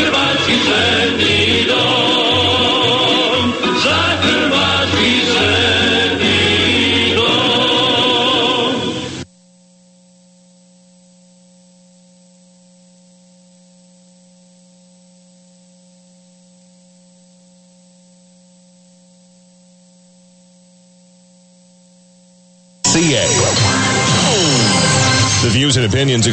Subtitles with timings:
[0.00, 1.39] Hrvatski zemlji.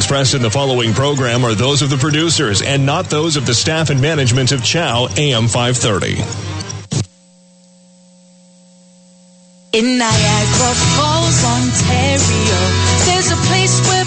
[0.07, 3.53] Expressed in the following program are those of the producers and not those of the
[3.53, 6.15] staff and management of Chow AM 530.
[9.75, 12.59] In Niagara Falls, Ontario,
[13.03, 14.06] there's a place where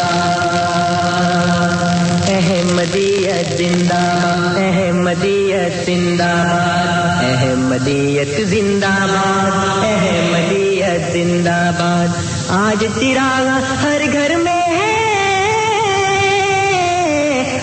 [6.21, 12.07] زندہ باد احمدیت زندہ باد، احمدیت زندہ باد۔
[12.49, 15.11] آج چراغ ہر گھر میں ہے،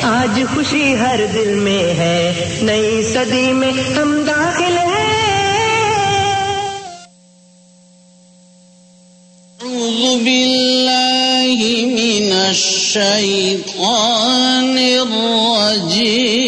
[0.02, 5.18] آج خوشی ہر دل میں ہے۔ نئی صدی میں ہم داخل ہیں۔
[9.62, 16.47] أعوذ بالله من الشيطان الرجيم۔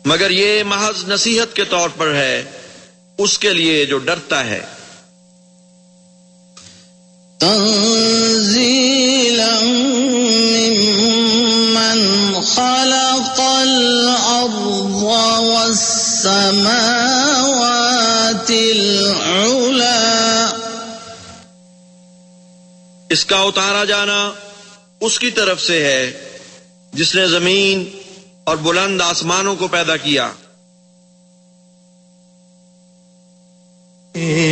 [0.04, 2.44] مگر یہ محض نصیحت کے طور پر ہے
[3.18, 4.60] اس کے لیے جو ڈرتا ہے۔
[7.38, 17.05] تنزيلا ممن خلق الأرض والسماوات
[23.36, 24.32] کا اتارا جانا
[25.00, 26.12] اس کی طرف سے ہے
[26.92, 27.84] جس نے زمین
[28.44, 30.30] اور بلند آسمانوں کو پیدا کیا۔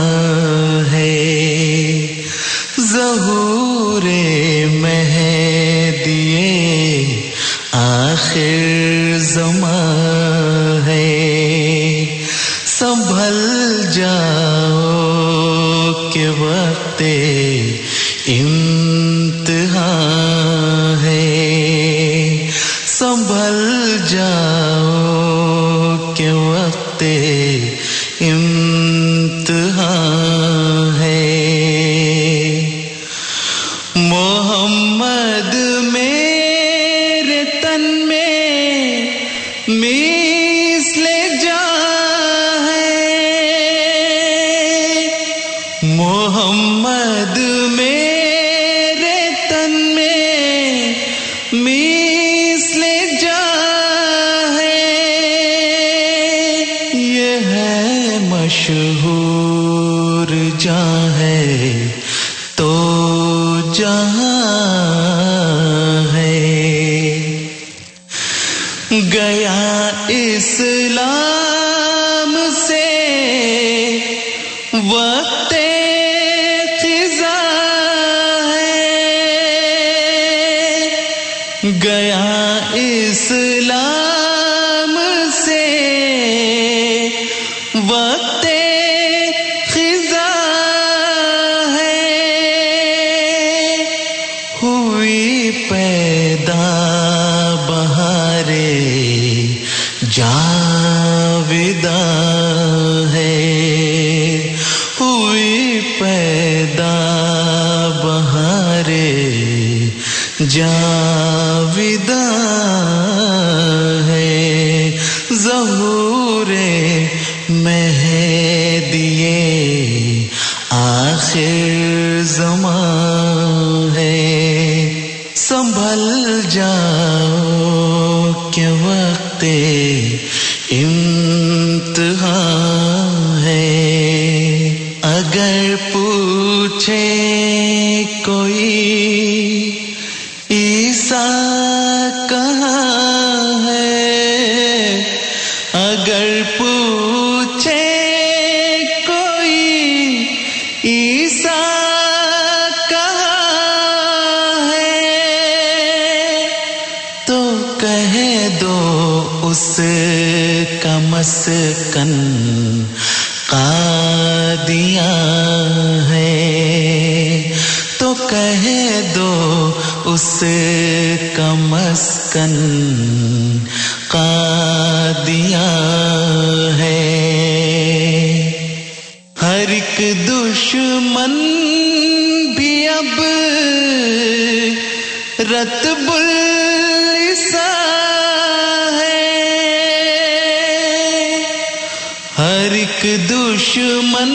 [192.64, 194.30] ہر ایک دشمن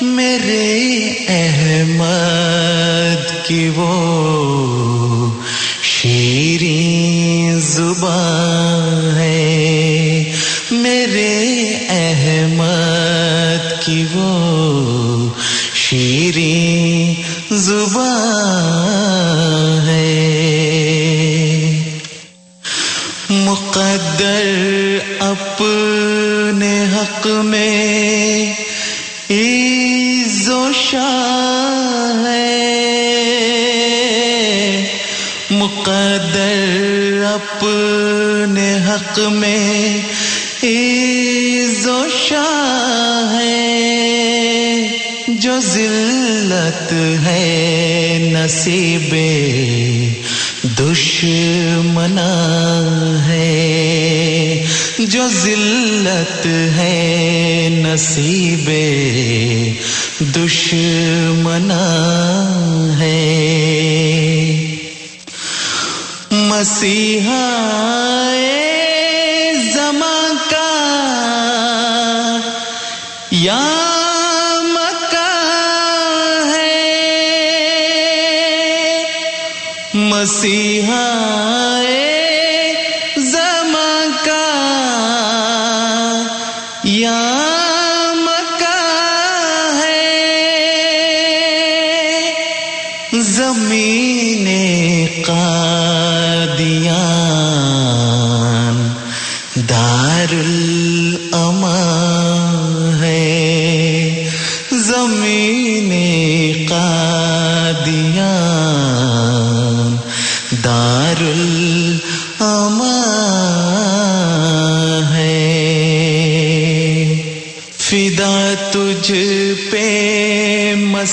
[0.00, 0.98] میرے
[1.28, 4.05] احمد کی وہ
[48.46, 49.14] نصیب
[50.78, 52.26] دشمنا
[53.26, 54.66] ہے
[54.98, 58.70] جو ذلت ہے نصیب
[60.36, 61.82] دشمنا
[63.00, 63.22] ہے۔
[66.30, 67.44] مسیحا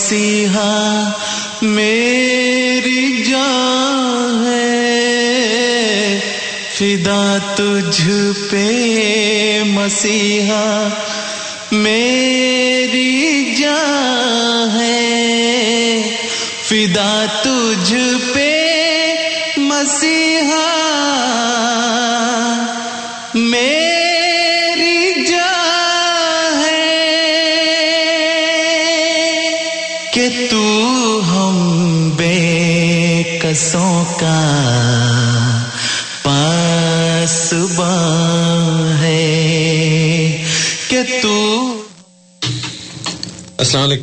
[0.04, 1.12] مسیحا
[1.62, 6.20] میری جان ہے۔
[6.74, 8.10] فدا تجھ
[8.50, 10.90] پہ مسیحا۔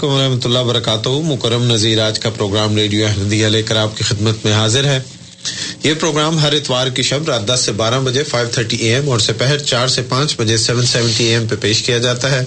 [0.03, 4.05] علیکم ورحمۃ اللہ وبرکاتہ۔ مکرم نذیر، آج کا پروگرام ریڈیو احمدیہ لے کر آپ کی
[4.05, 5.01] خدمت میں حاضر ہے۔
[5.83, 9.11] یہ پروگرام ہر اتوار کی شب رات دس سے بارہ بجے فائیو تھرٹی اے ایم
[9.11, 12.45] اور سپہر چار سے پانچ بجے سیون سیونٹی اے ایم پہ پیش کیا جاتا ہے۔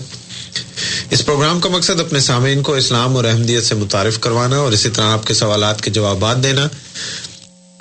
[1.09, 4.89] اس پروگرام کا مقصد اپنے سامعین کو اسلام اور احمدیت سے متعارف کروانا اور اسی
[4.89, 6.67] طرح آپ کے سوالات کے جوابات دینا۔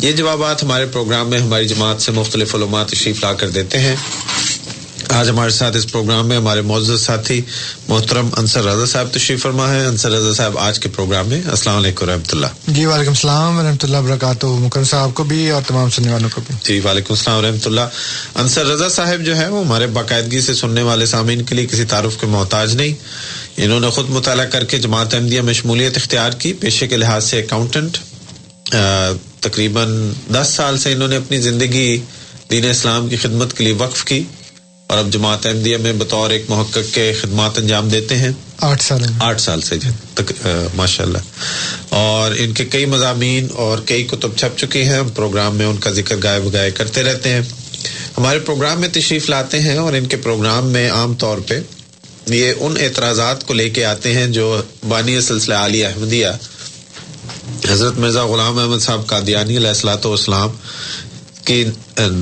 [0.01, 3.97] یہ جوابات ہمارے پروگرام میں ہماری جماعت سے مختلف علومات تشریف لا کر دیتے ہیں۔
[5.13, 7.41] آج ہمارے ساتھ اس پروگرام میں ہمارے معزز ساتھی
[7.89, 11.77] محترم انصر رضا صاحب تشریف فرما ہے انصر رضا صاحب آج کے پروگرام میں السلام
[11.77, 15.91] علیکم رحمۃ اللہ۔ جی وعلیکم السلام ورحمۃ اللہ وبرکاتہ۔ مکرم صاحب کو بھی اور تمام
[15.91, 17.81] سننے والوں کو بھی۔ جی وعلیکم السلام ورحمۃ اللہ۔
[18.35, 21.85] انصر رضا صاحب جو ہے وہ ہمارے باقاعدگی سے سننے والے سامعین کے لیے کسی
[21.85, 22.95] تعارف کے محتاج نہیں۔
[23.57, 27.25] انہوں نے خود مطالعہ کر کے جماعت احمدیہ میں شمولیت اختیار کی۔ پیشے کے لحاظ
[27.25, 27.99] سے اکاؤنٹنٹ
[29.41, 31.99] تقریباً دس سال سے انہوں نے اپنی زندگی
[32.51, 34.23] دین اسلام کی خدمت کے لیے وقف کی۔
[34.93, 39.03] اور اب جماعت احمدیہ میں بطور ایک محقق کے خدمات انجام دیتے ہیں۔ آٹھ سال
[39.21, 39.77] آٹھ سال سے
[40.75, 41.19] ماشاء اللہ
[41.89, 45.91] اور ان کے کئی مضامین اور کئی کتب چھپ چکی ہیں۔ پروگرام میں ان کا
[45.91, 47.41] ذکر گائے بگائے کرتے رہتے ہیں۔
[48.19, 51.61] ہمارے پروگرام میں تشریف لاتے ہیں اور ان کے پروگرام میں عام طور پہ
[52.27, 56.29] یہ ان اعتراضات کو لے کے آتے ہیں جو بانی سلسلہ علی احمدیہ
[57.71, 60.51] حضرت مرزا غلام احمد صاحب قادیانی علیہ السلاۃ والسلام
[61.45, 61.65] کی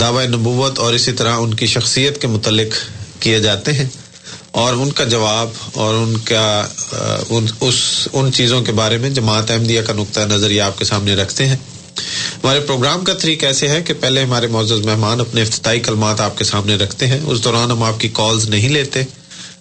[0.00, 2.74] دعوی نبوت اور اسی طرح ان کی شخصیت کے متعلق
[3.20, 3.88] کیے جاتے ہیں
[4.50, 6.66] اور ان کا جواب اور ان کا
[7.28, 10.84] ان، اس، ان چیزوں کے بارے میں جماعت احمدیہ کا نقطۂ نظر یہ آپ کے
[10.84, 11.56] سامنے رکھتے ہیں۔
[12.44, 16.38] ہمارے پروگرام کا طریقہ ایسے ہے کہ پہلے ہمارے معزز مہمان اپنے افتتاحی کلمات آپ
[16.38, 19.02] کے سامنے رکھتے ہیں، اس دوران ہم آپ کی کالز نہیں لیتے۔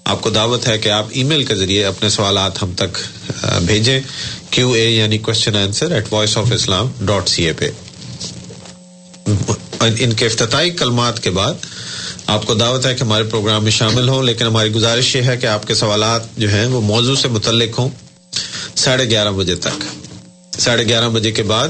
[0.04, 2.98] آپ کو دعوت ہے کہ آپ ای میل کے ذریعے اپنے سوالات ہم تک
[3.66, 4.00] بھیجیں
[4.50, 7.70] کیو اے یعنی question answer at Voice of Islam dot C A پہ۔
[9.82, 11.54] ان کے افتتاحی کلمات کے بعد
[12.28, 15.38] آپ کو دعوت ہے کہ ہمارے پروگرام میں شامل ہوں، لیکن ہماری گزارش یہ ہے
[15.38, 17.90] کہ آپ کے سوالات جو ہیں وہ موضوع سے متعلق ہوں
[18.76, 19.84] ساڑھے گیارہ بجے تک۔
[20.60, 21.70] ساڑھے گیارہ بجے کے بعد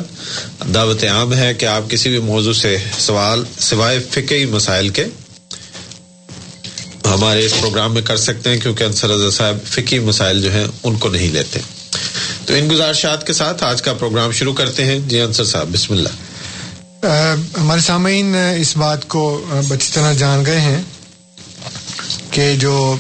[0.74, 5.06] دعوت عام ہے کہ آپ کسی بھی موضوع سے سوال سوائے فقی مسائل کے
[7.06, 10.68] ہمارے اس پروگرام میں کر سکتے ہیں، کیونکہ انصر رضا صاحب فقی مسائل جو ہیں
[10.84, 11.60] ان کو نہیں لیتے۔
[12.46, 15.94] تو ان گزارشات کے ساتھ آج کا پروگرام شروع کرتے ہیں۔ جی انصر صاحب، بسم
[15.94, 16.29] اللہ۔
[17.04, 19.22] ہمارے سامعین اس بات کو
[19.68, 20.82] بچی طرح جان گئے ہیں
[22.32, 22.96] کہ جو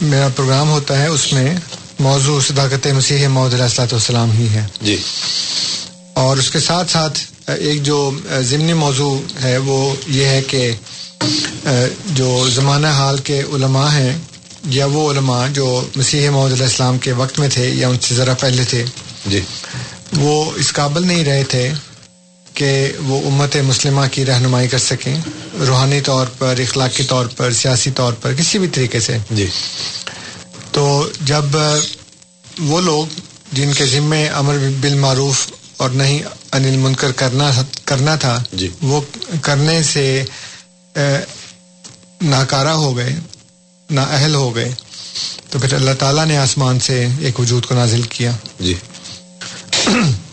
[0.00, 1.54] میرا پروگرام ہوتا ہے اس میں
[2.00, 4.96] موضوع صداقت مسیح محدود علیہ السلاۃ والسلام ہی ہے۔ جی۔
[6.14, 7.18] اور اس کے ساتھ ساتھ
[7.50, 7.98] ایک جو
[8.40, 10.72] ضمنی موضوع ہے وہ یہ ہے کہ
[12.14, 14.12] جو زمانہ حال کے علماء ہیں
[14.70, 18.14] یا وہ علماء جو مسیح محدود علیہ السلام کے وقت میں تھے یا ان سے
[18.14, 18.84] ذرا پہلے تھے
[19.26, 19.40] جی۔
[20.16, 21.70] وہ اس قابل نہیں رہے تھے
[22.54, 25.16] کہ وہ امت مسلمہ کی رہنمائی کر سکیں
[25.66, 29.46] روحانی طور پر اخلاقی طور پر سیاسی طور پر کسی بھی طریقے سے۔ جی۔
[30.72, 31.44] تو جب
[32.58, 33.06] وہ لوگ
[33.52, 39.00] جن کے ذمے امر بالمعروف اور نہیں انل منکر کرنا کرنا تھا جی۔ وہ
[39.42, 40.24] کرنے سے
[42.22, 43.16] ناکارہ ہو گئے
[43.90, 44.74] نا اہل ہو گئے۔
[45.50, 48.74] تو پھر اللہ تعالیٰ نے آسمان سے ایک وجود کو نازل کیا۔ جی۔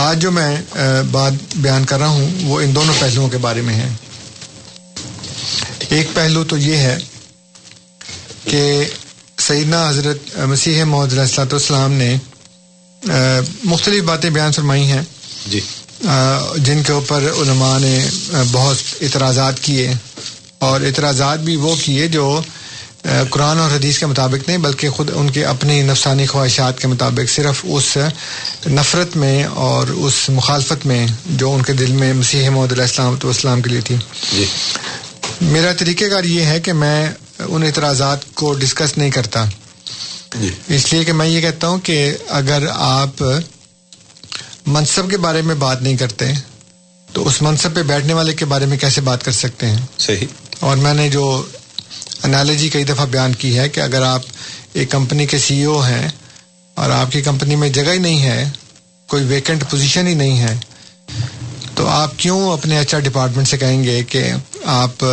[0.00, 0.56] آج جو میں
[1.10, 3.88] بات بیان کر رہا ہوں وہ ان دونوں پہلوؤں کے بارے میں ہے۔
[5.88, 6.98] ایک پہلو تو یہ ہے
[8.44, 8.62] کہ
[9.38, 12.16] سیدنا حضرت مسیح محدود السلاۃ والسلام نے
[13.64, 15.02] مختلف باتیں بیان فرمائی ہیں۔
[15.46, 15.60] جی۔
[16.56, 18.08] جن کے اوپر علماء نے
[18.52, 19.92] بہت اعتراضات کیے
[20.58, 22.42] اور اعتراضات بھی وہ کیے جو
[23.30, 27.30] قرآن اور حدیث کے مطابق نہیں بلکہ خود ان کے اپنی نفسانی خواہشات کے مطابق
[27.30, 27.98] صرف اس
[28.66, 33.16] نفرت میں اور اس مخالفت میں جو ان کے دل میں مسیح محدود علیہ السلام
[33.16, 33.96] تو اسلام کے لیے تھی۔
[34.32, 34.44] جی۔
[35.40, 37.06] میرا طریقہ کار یہ ہے کہ میں
[37.38, 39.44] ان اعتراضات کو ڈسکس نہیں کرتا۔
[40.40, 43.22] جی۔ اس لیے کہ میں یہ کہتا ہوں کہ اگر آپ
[44.66, 46.32] منصب کے بارے میں بات نہیں کرتے
[47.12, 50.26] تو اس منصب پہ بیٹھنے والے کے بارے میں کیسے بات کر سکتے ہیں؟ صحیح۔
[50.60, 51.42] اور میں نے جو
[52.22, 54.22] انالوجی کئی دفعہ بیان کی ہے کہ اگر آپ
[54.72, 56.08] ایک کمپنی کے سی او ہیں
[56.74, 58.50] اور آپ کی کمپنی میں جگہ ہی نہیں ہے
[59.06, 60.54] کوئی ویکنٹ پوزیشن ہی نہیں ہے
[61.74, 64.30] تو آپ کیوں اپنے ایچ آر ڈپارٹمنٹ سے کہیں گے کہ
[64.64, 65.04] آپ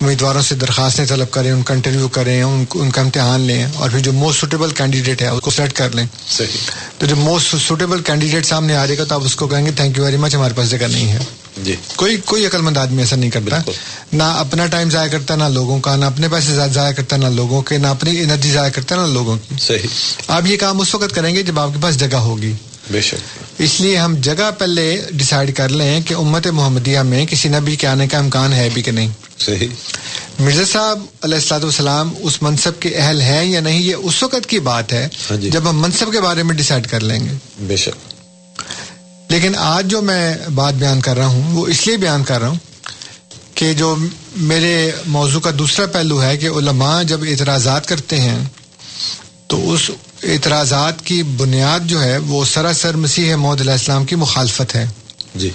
[0.00, 3.90] امیدواروں سے درخواستیں طلب کریں ان کا انٹرویو کریں ان ان کا امتحان لیں اور
[3.90, 6.48] پھر جو موسٹ سوٹیبل کینڈیڈیٹ ہے اس کو سلیکٹ کر لیں۔ صحیح۔
[6.98, 9.72] تو جو موسٹ سوٹیبل کینڈیڈیٹ سامنے آ جائے گا تو آپ اس کو کہیں گے
[9.72, 11.18] تھینک یو ویری مچ ہمارے پاس جگہ نہیں ہے۔
[11.64, 13.70] جی۔ کوئی کوئی عقل مند آدمی ایسا نہیں کرتا۔
[14.12, 17.62] نہ اپنا ٹائم ضائع کرتا نہ لوگوں کا نہ اپنے پیسے ضائع کرتا نہ لوگوں
[17.62, 19.88] کے نہ اپنی انرجی ضائع کرتا نہ لوگوں کی۔ صحیح۔
[20.28, 22.52] آپ یہ کام اس وقت کریں گے جب آپ کے پاس جگہ ہوگی۔
[22.90, 27.48] بے شک۔ اس لیے ہم جگہ پہلے ڈیسائیڈ کر لیں کہ امت محمدیہ میں کسی
[27.48, 29.68] نبی کے آنے کا امکان ہے بھی کہ نہیں۔ صحیح۔
[30.38, 34.46] مرزا صاحب علیہ السلاۃ والسلام اس منصب کے اہل ہیں یا نہیں یہ اس وقت
[34.46, 37.34] کی بات ہے ہاں جی۔ جب ہم منصب کے بارے میں ڈیسائیڈ کر لیں گے۔
[37.58, 38.07] بے شک۔
[39.28, 42.48] لیکن آج جو میں بات بیان کر رہا ہوں وہ اس لیے بیان کر رہا
[42.48, 42.56] ہوں
[43.54, 43.96] کہ جو
[44.36, 48.38] میرے موضوع کا دوسرا پہلو ہے کہ علماء جب اعتراضات کرتے ہیں
[49.46, 49.90] تو اس
[50.22, 54.86] اعتراضات کی بنیاد جو ہے وہ سراسر مسیح محمد علیہ السلام کی مخالفت ہے۔
[55.34, 55.50] جی۔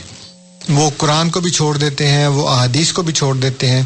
[0.70, 3.82] وہ قرآن کو بھی چھوڑ دیتے ہیں وہ احادیث کو بھی چھوڑ دیتے ہیں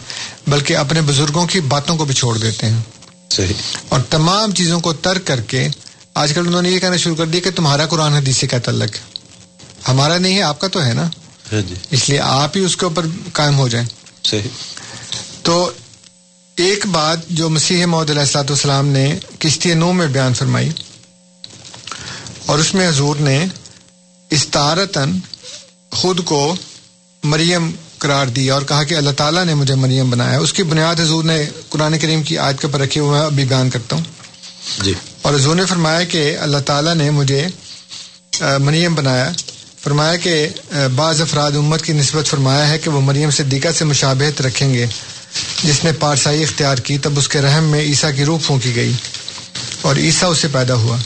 [0.47, 2.79] بلکہ اپنے بزرگوں کی باتوں کو بھی چھوڑ دیتے ہیں۔
[3.29, 3.53] صحیح۔
[3.89, 5.67] اور تمام چیزوں کو ترک کر کے
[6.13, 8.59] آج کل انہوں نے یہ کہنا شروع کر دیا کہ تمہارا قرآن حدیث سے کیا
[8.59, 9.16] تعلق ہے۔
[9.87, 11.09] ہمارا نہیں ہے آپ کا تو ہے نا؟
[11.53, 13.87] ہاں جی۔ اس لیے آپ ہی اس کے اوپر قائم ہو جائیں۔
[14.23, 14.41] صحیح۔
[15.41, 15.71] تو
[16.55, 20.69] ایک بات جو مسیح محدود علیہ السلاۃ والسلام نے کشتی نو میں بیان فرمائی
[22.45, 23.45] اور اس میں حضور نے
[24.29, 25.13] استارتاً
[25.91, 26.55] خود کو
[27.23, 30.99] مریم قرار دیا اور کہا کہ اللہ تعالیٰ نے مجھے مریم بنایا۔ اس کی بنیاد
[30.99, 34.03] حضور نے قرآن کریم کی آیت کے اوپر رکھی میں ابھی بیان کرتا ہوں۔
[34.83, 37.47] جی۔ اور حضور نے فرمایا کہ اللہ تعالیٰ نے مجھے
[38.59, 39.31] مریم بنایا۔
[39.87, 40.47] فرمایا کہ
[40.95, 44.85] بعض افراد امت کی نسبت فرمایا ہے کہ وہ مریم صدیقہ سے مشابہت رکھیں گے۔
[45.63, 48.91] جس نے پارسائی اختیار کی، تب اس کے رحم میں عیسیٰ کی روح پھونکی گئی
[49.81, 50.97] اور عیسیٰ اس سے پیدا ہوا۔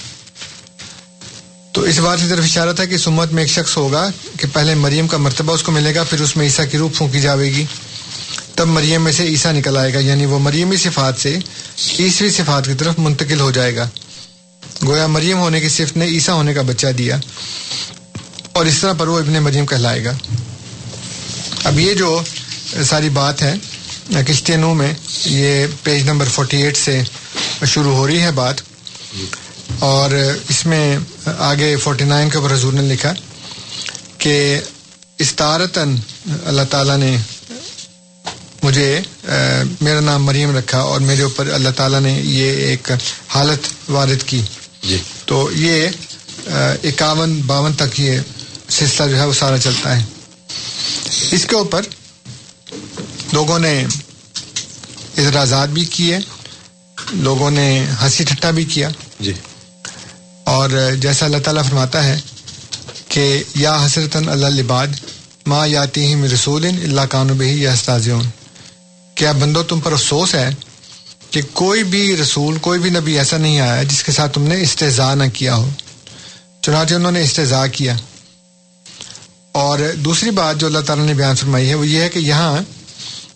[1.71, 4.09] تو اس بات کی طرف اشارہ تھا کہ اس امت میں ایک شخص ہوگا
[4.39, 6.89] کہ پہلے مریم کا مرتبہ اس کو ملے گا، پھر اس میں عیسیٰ کی روح
[6.97, 7.65] پھونکی جاوے گی۔
[8.55, 11.37] تب مریم میں سے عیسیٰ نکل آئے گا یعنی وہ مریمی صفات سے
[11.99, 13.89] عیسوی صفات کی طرف منتقل ہو جائے گا۔
[14.85, 17.17] گویا مریم ہونے کی صفت نے عیسیٰ ہونے کا بچہ دیا۔
[18.53, 20.13] اور اس طرح پر وہ ابن مریم کہلائے گا۔
[21.63, 22.21] اب یہ جو
[22.85, 23.53] ساری بات ہے
[24.27, 24.93] کشتی نو میں
[25.25, 27.01] یہ پیج نمبر 48 سے
[27.65, 28.55] شروع ہو رہی ہے بات۔
[29.79, 30.11] اور
[30.49, 30.97] اس میں
[31.37, 33.13] آگے 49 کے اوپر حضور نے لکھا
[34.17, 34.59] کہ
[35.17, 35.95] استارتاً
[36.45, 37.17] اللہ تعالیٰ نے
[38.63, 38.99] مجھے
[39.81, 42.91] میرا نام مریم رکھا اور میرے اوپر اللہ تعالیٰ نے یہ ایک
[43.27, 44.41] حالت وارد کی۔
[44.83, 45.87] جی۔ تو یہ
[46.83, 48.19] اکاون باون تک یہ
[48.71, 50.05] سلسلہ جو ہے وہ سارا چلتا ہے۔
[51.31, 51.81] اس کے اوپر
[53.33, 53.85] لوگوں نے
[55.17, 56.19] اعتراضات بھی کیے
[57.11, 59.33] لوگوں نے ہنسی ٹھٹا بھی کیا۔ جی۔
[60.43, 62.19] اور جیسا اللہ تعالیٰ فرماتا ہے
[63.07, 64.87] کہ یا حسرتاً اللہ لباد
[65.47, 68.29] ماں یاتی ہی رسول اللہ کانو بہی یا استاذیون
[69.15, 70.49] کیا بندو تم پر افسوس ہے
[71.31, 74.61] کہ کوئی بھی رسول کوئی بھی نبی ایسا نہیں آیا جس کے ساتھ تم نے
[74.61, 75.69] استضاء نہ کیا ہو؟
[76.61, 77.95] چنانچہ انہوں نے استضاء کیا۔
[79.51, 82.57] اور دوسری بات جو اللہ تعالیٰ نے بیان فرمائی ہے وہ یہ ہے کہ یہاں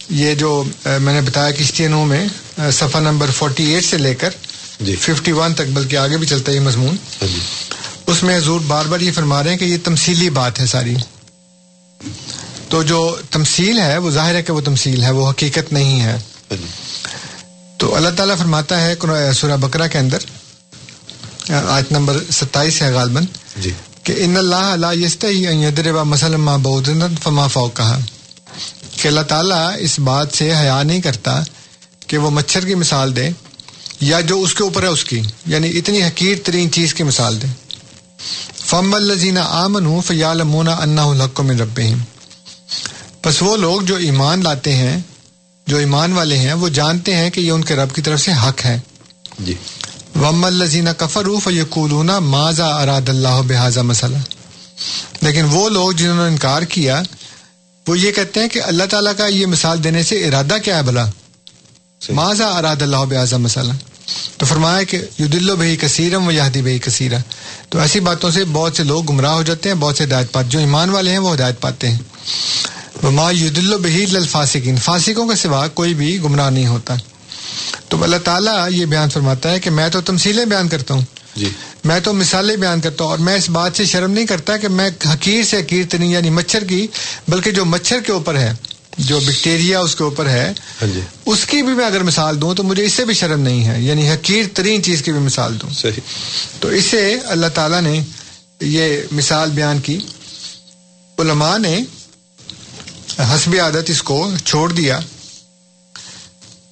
[0.09, 2.27] یہ جو میں نے بتایا کشتی نو میں
[2.71, 4.29] صفحہ نمبر 48 سے لے کر
[4.81, 7.39] جی۔ 51 تک بلکہ آگے بھی چلتا ہے یہ مضمون۔ ہاں جی۔
[8.07, 10.95] اس میں حضور بار بار یہ فرما رہے ہیں کہ یہ تمثیلی بات ہے ساری۔
[12.69, 16.13] تو جو تمثیل ہے وہ ظاہر ہے کہ وہ تمثیل ہے وہ حقیقت نہیں ہے۔
[16.13, 16.65] ہاں جی۔
[17.77, 18.95] تو اللہ تعالیٰ فرماتا ہے
[19.33, 20.17] سورہ بکرا کے اندر
[21.49, 23.25] آیت نمبر ستائیس ہے غالباً۔
[23.61, 23.71] جی۔
[24.05, 26.57] کہ ان اللہ لا یستحی ان یضرب مثلا ما
[27.23, 27.99] فما فوقها.
[29.01, 31.43] کہ اللہ تعالیٰ اس بات سے حیا نہیں کرتا
[32.07, 33.29] کہ وہ مچھر کی مثال دے
[34.01, 37.41] یا جو اس کے اوپر ہے اس کی یعنی اتنی حقیر ترین چیز کی مثال
[37.41, 37.47] دے۔
[38.65, 41.97] فم الزین آمن ہوں فیالمون انہ الحق من ربہم
[43.25, 44.99] بس وہ لوگ جو ایمان لاتے ہیں،
[45.67, 48.31] جو ایمان والے ہیں، وہ جانتے ہیں کہ یہ ان کے رب کی طرف سے
[48.31, 48.79] حق ہے۔
[49.39, 49.53] جی۔
[50.21, 54.17] وم الزین کفر فیقولون ماذا اراد اللہ بحاظہ مسئلہ
[55.21, 57.01] لیکن وہ لوگ جنہوں نے انکار کیا
[57.87, 60.83] وہ یہ کہتے ہیں کہ اللہ تعالیٰ کا یہ مثال دینے سے ارادہ کیا ہے
[60.83, 61.05] بھلا؟
[62.01, 63.73] صحیح۔ ماذا اراد اللہ بحاظہ مسئلہ
[64.37, 67.19] تو فرمایا کہ یدل بہی کثیرم و یادی بہی کثیرہ
[67.69, 70.49] تو ایسی باتوں سے بہت سے لوگ گمراہ ہو جاتے ہیں بہت سے ہدایت پاتے
[70.49, 71.99] جو ایمان والے ہیں وہ ہدایت پاتے ہیں۔
[73.03, 76.95] وما یدل بہی للفاسقین فاسقوں کے سوا کوئی بھی گمراہ نہیں ہوتا۔
[77.89, 81.01] تو اللہ تعالیٰ یہ بیان فرماتا ہے کہ میں تو تمثیلیں بیان کرتا ہوں۔
[81.35, 81.49] جی۔
[81.83, 84.67] میں تو مثالیں بیان کرتا ہوں اور میں اس بات سے شرم نہیں کرتا کہ
[84.67, 86.87] میں حقیر سے حقیر ترین یعنی مچھر کی
[87.27, 88.53] بلکہ جو مچھر کے اوپر ہے
[88.97, 92.55] جو بیکٹیریا اس کے اوپر ہے ہاں جی۔ اس کی بھی میں اگر مثال دوں
[92.55, 95.61] تو مجھے اس سے بھی شرم نہیں ہے۔ یعنی حقیر ترین چیز کی بھی مثال
[95.61, 96.01] دوں۔ صحیح۔
[96.59, 98.03] تو اس سے اللہ تعالیٰ نے
[98.61, 99.99] یہ مثال بیان کی۔
[101.19, 101.79] علماء نے
[103.19, 104.99] حسب عادت اس کو چھوڑ دیا۔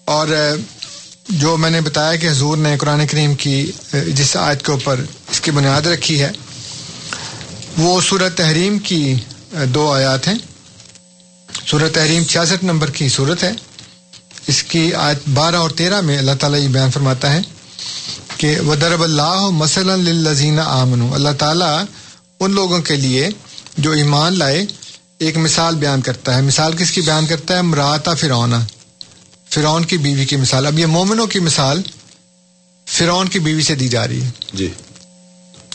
[0.05, 0.27] اور
[1.29, 3.71] جو میں نے بتایا کہ حضور نے قرآن کریم کی،
[4.07, 6.31] جس آیت کے اوپر اس کی بنیاد رکھی ہے،
[7.77, 9.15] وہ سورت تحریم کی
[9.51, 10.35] دو آیات ہیں۔
[11.67, 13.51] سورت تحریم چھیاسٹھ نمبر کی صورت ہے۔
[14.47, 17.41] اس کی آیت بارہ اور تیرہ میں اللہ تعالیٰ یہ بیان فرماتا ہے
[18.37, 21.83] کہ وہ درب اللہ مثلاً لذین آمن اللہ تعالیٰ
[22.39, 23.29] ان لوگوں کے لیے
[23.77, 24.65] جو ایمان لائے،
[25.17, 28.53] ایک مثال بیان کرتا ہے۔ مثال کس کی بیان کرتا ہے؟ مراتا فرعون۔
[29.53, 31.81] فرعون کی بیوی کی مثال اب یہ مومنوں کی مثال
[32.87, 34.69] فرعون کی بیوی سے دی جا رہی ہے۔ جی۔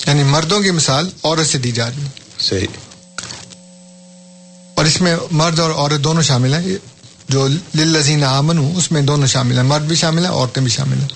[0.06, 2.66] یعنی مردوں کی مثال عورت سے دی جا رہی ہے۔ صحیح۔
[4.74, 6.76] اور اس میں مرد اور عورت دونوں شامل ہیں۔
[7.28, 10.98] جو للذین آمن اس میں دونوں شامل ہیں۔ مرد بھی شامل ہیں عورتیں بھی شامل
[11.00, 11.08] ہیں۔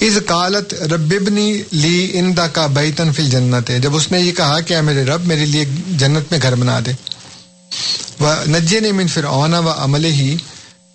[0.00, 4.60] از کالت ربنی لی اندا کا بیتن فل جنت ہے جب اس نے یہ کہا
[4.60, 6.92] کہ اے میرے رب میرے لیے جنت میں گھر بنا دے۔
[8.20, 10.36] وہ نجے نے من فرعون و عمل ہی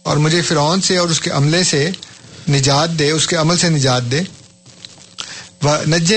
[0.03, 1.89] اور مجھے فرعون سے اور اس کے عملے سے
[2.49, 4.21] نجات دے اس کے عمل سے نجات دے۔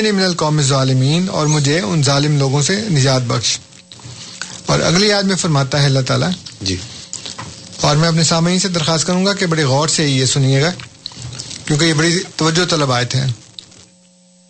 [0.02, 3.58] نے من القوم ظالمین اور مجھے ان ظالم لوگوں سے نجات بخش۔
[4.66, 6.30] اور اگلی یاد میں فرماتا ہے اللہ تعالیٰ۔
[6.62, 6.76] جی۔
[7.80, 10.70] اور میں اپنے سامعین سے درخواست کروں گا کہ بڑے غور سے یہ سنیے گا
[11.64, 13.20] کیونکہ یہ بڑی توجہ طلب آئے تھے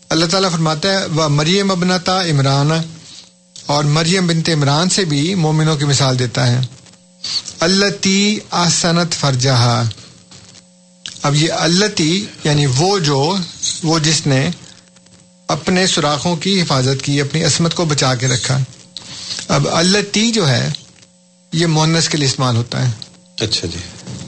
[0.09, 2.71] اللہ تعالیٰ فرماتا ہے وہ مریم ابنتا عمران۔
[3.67, 6.61] اور مریم بنت عمران سے بھی مومنوں کی مثال دیتا ہے۔
[7.61, 9.85] اللہ تی آسنت فرجہ
[11.23, 13.37] اب یہ اللہ تی یعنی وہ جو
[13.83, 14.51] وہ جس نے
[15.49, 18.59] اپنے سوراخوں کی حفاظت کی اپنی عصمت کو بچا کے رکھا۔
[19.49, 20.69] اب اللہ تی جو ہے
[21.53, 22.93] یہ مونس کے لیے استعمال ہوتا ہے۔
[23.41, 23.79] اچھا جی۔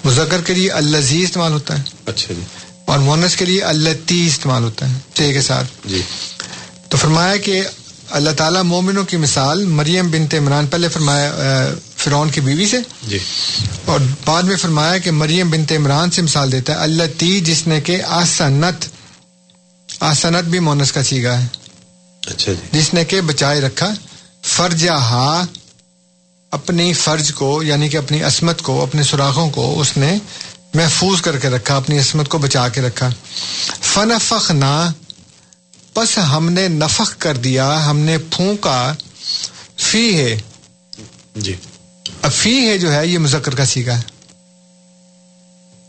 [0.05, 2.41] مذکر کے لیے اللہ زی استعمال ہوتا ہے۔ اچھا جی۔
[2.85, 6.03] اور مونس کے لیے اللہ تی استعمال ہوتا ہے تے کے ساتھ۔ جی۔
[6.89, 7.63] تو فرمایا کہ
[8.11, 11.33] اللہ تعالیٰ مومنوں کی مثال مریم بنت عمران پہلے فرمایا
[12.09, 12.77] فرعون کی بیوی سے؟
[13.09, 13.19] جی۔
[13.85, 17.67] اور بعد میں فرمایا کہ مریم بنت عمران سے مثال دیتا ہے اللہ تی جس
[17.67, 18.85] نے کہ آسنت
[20.01, 21.47] آسنت بھی مونس کا سیگا ہے۔
[22.27, 23.89] اچھا جی۔ جس نے کہ بچائے رکھا
[24.43, 25.45] فرجہ ہا
[26.51, 30.19] اپنی فرض کو یعنی کہ اپنی عصمت کو اپنے سوراخوں کو اس نے
[30.75, 33.11] محفوظ کر کے رکھا اپنی عصمت کو بچا کے رکھا۔
[33.81, 34.93] فن فخ نہ
[35.97, 38.95] بس ہم نے نفق کر دیا ہم نے پھونکا
[39.77, 40.41] فی ہے۔
[41.37, 41.57] جی۔
[42.23, 44.03] اب فی ہے جو ہے یہ مذکر کا سیکھا ہے۔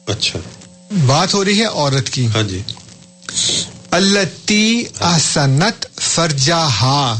[0.05, 0.39] اچھا۔
[1.05, 2.61] بات ہو رہی ہے عورت کی۔ ہاں جی۔
[3.91, 7.15] التی احسنت فرجا ہاں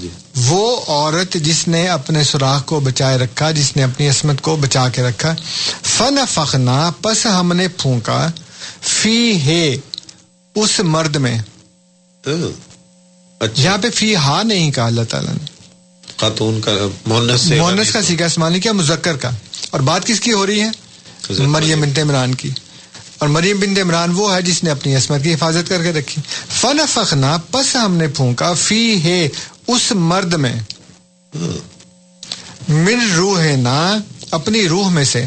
[0.00, 0.08] جی۔
[0.46, 4.88] وہ عورت جس نے اپنے سوراخ کو بچائے رکھا جس نے اپنی عصمت کو بچا
[4.88, 5.34] کے رکھا۔
[5.82, 8.30] فن فخنا پس ہم نے پھونکا۔
[8.82, 9.76] فی ہے
[10.54, 11.38] اس مرد میں۔
[13.40, 15.53] اچھا۔ یہاں پہ فی ہا نہیں کہا اللہ تعالیٰ نے۔
[16.16, 16.70] خاتون کا
[17.06, 19.30] مونس سے مونس کا سیکھا استعمال نہیں کیا مذکر کا۔
[19.70, 20.70] اور بات کس کی ہو رہی ہے؟
[21.38, 22.50] مریم۔ بنت عمران کی۔
[23.18, 26.22] اور مریم بنت عمران وہ ہے جس نے اپنی عصمت کی حفاظت کر کے رکھی۔
[26.48, 29.28] فن فخنا پس ہم نے پھونکا فی ہے
[29.66, 30.56] اس مرد میں۔
[32.68, 33.98] من روح نا
[34.30, 35.24] اپنی روح میں سے۔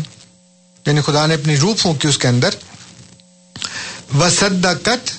[0.86, 2.50] یعنی خدا نے اپنی روح پھونکی اس کے اندر۔
[4.20, 5.12] وصدقت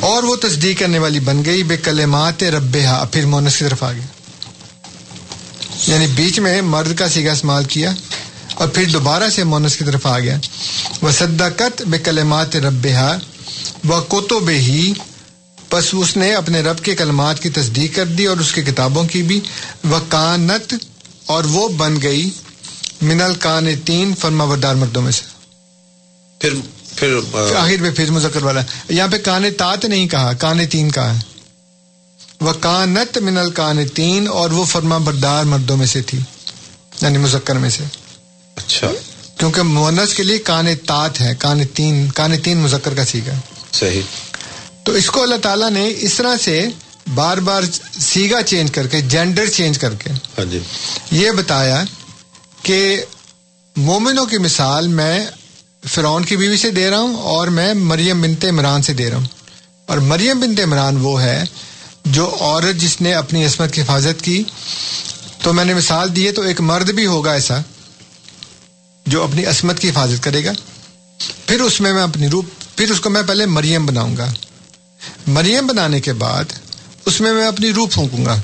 [0.00, 2.76] اور وہ تصدیق کرنے والی بن گئی بے کلمات رب
[3.12, 4.06] پھر مونس کی طرف آ گیا
[5.86, 7.92] یعنی بیچ میں مرد کا سیگا استعمال کیا
[8.54, 10.38] اور پھر دوبارہ سے مونس کی طرف آ گیا۔
[11.02, 12.86] وہ صدقت بے کلمات رب
[13.88, 14.92] و کوتو بے ہی
[15.72, 19.04] بس اس نے اپنے رب کے کلمات کی تصدیق کر دی اور اس کی کتابوں
[19.04, 19.40] کی بھی۔
[19.84, 20.74] وہ کانت
[21.26, 22.30] اور وہ بن گئی
[23.02, 25.22] منل کان تین فرما بردار مردوں میں سے۔
[26.38, 26.54] پھر
[26.96, 27.16] پھر
[27.56, 31.16] آخر میں پھر مذکر والا۔ یہاں پہ کان تات نہیں کہا کان تین کہا۔
[32.42, 36.18] ہے وہ کانت منل کان تین اور وہ فرما بردار مردوں میں سے تھی
[37.02, 37.84] یعنی مذکر میں سے۔
[38.56, 38.90] اچھا۔
[39.38, 43.32] کیونکہ مونس کے لیے کان تات ہے کان تین کان تین مذکر کا سیکھا
[43.72, 44.00] صحیح۔
[44.84, 46.68] تو اس کو اللہ تعالیٰ نے اس طرح سے
[47.14, 47.62] بار بار
[48.00, 50.58] سیگا چینج کر کے جینڈر چینج کر کے ہاں جی۔
[51.10, 51.84] یہ بتایا
[52.62, 53.04] کہ
[53.76, 55.26] مومنوں کی مثال میں
[55.86, 59.16] فرعون کی بیوی سے دے رہا ہوں اور میں مریم بنت عمران سے دے رہا
[59.16, 59.26] ہوں۔
[59.86, 61.44] اور مریم بنت عمران وہ ہے
[62.04, 64.42] جو عورت جس نے اپنی عصمت کی حفاظت کی
[65.42, 67.58] تو میں نے مثال دی ہے تو ایک مرد بھی ہوگا ایسا
[69.06, 70.52] جو اپنی عصمت کی حفاظت کرے گا۔
[71.46, 72.44] پھر اس میں میں اپنی روپ
[72.76, 74.32] پھر اس کو میں پہلے مریم بناؤں گا۔
[75.26, 76.44] مریم بنانے کے بعد
[77.06, 78.40] اس میں میں اپنی روح پھونکوں گا۔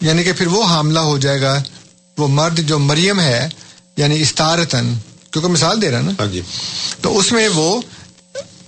[0.00, 1.62] یعنی کہ پھر وہ حاملہ ہو جائے گا
[2.18, 3.48] وہ مرد جو مریم ہے
[3.96, 4.94] یعنی استارتن
[5.30, 6.40] کیونکہ مثال دے رہا نا۔ ہاں جی۔
[7.00, 7.80] تو اس میں وہ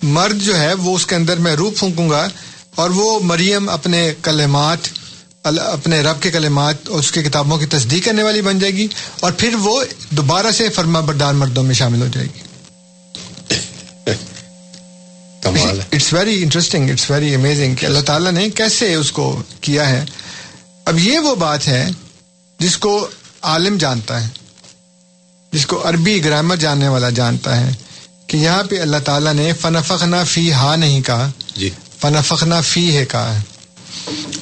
[0.03, 2.29] مرد جو ہے وہ اس کے اندر میں روح پھونکوں گا
[2.81, 4.79] اور وہ مریم اپنے کلمات
[5.45, 8.87] اپنے رب کے کلمات اور اس کی کتابوں کی تصدیق کرنے والی بن جائے گی
[9.21, 12.41] اور پھر وہ دوبارہ سے فرما بردار مردوں میں شامل ہو جائے گی۔
[15.93, 20.05] It's very interesting it's very amazing کہ اللہ تعالیٰ نے کیسے اس کو کیا ہے۔
[20.85, 21.89] اب یہ وہ بات ہے
[22.59, 23.09] جس کو
[23.43, 24.29] عالم جانتا ہے
[25.53, 27.71] جس کو عربی گرامر جاننے والا جانتا ہے
[28.27, 33.05] کہ یہاں پہ اللہ تعالیٰ نے فنفخنا فی ہا نہیں کہا۔ جی۔ فنفخنا فی ہے
[33.07, 33.41] کہا ہے۔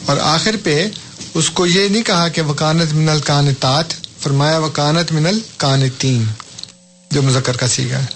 [0.07, 0.87] اور آخر پہ
[1.35, 3.85] اس کو یہ نہیں کہا کہ وکانت من الکانتات
[4.21, 6.25] فرمایا وکانت من الکانتین
[7.11, 8.07] جو مذکر کا سیگا ہے۔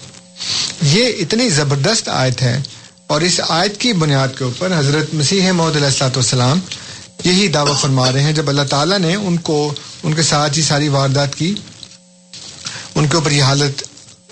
[0.81, 2.61] یہ اتنی زبردست آیت ہے۔
[3.07, 6.59] اور اس آیت کی بنیاد کے اوپر حضرت مسیح محدود علیہ السلاۃ والسلام
[7.23, 10.63] یہی دعویٰ فرما رہے ہیں۔ جب اللہ تعالیٰ نے ان کو، ان کے ساتھ ہی
[10.63, 11.55] ساری واردات کی،
[12.95, 13.83] ان کے اوپر یہ حالت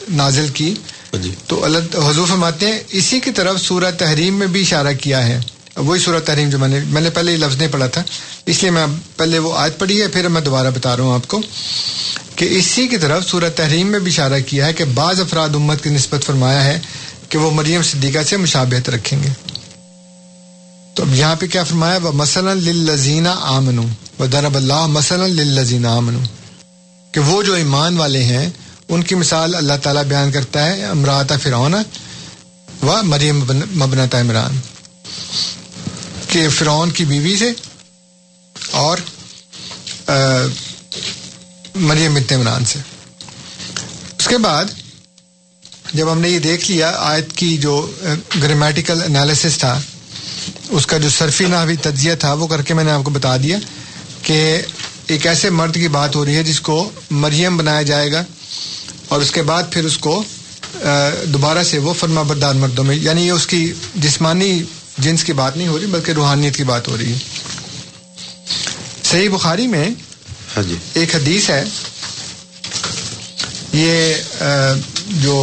[0.10, 0.76] نازل کی
[1.14, 1.78] ہاں جی۔ تو اللہ
[2.10, 5.40] حضور فرماتے ہیں، اسی کی طرف سورہ تحریم میں بھی اشارہ کیا ہے۔
[5.76, 8.04] وہی سورہ تحریم جو میں نے میں نے پہلے یہ لفظ نہیں پڑھا تھا۔
[8.46, 8.86] اس لیے میں
[9.18, 11.42] پہلے وہ آیت پڑھی ہے، پھر میں دوبارہ بتا رہا ہوں آپ کو
[12.36, 15.84] کہ اسی کی طرف سورہ تحریم میں بھی اشارہ کیا ہے کہ بعض افراد امت
[15.84, 16.80] کی نسبت فرمایا ہے
[17.30, 19.30] کہ وہ مریم صدیقہ سے مشابہت رکھیں گے۔
[20.94, 23.84] تو اب یہاں پہ کیا فرمایا وہ مثلاً للذین آمنو
[24.20, 26.20] و درب اللہ مثلاً للذین آمنو
[27.12, 28.50] کہ وہ جو ایمان والے ہیں
[28.92, 33.38] ان کی مثال اللہ تعالیٰ بیان کرتا ہے امراط فرعون و مریم
[33.76, 34.60] مبنت عمران۔
[36.28, 37.52] کہ فرعون کی بیوی سے
[38.72, 38.98] اور
[41.76, 42.80] مریم بنت عمران سے۔
[44.20, 44.66] اس کے بعد
[45.94, 47.92] جب ہم نے یہ دیکھ لیا، آیت کی جو
[48.42, 49.82] گرامیٹیکل انالیسس تھا،
[50.70, 53.38] اس کا جو صرفی نحوی تجزیہ تھا، وہ کر کے میں نے آپ کو بتا
[53.38, 53.58] دیا
[54.22, 54.62] کہ
[55.08, 58.24] ایک ایسے مرد کی بات ہو رہی ہے جس کو مریم بنایا جائے گا۔
[59.12, 60.24] اور اس کے بعد پھر اس کو
[61.26, 64.52] دوبارہ سے وہ فرما بردار مردوں میں یعنی یہ اس کی جسمانی
[64.98, 67.18] جنس کی بات نہیں ہو رہی بلکہ روحانیت کی بات ہو رہی ہے۔
[69.04, 69.90] صحیح بخاری میں
[70.56, 71.64] ہاں جی۔ ایک حدیث ہے
[73.74, 74.14] یہ
[75.08, 75.36] جو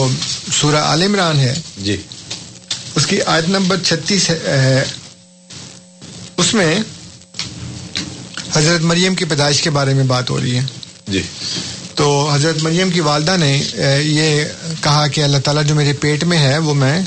[0.61, 1.97] سورہ عال عمران ہے جی۔
[2.95, 4.85] اس کی آیت نمبر چھتیس ہے
[6.37, 6.75] اس میں
[8.53, 10.67] حضرت مریم کی پیدائش کے بارے میں بات ہو رہی ہے۔
[11.09, 11.23] جی۔
[11.99, 13.63] تو حضرت مریم کی والدہ نے
[14.01, 14.45] یہ
[14.81, 17.03] کہا کہ اللہ تعالیٰ جو میرے پیٹ میں ہے وہ میں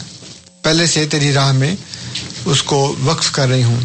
[0.62, 1.76] پہلے سے تیری راہ میں
[2.46, 3.80] اس کو وقف کر رہی ہوں۔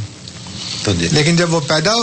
[0.87, 1.95] ہاں جی۔ لیکن جب وہ پیدا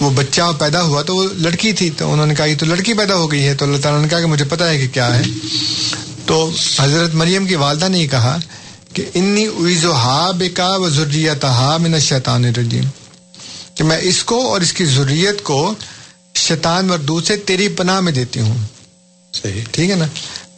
[0.00, 2.94] وہ بچہ پیدا ہوا تو وہ لڑکی تھی تو انہوں نے کہا یہ تو لڑکی
[2.94, 5.18] پیدا ہو گئی ہے تو اللہ تعالیٰ نے کہا کہ مجھے پتا ہے کہ کیا
[5.18, 5.22] ہے۔
[6.26, 8.38] تو حضرت مریم کی والدہ نے یہ کہا
[8.92, 12.84] کہ انی اویز و ہا بےکا و ضروریت ہا من الشیطان الرجیم
[13.74, 15.74] کہ میں اس کو اور اس کی ضروریت کو
[16.34, 18.58] شیطان مردود سے تیری پناہ میں دیتی ہوں۔
[19.32, 20.04] صحیح۔ ٹھیک ہے نا؟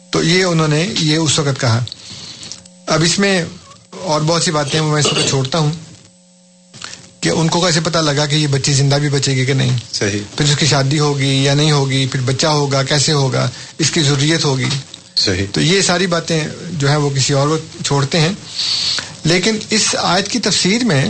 [0.09, 1.85] تو یہ انہوں نے یہ اس وقت کہا۔
[2.87, 3.45] اب اس میں
[3.91, 5.71] اور بہت سی باتیں میں اس وقت چھوڑتا ہوں
[7.19, 9.77] کہ ان کو کیسے پتا لگا کہ یہ بچی زندہ بھی بچے گی کہ نہیں؟
[9.93, 13.91] صحیح۔ پھر اس کی شادی ہوگی یا نہیں ہوگی پھر بچہ ہوگا کیسے ہوگا؟ اس
[13.91, 14.69] کی ضروریت ہوگی۔
[15.15, 18.31] صحیح۔ تو یہ ساری باتیں جو ہیں وہ کسی اور وقت چھوڑتے ہیں۔
[19.23, 21.09] لیکن اس آیت کی تفسیر میں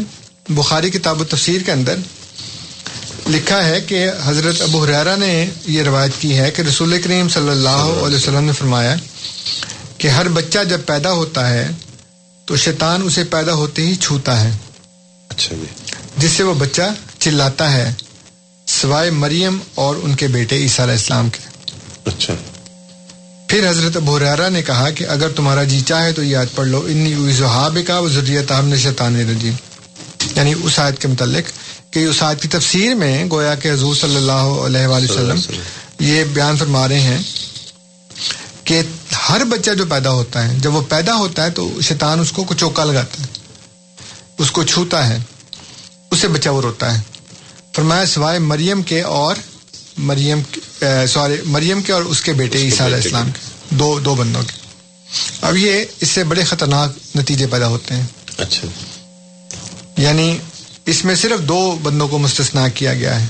[0.50, 1.96] بخاری کتاب و تفسیر کے اندر
[3.28, 7.50] لکھا ہے کہ حضرت ابو حریرہ نے یہ روایت کی ہے کہ رسول کریم صلی
[7.50, 8.96] اللہ علیہ وسلم نے فرمایا
[9.98, 11.68] کہ ہر بچہ جب پیدا ہوتا ہے
[12.46, 14.52] تو شیطان اسے پیدا ہوتے ہی چھوتا ہے۔
[15.30, 15.66] اچھا جی۔
[16.18, 16.82] جس سے وہ بچہ
[17.20, 17.94] چلاتا ہے
[18.68, 21.40] سوائے مریم اور ان کے بیٹے عیسیٰ علیہ السلام کے۔
[22.06, 22.34] اچھا۔
[23.50, 26.68] پھر حضرت ابو حریرہ نے کہا کہ اگر تمہارا جی چاہے تو یہ آیت پڑھ
[26.68, 29.54] لو انی وزحاب کا وہ ضروریت نے شیطان رجیم
[30.36, 31.52] یعنی اس آیت کے متعلق
[31.98, 35.40] کہ اس آیت کی تفسیر میں گویا کہ حضور صلی اللہ علیہ وآلہ وسلم
[36.00, 37.18] یہ بیان فرما رہے ہیں
[38.64, 38.82] کہ
[39.30, 42.46] ہر بچہ جو پیدا ہوتا ہے جب وہ پیدا ہوتا ہے تو شیطان اس کو
[42.58, 43.28] چوکا لگاتا ہے
[44.38, 45.18] اس کو چھوتا ہے
[46.12, 47.04] اس سے بچہ وہ روتا ہے۔
[47.76, 49.36] فرمایا سوائے مریم کے اور
[49.98, 50.42] مریم
[51.08, 54.68] سوری مریم کے اور اس کے بیٹے عیسیٰ علیہ السلام کے۔ دو دو بندوں کے۔
[55.42, 58.04] اب یہ اس سے بڑے خطرناک نتیجے پیدا ہوتے ہیں۔
[58.38, 58.68] اچھا۔
[60.02, 60.38] یعنی
[60.88, 63.26] اس میں صرف دو بندوں کو مستثنا کیا گیا ہے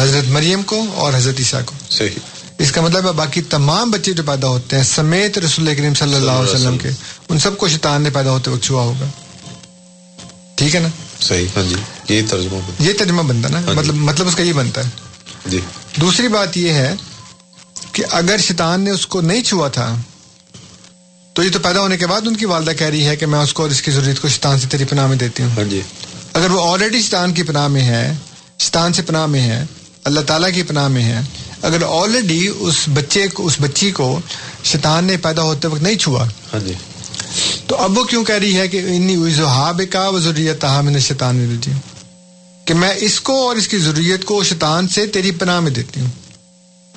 [0.00, 2.08] حضرت مریم کو اور حضرت عیسیٰ کو۔ صحیح۔
[2.58, 6.14] اس کا مطلب ہے باقی تمام بچے جو پیدا ہوتے ہیں سمیت رسول کریم صلی
[6.14, 6.88] اللہ علیہ وسلم کے
[7.28, 9.06] ان سب کو شیطان نے پیدا ہوتے وقت چھوا ہوگا۔
[10.54, 10.88] ٹھیک ہے نا؟
[11.20, 11.74] صحیح ہاں جی
[12.14, 14.90] یہ ترجمہ یہ ترجمہ بنتا نا؟ ہاں جی۔ مطلب مطلب اس کا یہ بنتا ہے۔
[15.46, 15.60] جی۔
[16.00, 16.94] دوسری بات یہ ہے
[17.92, 19.96] کہ اگر شیطان نے اس کو نہیں چھوا تھا
[21.32, 23.38] تو یہ تو پیدا ہونے کے بعد ان کی والدہ کہہ رہی ہے کہ میں
[23.38, 25.64] اس کو اور اس کی ضرورت کو شیطان سے تیری پناہ میں دیتی ہوں۔ ہاں
[25.64, 25.80] جی۔
[26.36, 28.12] اگر وہ آلریڈی شیطان کی پناہ میں ہے
[28.58, 29.64] شیطان سے پناہ میں ہے
[30.04, 31.20] اللہ تعالیٰ کی پناہ میں ہے
[31.62, 34.20] اگر آلریڈی اس بچے کو اس بچی کو
[34.64, 36.72] شیطان نے پیدا ہوتے وقت نہیں چھوا ہاں جی۔
[37.66, 41.40] تو اب وہ کیوں کہہ رہی ہے کہ انی وضحاب کا و ضروریت من شیطان
[41.40, 41.78] الرجیم؟
[42.64, 46.00] کہ میں اس کو اور اس کی ضروریت کو شیطان سے تیری پناہ میں دیتی
[46.00, 46.08] ہوں۔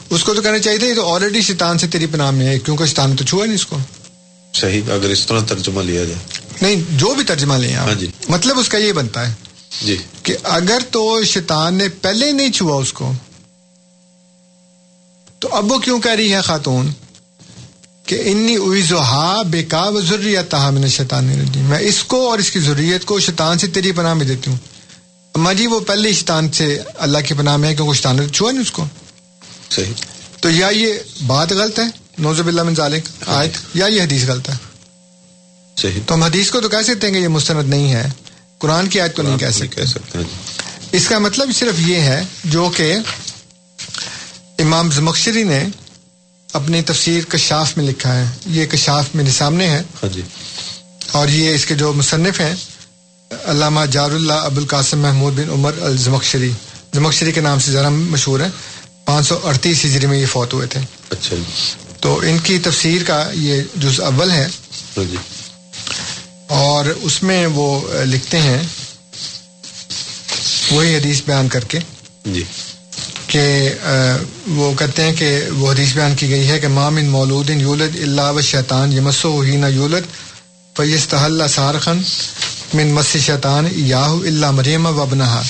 [0.09, 2.59] اس کو تو کہنا چاہیے تھا یہ تو آلریڈی شیطان سے تیری پناہ میں ہے
[2.59, 3.77] کیونکہ شیطان نے تو چھوا نہیں اس کو۔
[4.53, 8.07] صحیح اگر اس طرح ترجمہ لیا جائے۔ نہیں جو بھی ترجمہ لیں آپ۔ ہاں جی۔
[8.29, 9.33] مطلب اس کا یہ بنتا ہے
[9.81, 13.11] جی۔ کہ اگر تو شیطان نے پہلے نہیں چھوا اس کو
[15.39, 16.91] تو اب وہ کیوں کہہ رہی ہے خاتون؟
[18.05, 22.51] کہ انی اویزوہا بے کا و ضروریت من شیطان الرجیم۔ میں اس کو اور اس
[22.51, 24.57] کی ضروریت کو شیطان سے تیری پناہ میں دیتی ہوں۔
[25.35, 28.51] اما جی وہ پہلے شیطان سے اللہ کی پناہ میں ہے کیونکہ شیطان نے چھوا
[28.51, 28.85] نہیں اس کو۔
[29.69, 29.93] صحیح۔
[30.41, 30.93] تو یا یہ
[31.27, 31.83] بات غلط ہے؟
[32.17, 34.68] نوزب اللہ من ذالک۔ آیت۔ یا یہ حدیث غلط ہے؟
[35.81, 35.99] صحیح.
[36.05, 38.05] تو ہم حدیث کو تو کہہ سکتے ہیں کہ یہ مستند نہیں ہے۔
[38.57, 40.23] قرآن کی آیت کو نہیں کہہ سکتے۔ ہیں جی۔
[40.91, 42.95] اس کا مطلب صرف یہ ہے جو کہ
[44.59, 45.63] امام زمخشری نے
[46.53, 50.21] اپنی تفسیر کشاف میں لکھا ہے۔ یہ کشاف میرے سامنے ہے۔ ہاں جی۔
[51.11, 52.55] اور یہ اس کے جو مصنف ہیں
[53.45, 56.51] علامہ جار اللہ ابو القاسم محمود بن عمر الزمخشری۔
[56.95, 58.47] زمخشری کے نام سے ذرا مشہور ہے
[59.05, 61.43] پانچ سو اڑتیس ہجری میں یہ فوت ہوئے تھے۔ اچھا جی۔
[61.99, 64.47] تو ان کی تفسیر کا یہ جز اول ہے۔
[64.97, 65.17] ہاں جی۔
[66.49, 68.63] اور اس میں وہ لکھتے ہیں
[70.71, 71.79] وہی حدیث بیان کر کے
[72.25, 72.43] جی۔
[73.27, 73.69] کہ
[74.47, 77.95] وہ کہتے ہیں کہ وہ حدیث بیان کی گئی ہے کہ مام ان مولود یولد
[77.95, 80.03] اللہ و شیطان یمسو ہی نہ یولد
[80.77, 82.01] فیست اللہ سارخن
[82.73, 85.41] من مس شیطان یاہو اللہ مریم و ابنہا۔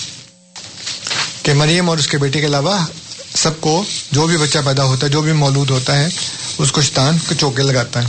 [1.44, 2.78] کہ مریم اور اس کے بیٹے کے علاوہ
[3.36, 6.10] سب کو جو بھی بچہ پیدا ہوتا ہے جو بھی مولود ہوتا ہے
[6.58, 8.08] اس کو شیطان کے چوکے لگاتا ہے۔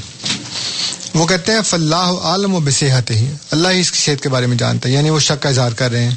[1.14, 4.46] وہ کہتے ہیں فلاح عالم و بصحت ہی اللہ ہی اس کی صحت کے بارے
[4.46, 6.14] میں جانتا ہے یعنی وہ شک کا اظہار کر رہے ہیں۔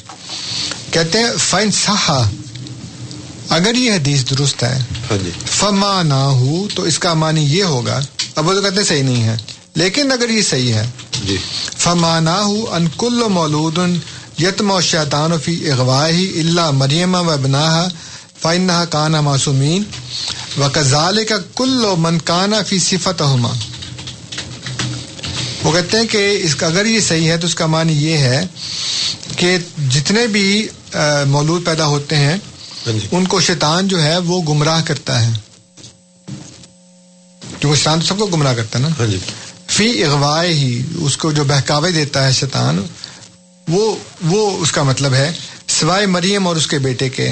[0.92, 2.22] کہتے ہیں فائن صحا
[3.50, 4.78] اگر یہ حدیث درست ہے
[5.48, 8.00] فما نہ ہو تو اس کا معنی یہ ہوگا
[8.36, 9.36] اب وہ تو کہتے ہیں صحیح نہیں ہے
[9.76, 10.86] لیکن اگر یہ صحیح ہے
[11.26, 11.38] جی۔
[11.78, 13.80] فما نہ ہو ان کل مولود
[14.40, 17.88] یتم و شیطان فی اغواہی اللہ مریم و بنا
[18.42, 19.84] فائن کانا معصومین
[20.58, 23.22] و کزال کا کل من کانا فی صفت
[25.64, 28.18] وہ کہتے ہیں کہ اس کا اگر یہ صحیح ہے تو اس کا معنی یہ
[28.18, 28.46] ہے
[29.38, 29.58] کہ
[29.90, 30.68] جتنے بھی
[31.28, 32.38] مولود پیدا ہوتے ہیں
[32.88, 35.32] ہاں جی۔ ان کو شیطان جو ہے وہ گمراہ کرتا ہے۔
[37.60, 39.18] کیونکہ شیطان تو سب کو گمراہ کرتا ہے نا۔ ہاں جی۔
[39.68, 42.86] فی اغوائے ہی اس کو جو بہکاوے دیتا ہے شیطان
[43.68, 45.32] وہ وہ اس کا مطلب ہے
[45.68, 47.32] سوائے مریم اور اس کے بیٹے کے۔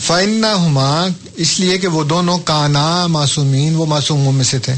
[0.00, 1.06] فائنہ ہما
[1.36, 4.74] اس لیے کہ وہ دونوں کانا معصومین وہ معصوموں میں سے تھے۔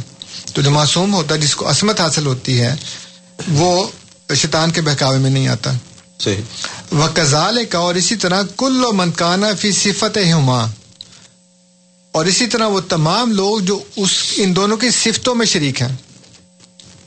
[0.53, 2.75] تو جو معصوم ہوتا ہے جس کو عصمت حاصل ہوتی ہے
[3.49, 3.89] وہ
[4.35, 5.73] شیطان کے بہکاوے میں نہیں آتا۔
[6.21, 6.43] صحیح۔
[6.91, 10.67] وہ کزال کا اور اسی طرح کل و منکانہ فی صفت ہما
[12.13, 15.97] اور اسی طرح وہ تمام لوگ جو اس ان دونوں کی صفتوں میں شریک ہیں۔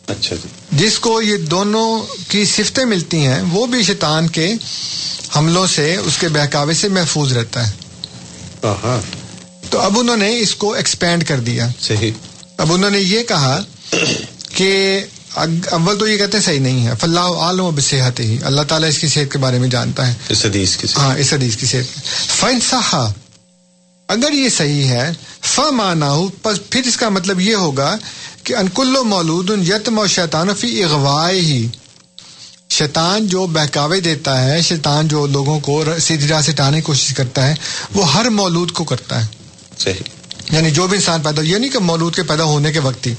[0.07, 4.53] اچھا جی۔ جس کو یہ دونوں کی صفتیں ملتی ہیں وہ بھی شیطان کے
[5.35, 7.73] حملوں سے اس کے بہکاوے سے محفوظ رہتا ہے۔
[8.63, 9.01] ہاں
[9.69, 12.11] تو اب انہوں نے اس کو ایکسپینڈ کر دیا۔ صحیح۔
[12.57, 13.59] اب انہوں نے یہ کہا
[14.55, 15.01] کہ
[15.71, 18.89] اول تو یہ کہتے ہیں صحیح نہیں ہے۔ فلاح عالم و بصحت ہی اللہ تعالیٰ
[18.89, 21.65] اس کی صحت کے بارے میں جانتا ہے۔ اس حدیث کی ہاں اس حدیث کی
[21.65, 22.07] صحت۔
[22.39, 23.11] فائن صحا
[24.07, 27.97] اگر یہ صحیح ہے ف مانا ہو پس پھر اس کا مطلب یہ ہوگا
[28.43, 31.67] کہ انکل مولود یتم و شیطان فی اغوائے ہی
[32.69, 37.13] شیطان جو بہکاوے دیتا ہے شیطان جو لوگوں کو سیدھی راہ سے ٹانے کی کوشش
[37.13, 37.55] کرتا ہے
[37.93, 39.27] وہ ہر مولود کو کرتا ہے۔
[39.79, 40.12] صحیح۔
[40.51, 43.13] یعنی جو بھی انسان پیدا یہ نہیں کہ مولود کے پیدا ہونے کے وقت ہی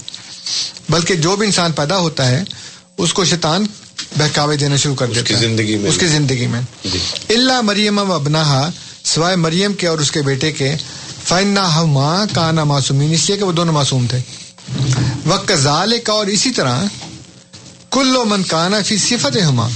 [0.88, 2.44] بلکہ جو بھی انسان پیدا ہوتا ہے
[2.98, 3.66] اس کو شیطان
[4.18, 7.98] بہکاوے دینا شروع کر دیتا ہے۔ زندگی میں۔ اس کی زندگی میں۔ جی۔ اللہ مریم
[7.98, 8.70] و ابنہا
[9.04, 10.76] سوائے مریم کے اور اس کے بیٹے کے
[11.24, 14.18] فائنہ ہما کانا معصومین اس لیے کہ وہ دونوں معصوم تھے۔
[15.26, 16.84] وقت ذال کا اور اسی طرح
[17.90, 19.68] کل و من کانا فی صفت ہما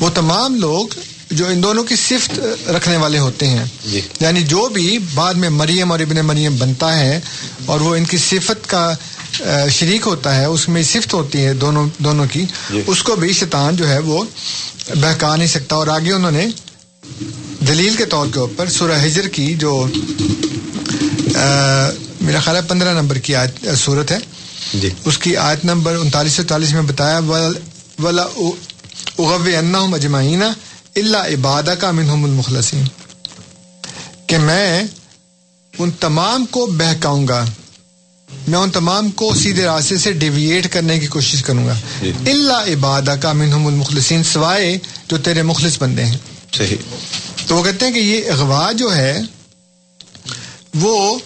[0.00, 0.86] وہ تمام لوگ
[1.30, 5.48] جو ان دونوں کی صفت رکھنے والے ہوتے ہیں۔ جی۔ یعنی جو بھی بعد میں
[5.48, 7.20] مریم اور ابن مریم بنتا ہے
[7.66, 8.92] اور وہ ان کی صفت کا
[9.70, 13.32] شریک ہوتا ہے اس میں صفت ہوتی ہے دونوں دونوں کی جی۔ اس کو بھی
[13.32, 14.24] شیطان جو ہے وہ
[15.00, 16.46] بہکا نہیں سکتا۔ اور آگے انہوں نے
[17.68, 19.86] دلیل کے طور کے اوپر سورہ ہجر کی جو
[22.20, 24.18] میرا خیال ہے پندرہ نمبر کی آیت صورت ہے۔
[24.74, 27.18] جی۔ اس کی آیت نمبر انتالیس سو چالیس میں بتایا
[27.98, 28.22] ولا
[29.18, 30.42] اغو انہم اجمعین
[30.96, 32.84] اللہ عبادہ کا منہم المخلصین۔
[34.26, 34.82] کہ میں
[35.78, 37.44] ان تمام کو بہکاؤں گا۔
[38.48, 42.52] میں ان تمام کو سیدھے راستے سے ڈیویٹ کرنے کی کوشش کروں گا۔ جی۔ اللہ
[42.52, 44.78] عبادہ کا منہم المخلصین سوائے
[45.08, 46.18] جو تیرے مخلص بندے ہیں۔
[46.52, 46.76] صحیح۔
[47.46, 49.20] تو وہ کہتے ہیں کہ یہ اغوا جو ہے
[50.74, 51.18] وہ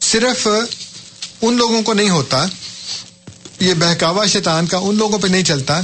[0.00, 0.48] صرف
[1.42, 2.46] ان لوگوں کو نہیں ہوتا۔
[3.60, 5.80] یہ بہکاوا شیطان کا ان لوگوں پہ نہیں چلتا۔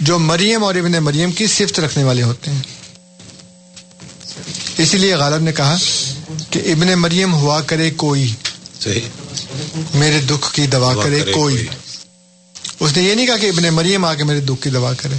[0.00, 2.62] جو مریم اور ابن مریم کی صفت رکھنے والے ہوتے ہیں۔
[4.78, 5.76] اسی لیے غالب نے کہا
[6.50, 8.34] کہ ابن مریم ہوا کرے کوئی۔
[8.80, 9.00] صحیح۔
[9.94, 11.66] میرے دکھ کی دوا کرے کوئی۔
[12.80, 15.14] اس نے یہ نہیں کہا کہ ابن مریم آ کے میرے دکھ کی دوا کرے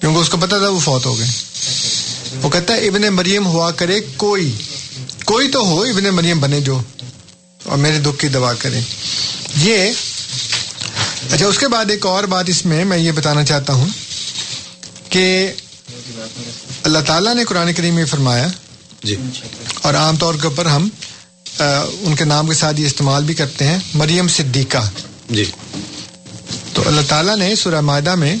[0.00, 1.26] کیونکہ اس کو پتا تھا وہ فوت ہو گئے۔
[2.42, 4.52] وہ کہتا ہے ابن مریم ہوا کرے کوئی۔
[5.24, 6.82] کوئی تو ہو ابن مریم بنے جو
[7.62, 8.80] اور میرے دکھ کی دوا کرے۔
[9.56, 9.92] یہ
[11.30, 13.88] اچھا اس کے بعد ایک اور بات اس میں میں یہ بتانا چاہتا ہوں
[15.08, 15.52] کہ
[16.82, 18.46] اللہ تعالیٰ نے قرآن کریم میں فرمایا
[19.04, 19.16] جی۔
[19.82, 20.88] اور عام طور کے اوپر ہم
[22.00, 24.90] ان کے نام کے ساتھ یہ استعمال بھی کرتے ہیں مریم صدیقہ۔
[25.30, 25.44] جی۔
[26.72, 28.36] تو اللہ تعالیٰ نے سورہ معدہ میں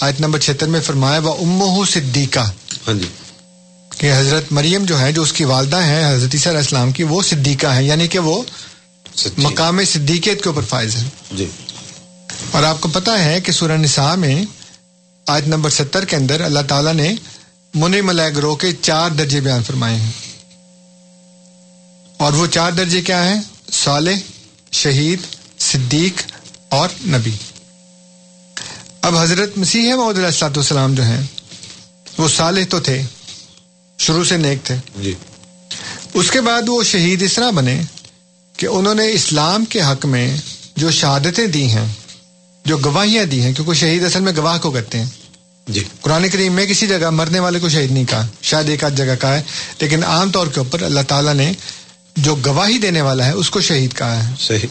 [0.00, 2.50] آیت نمبر چھہتر میں فرمایا وہ امہ صدیقہ۔
[2.88, 3.08] ہاں جی۔
[3.98, 7.02] کہ حضرت مریم جو ہے جو اس کی والدہ ہیں حضرت عیسیٰ علیہ السلام کی
[7.02, 8.42] وہ صدیقہ ہیں یعنی کہ وہ
[9.38, 11.46] مقام صدیقیت کے اوپر فائز ہیں۔ جی۔
[12.50, 14.44] اور آپ کو پتا ہے کہ سورہ نساء میں
[15.26, 17.14] آیت نمبر ستر کے اندر اللہ تعالیٰ نے
[17.74, 20.12] منی ملائے گروہ کے چار درجے بیان فرمائے ہیں۔
[22.16, 23.40] اور وہ چار درجے کیا ہیں؟
[23.72, 24.14] صالح
[24.72, 25.18] شہید
[25.58, 26.22] صدیق
[26.68, 27.30] اور نبی۔
[29.02, 31.22] اب حضرت مسیح علیہ السلاۃ والسلام جو ہیں
[32.18, 33.02] وہ صالح تو تھے
[33.98, 35.14] شروع سے نیک تھے۔ جی۔
[36.14, 37.82] اس کے بعد وہ شہید اس طرح بنے
[38.56, 40.36] کہ انہوں نے اسلام کے حق میں
[40.76, 41.86] جو شہادتیں دی ہیں
[42.64, 45.06] جو گواہیاں دی ہیں کیونکہ شہید اصل میں گواہ کو کہتے ہیں۔
[45.68, 48.94] جی۔ قرآن کریم میں کسی جگہ مرنے والے کو شہید نہیں کہا شاید ایک آدھ
[48.94, 49.42] جگہ کہا ہے
[49.80, 51.52] لیکن عام طور کے اوپر اللہ تعالیٰ نے
[52.16, 54.66] جو گواہی دینے والا ہے اس کو شہید کہا ہے۔ صحیح۔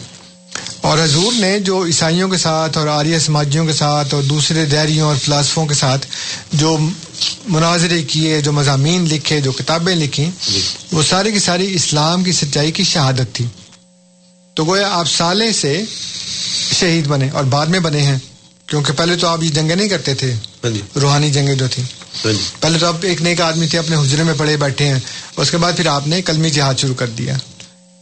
[0.80, 5.08] اور حضور نے جو عیسائیوں کے ساتھ اور آریہ سماجیوں کے ساتھ اور دوسرے دہریوں
[5.08, 6.06] اور فلاسفوں کے ساتھ
[6.52, 6.78] جو
[7.48, 10.60] مناظرے کیے جو مضامین لکھے جو کتابیں لکھی جی۔
[10.92, 13.44] وہ ساری کی ساری اسلام کی سچائی کی شہادت تھی۔
[14.54, 15.82] تو گویا آپ سالے سے
[16.80, 18.18] شہید بنے اور بعد میں بنے ہیں
[18.66, 21.84] کیونکہ پہلے تو آپ یہ جنگیں نہیں کرتے تھے۔ ہاں جی۔ روحانی جنگیں جو تھیں۔
[22.24, 24.98] ہاں جی۔ پہلے تو آپ ایک نیک آدمی تھے اپنے حجرے میں پڑے بیٹھے ہیں
[25.36, 27.34] اس کے بعد پھر آپ نے کلمی جہاد شروع کر دیا۔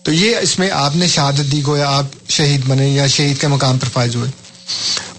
[0.02, 3.46] تو یہ اس میں آپ نے شہادت دی گویا آپ شہید بنے یا شہید کے
[3.46, 4.30] مقام پر فائز ہوئے۔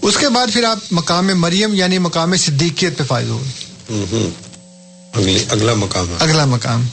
[0.02, 3.68] اس کے بعد پھر آپ مقام مریم یعنی مقام صدیقیت پہ فائز ہوئے۔
[5.14, 6.86] اگلی اگلا مقام۔ اگلا مقام۔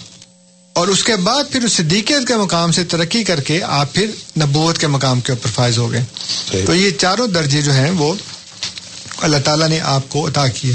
[0.75, 4.11] اور اس کے بعد پھر اس صدیقیت کے مقام سے ترقی کر کے آپ پھر
[4.39, 6.03] نبوت کے مقام کے اوپر فائز ہو گئے۔
[6.65, 8.13] تو یہ چاروں درجے جو ہیں وہ
[9.17, 10.73] اللہ تعالیٰ نے آپ کو عطا کیے۔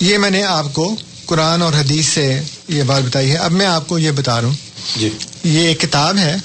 [0.00, 3.66] یہ میں نے آپ کو قرآن اور حدیث سے یہ بات بتائی ہے۔ اب میں
[3.66, 4.54] آپ کو یہ بتا رہا ہوں۔
[4.96, 5.10] جی۔
[5.44, 6.36] یہ ایک کتاب ہے۔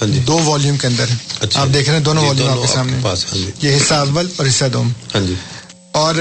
[0.00, 1.04] ہاں جی۔ دو والیوم کے اندر۔
[1.40, 3.94] اچھا۔ آپ دیکھ رہے ہیں دونوں جی، والیوم آپ کے سامنے۔ ہاں جی۔ یہ حصہ
[3.94, 5.34] اول اور حصہ دوم ہاں جی۔
[5.92, 6.14] اور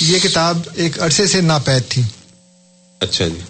[0.00, 2.02] یہ کتاب ایک عرصے سے ناپید تھی۔
[3.00, 3.40] اچھا جی۔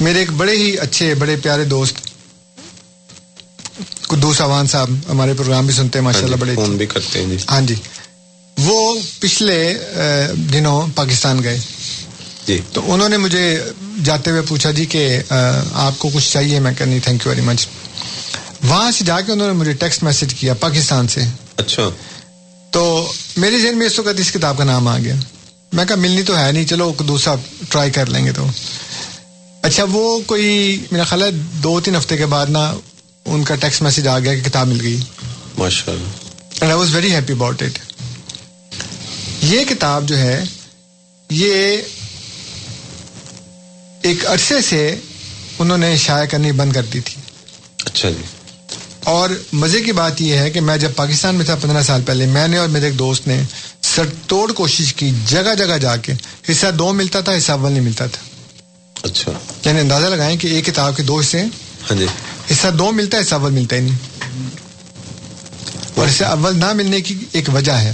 [0.00, 1.96] میرے ایک بڑے ہی اچھے بڑے پیارے دوست
[4.06, 6.86] قدوس اوان صاحب ہمارے پروگرام بھی سنتے ہیں ماشاء اللہ ہاں بڑے جی، فون بھی
[6.86, 7.74] کرتے ہیں جی۔ ہاں جی۔
[8.56, 9.78] وہ پچھلے
[10.52, 11.58] دنوں پاکستان گئے۔
[12.46, 13.62] جی۔ تو انہوں نے مجھے
[14.04, 15.22] جاتے ہوئے پوچھا جی کہ
[15.72, 17.66] آپ کو کچھ چاہیے؟ میں کہنی تھینک یو ویری مچ
[18.64, 21.20] وہاں سے جا کے انہوں نے مجھے ٹیکسٹ میسج کیا پاکستان سے۔
[21.56, 21.88] اچھا۔
[22.70, 25.14] تو میرے ذہن میں اس وقت اس کتاب کا نام آ گیا۔
[25.72, 27.34] میں کہا ملنی تو ہے نہیں چلو دوسرا
[27.70, 28.46] ٹرائی کر لیں گے تو.
[29.68, 31.30] اچھا وہ کوئی میرا خیال ہے
[31.62, 32.74] دو تین ہفتے کے بعد نا
[33.24, 35.00] ان کا ٹیکسٹ میسج آ گیا کہ کتاب مل گئی۔
[35.58, 36.08] ماشاء اللہ
[36.60, 37.78] and I was very happy about it
[39.42, 40.44] یہ کتاب جو ہے
[41.30, 41.76] یہ
[44.02, 44.96] ایک عرصے سے
[45.58, 47.20] انہوں نے شائع کرنی بند کر دی تھی۔
[47.84, 48.22] اچھا جی۔
[49.04, 52.26] اور مزے کی بات یہ ہے کہ میں جب پاکستان میں تھا پندرہ سال پہلے
[52.26, 53.42] میں نے اور میرے ایک دوست نے
[53.82, 56.12] سر توڑ کوشش کی جگہ جگہ جا کے۔
[56.50, 58.37] حصہ دو ملتا تھا حصہ اول نہیں ملتا تھا۔
[59.02, 59.32] اچھا۔
[59.64, 61.48] یعنی اندازہ لگائیں کہ ایک کتاب کے دو حصے ہیں۔
[61.90, 62.06] ہاں جی۔
[62.52, 63.96] حصہ دو ملتا ہے حصہ اول ملتا ہی نہیں۔
[65.94, 67.92] اور حصہ اول نہ ملنے کی ایک وجہ ہے۔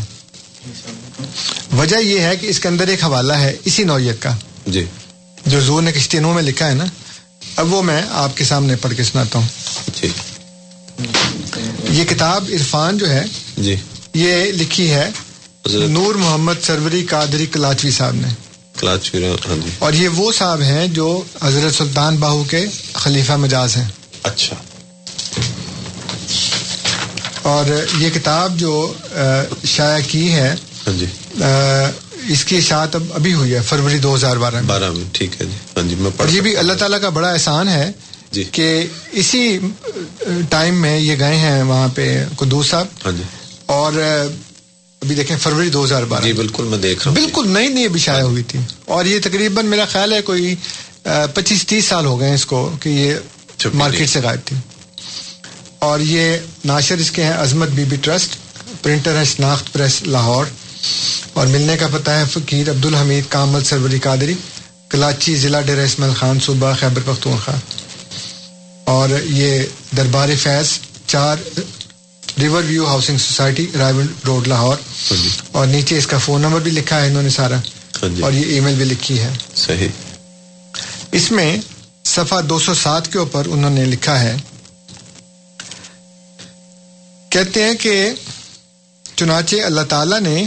[1.77, 4.37] وجہ یہ ہے کہ اس کے اندر ایک حوالہ ہے اسی نوعیت کا۔
[4.67, 4.85] جی۔
[5.47, 6.85] جو زور نے کشتی نو میں لکھا ہے نا۔
[7.57, 9.47] اب وہ میں آپ کے سامنے پڑھ کے سناتا ہوں۔
[10.03, 10.09] جی۔
[11.91, 13.25] یہ کتاب عرفان جو ہے
[13.59, 13.77] جی۔
[14.15, 15.11] یہ لکھی ہے
[15.67, 18.29] نور محمد سروری قادری کلاچوی صاحب نے۔
[19.79, 23.89] اور یہ وہ صاحب ہیں جو حضرت سلطان باہو کے خلیفہ مجاز ہیں۔
[24.23, 24.57] اچھا۔
[27.43, 27.65] اور
[27.99, 28.93] یہ کتاب جو
[29.65, 30.55] شائع کی ہے
[30.87, 31.07] ہاں جی۔
[32.33, 35.47] اس کی اشاعت اب ابھی ہوئی ہے فروری دو ہزار بارہ بارہ میں ٹھیک ہے
[35.47, 37.93] جی۔ ہاں جی میں اور یہ بھی اللہ تعالیٰ کا بڑا احسان ہے
[38.31, 39.59] جی۔ کہ اسی
[40.51, 43.23] ٹائم میں یہ گئے ہیں وہاں پہ قدوس صاحب۔ ہاں جی۔
[43.67, 43.93] اور
[45.05, 47.85] ابھی دیکھیں فروری دو ہزار بارہ جی بالکل میں دیکھ رہا ہوں۔ بالکل نئی نئی
[47.85, 50.55] ابھی شائع ہوئی تھی۔ اور یہ تقریباً میرا خیال ہے کوئی
[51.35, 53.15] پچیس تیس سال ہو گئے ہیں اس کو کہ یہ
[53.75, 54.57] مارکیٹ۔ سے غائب تھی۔
[55.79, 58.37] اور یہ ناشر اس کے ہیں عظمت بی بی ٹرسٹ
[58.83, 60.47] پرنٹر ہے شناخت پریس لاہور۔
[61.33, 64.35] اور ملنے کا پتہ ہے فقیر عبد الحمید کامل سروری قادری
[64.89, 67.55] کلاچی ضلع ڈیرہ اسماعیل خان صوبہ خیبر پختونخوا۔
[68.85, 69.63] اور یہ
[69.97, 70.69] دربار فیض
[71.07, 71.37] چار
[72.41, 74.77] ریور ویو ہاؤسنگ سوسائٹی رائول روڈ لاہور
[75.53, 78.33] اور نیچے اس کا فون نمبر بھی لکھا ہے انہوں نے سارا۔ ہاں جی۔ اور
[78.33, 79.89] یہ ای میل بھی لکھی ہے۔ صحیح۔
[81.13, 81.57] اس میں
[82.05, 84.37] صفحہ دو سو سات کے اوپر انہوں نے لکھا ہے۔
[87.29, 88.11] کہتے ہیں کہ
[89.17, 90.47] چنانچہ اللہ تعالیٰ نے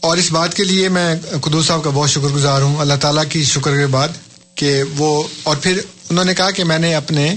[0.00, 3.24] اور اس بات کے لیے میں قدوس صاحب کا بہت شکر گزار ہوں اللہ تعالیٰ
[3.28, 4.08] کی شکر کے بعد
[4.54, 5.80] کہ وہ اور پھر
[6.10, 7.34] انہوں نے کہا کہ میں نے اپنے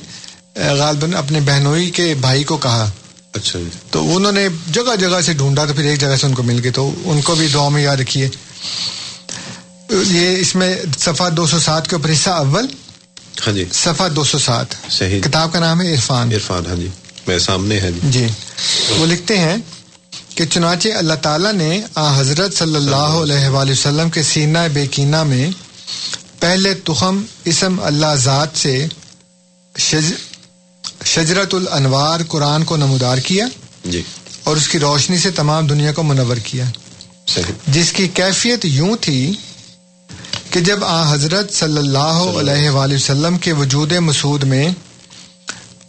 [0.56, 2.92] غالباً اپنے بہنوئی کے بھائی کو کہا۔
[3.34, 6.34] اچھا جی۔ تو انہوں نے جگہ جگہ سے ڈھونڈا تو پھر ایک جگہ سے ان
[6.34, 8.30] کو مل گئے تو ان کو بھی دعا میں یاد رکھیے۔
[9.90, 12.68] یہ اس میں صفحہ دو سو سات کے اوپر حصہ اول۔
[13.48, 16.88] ہاں جی۔ صفحہ دو سو سات۔ صحیح۔ کتاب کا نام ہے عرفان۔ عرفان ہاں جی۔
[17.28, 18.28] میرے سامنے ہے جی۔ جی۔
[18.98, 19.58] وہ لکھتے ہیں
[20.36, 25.24] کہ چنانچہ اللہ تعالیٰ نے آ حضرت صلی اللہ علیہ وآلہ وسلم کے سینہ بیکینہ
[25.24, 25.52] میں
[26.40, 28.88] پہلے تخم اسم اللہ ذات سے
[29.78, 30.14] شج
[31.06, 33.46] شجرت الانوار قرآن کو نمودار کیا
[33.86, 34.02] جی۔
[34.44, 36.66] اور اس کی روشنی سے تمام دنیا کو منور کیا۔
[37.28, 39.34] صحیح۔ جس کی کیفیت یوں تھی
[40.50, 44.70] کہ جب آ حضرت صلی اللہ علیہ وآلہ وسلم کے وجود مسعود میں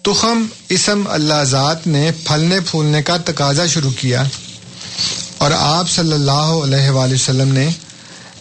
[0.03, 4.23] تخم اسم اللہ ذات نے پھلنے پھولنے کا تقاضا شروع کیا
[5.39, 7.69] اور آپ صلی اللہ علیہ وآلہ وسلم نے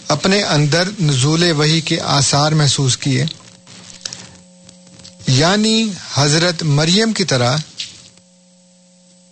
[0.07, 3.25] اپنے اندر نزول وحی کے آثار محسوس کیے۔
[5.27, 7.57] یعنی حضرت مریم کی طرح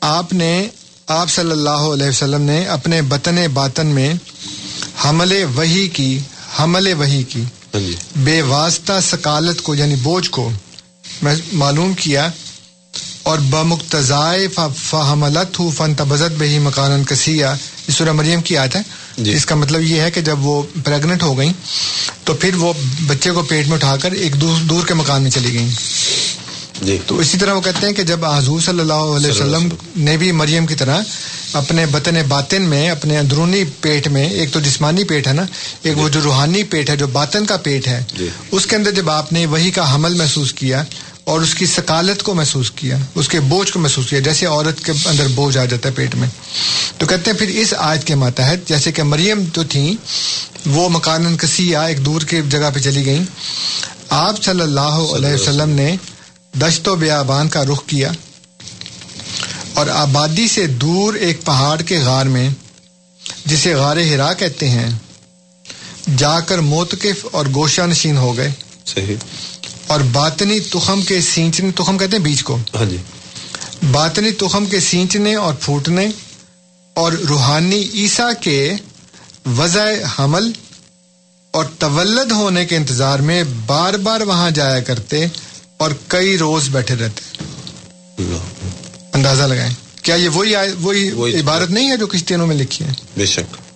[0.02, 0.68] آپ نے
[1.08, 4.14] آپ صلی اللہ علیہ وسلم نے اپنے بطن باطن میں
[5.06, 6.20] حمل وحی کی
[6.60, 10.52] حمل وحی کی۔ ہاں جی۔ بے واسطہ سکالت کو یعنی بوجھ کو
[11.22, 12.30] میں معلوم کیا
[13.24, 17.54] اور بمقتضائے فحملت ہوں فن تبزت بہی مکان کسیا
[17.88, 18.82] یہ سورہ مریم کی آیت ہے۔
[19.18, 21.54] جی۔ اس کا مطلب یہ ہے کہ جب وہ پریگنٹ ہو گئیں
[22.24, 25.32] تو پھر وہ بچے کو پیٹ میں اٹھا کر ایک دور دور کے مکان میں
[25.32, 25.70] چلی گئیں
[26.82, 30.16] جی تو اسی طرح وہ کہتے ہیں کہ جب حضور صلی اللہ علیہ وسلم نے
[30.18, 31.02] بھی مریم کی طرح
[31.54, 35.46] اپنے بطن باطن میں اپنے اندرونی پیٹ میں ایک تو جسمانی پیٹ ہے نا
[35.84, 38.92] ایک وہ جو روحانی پیٹ ہے جو باطن کا پیٹ ہے جی۔ اس کے اندر
[38.92, 40.84] جب آپ نے وہی کا حمل محسوس کیا
[41.24, 44.86] اور اس کی سکالت کو محسوس کیا اس کے بوجھ کو محسوس کیا جیسے عورت
[44.86, 46.28] کے اندر بوجھ آ جاتا ہے پیٹ میں۔
[46.98, 49.96] تو کہتے ہیں پھر اس آیت کے ماتحت جیسے کہ مریم جو تھیں
[50.66, 53.24] وہ مکان کسیہ ایک دور کی جگہ پہ چلی گئیں۔
[54.10, 55.96] آپ صلی اللہ علیہ وسلم نے
[56.62, 58.12] دشت و بیابان کا رخ کیا
[59.74, 62.50] اور آبادی سے دور ایک پہاڑ کے غار میں
[63.46, 64.90] جسے غار ہرا کہتے ہیں
[66.18, 68.52] جا کر موتقف اور گوشہ نشین ہو گئے۔
[68.86, 69.16] صحیح۔
[69.88, 72.98] اور باطنی تخم کے سینچنے تخم کہتے ہیں بیج کو۔ ہاں جی۔
[73.92, 76.10] باطنی تخم کے سینچنے اور پھوٹنے
[76.94, 78.74] اور روحانی عیسیٰ کے
[79.46, 79.86] وضع
[80.20, 80.52] حمل
[81.52, 85.26] اور تولد ہونے کے انتظار میں بار بار وہاں جایا کرتے
[85.78, 87.44] اور کئی روز بیٹھے رہتے۔
[89.14, 92.92] اندازہ لگائیں۔ کیا یہ وہی وہی وہی- عبارت نہیں ہے جو کشتینوں میں لکھی ہے؟
[93.18, 93.71] بے شک۔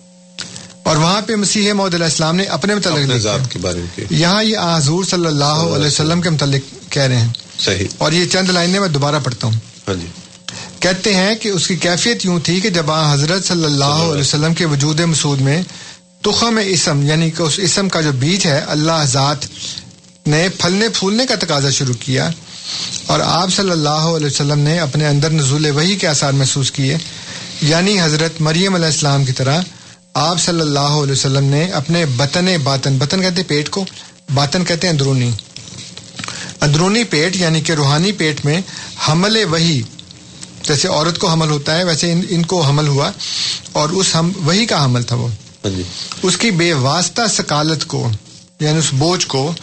[0.86, 4.58] اور وہاں پہ مسیح محمد علیہ السلام نے اپنے متعلق کے بارے میں یہاں یہ
[4.58, 7.28] حضور صلی اللہ علیہ وسلم کے متعلق کہہ رہے ہیں۔
[7.58, 9.54] صحیح۔ اور یہ چند لائنیں میں دوبارہ پڑھتا ہوں۔
[9.88, 10.06] ہاں جی۔
[10.80, 14.54] کہتے ہیں کہ اس کی کیفیت یوں تھی کہ جب حضرت صلی اللہ علیہ وسلم
[14.54, 15.62] کے وجود مسعود میں
[16.22, 19.36] تخم اسم یعنی کہ اس اسم کا جو بیج ہے اللہ ذات
[20.26, 22.30] نے پھلنے پھولنے کا تقاضا شروع کیا
[23.06, 26.96] اور آپ صلی اللہ علیہ وسلم نے اپنے اندر نزول وحی کے آثار محسوس کیے
[27.62, 29.60] یعنی حضرت مریم علیہ السلام کی طرح
[30.18, 33.84] آپ صلی اللہ علیہ وسلم نے اپنے بطن باطن بطن کہتے ہیں پیٹ کو
[34.34, 35.30] باطن کہتے ہیں اندرونی۔
[36.60, 38.60] اندرونی پیٹ یعنی کہ روحانی پیٹ میں
[39.08, 39.82] حمل وہی
[40.62, 43.10] جیسے عورت کو حمل ہوتا ہے ویسے ان, ان کو حمل ہوا
[43.72, 45.82] اور اس ہم وہی کا حمل تھا وہ۔ ہاں جی۔
[46.22, 48.10] اس کی بے واسطہ سکالت کو
[48.60, 49.54] یعنی اس بوجھ کو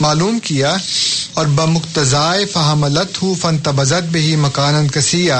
[0.00, 0.76] معلوم کیا
[1.34, 5.32] اور بمقتضائے فہملت ہوں فن تبزت بہی مکان کسیہ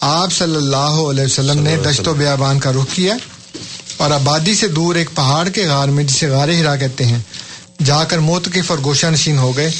[0.00, 3.14] آپ صلی اللہ علیہ وسلم نے دشت و بیابان کا رخ کیا
[3.96, 7.18] اور آبادی سے دور ایک پہاڑ کے غار میں جسے غار ہرا کہتے ہیں
[7.84, 9.70] جا کر موتقف اور گوشہ نشین ہو گئے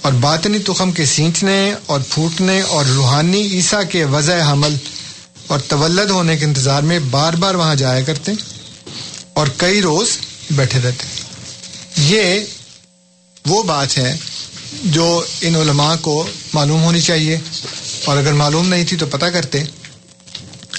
[0.00, 4.74] اور باطنی تخم کے سینچنے اور پھوٹنے اور روحانی عیسیٰ کے وضع حمل
[5.46, 8.32] اور تولد ہونے کے انتظار میں بار بار وہاں جایا کرتے
[9.32, 10.08] اور کئی روز
[10.50, 11.06] بیٹھے رہتے۔
[11.96, 12.40] یہ
[13.46, 14.16] وہ بات ہے
[14.84, 17.38] جو ان علماء کو معلوم ہونی چاہیے۔
[18.06, 19.62] اور اگر معلوم نہیں تھی تو پتہ کرتے۔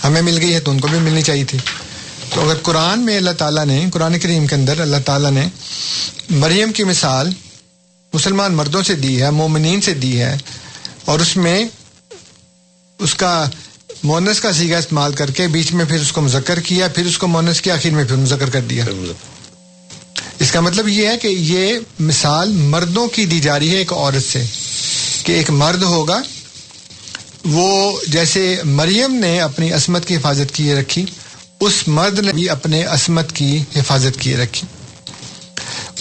[0.04, 1.58] ہمیں مل گئی ہے تو ان کو بھی ملنی چاہیے تھی۔
[2.34, 5.48] تو اگر قرآن میں اللہ تعالیٰ نے، قرآن کریم کے اندر اللہ تعالیٰ نے
[6.30, 7.30] مریم کی مثال
[8.14, 10.38] مسلمان مردوں سے دی ہے، مومنین سے دی ہے،
[11.06, 11.66] اور اس میں
[13.00, 13.34] اس کا
[14.04, 17.18] مونس کا سیگا استعمال کر کے بیچ میں پھر اس کو مذکر کیا، پھر اس
[17.18, 18.86] کو مونس کیا آخر میں پھر مذکر کر دیا۔
[20.40, 23.94] اس کا مطلب یہ ہے کہ یہ مثال مردوں کی دی جا رہی ہے ایک
[23.94, 24.44] عورت سے،
[25.24, 26.22] کہ ایک مرد ہوگا
[27.48, 31.06] وہ جیسے مریم نے اپنی عصمت کی حفاظت کیے رکھی
[31.60, 34.68] اس مرد نے بھی اپنے عصمت کی حفاظت کیے رکھی۔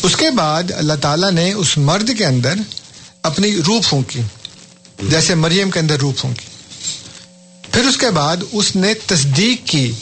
[0.02, 2.54] اس کے بعد اللہ تعالیٰ نے اس مرد کے اندر
[3.22, 4.20] اپنی روح پھونکی۔
[5.10, 6.46] جیسے مریم کے اندر روح پھونکی۔
[7.72, 9.92] پھر اس کے بعد اس نے تصدیق کی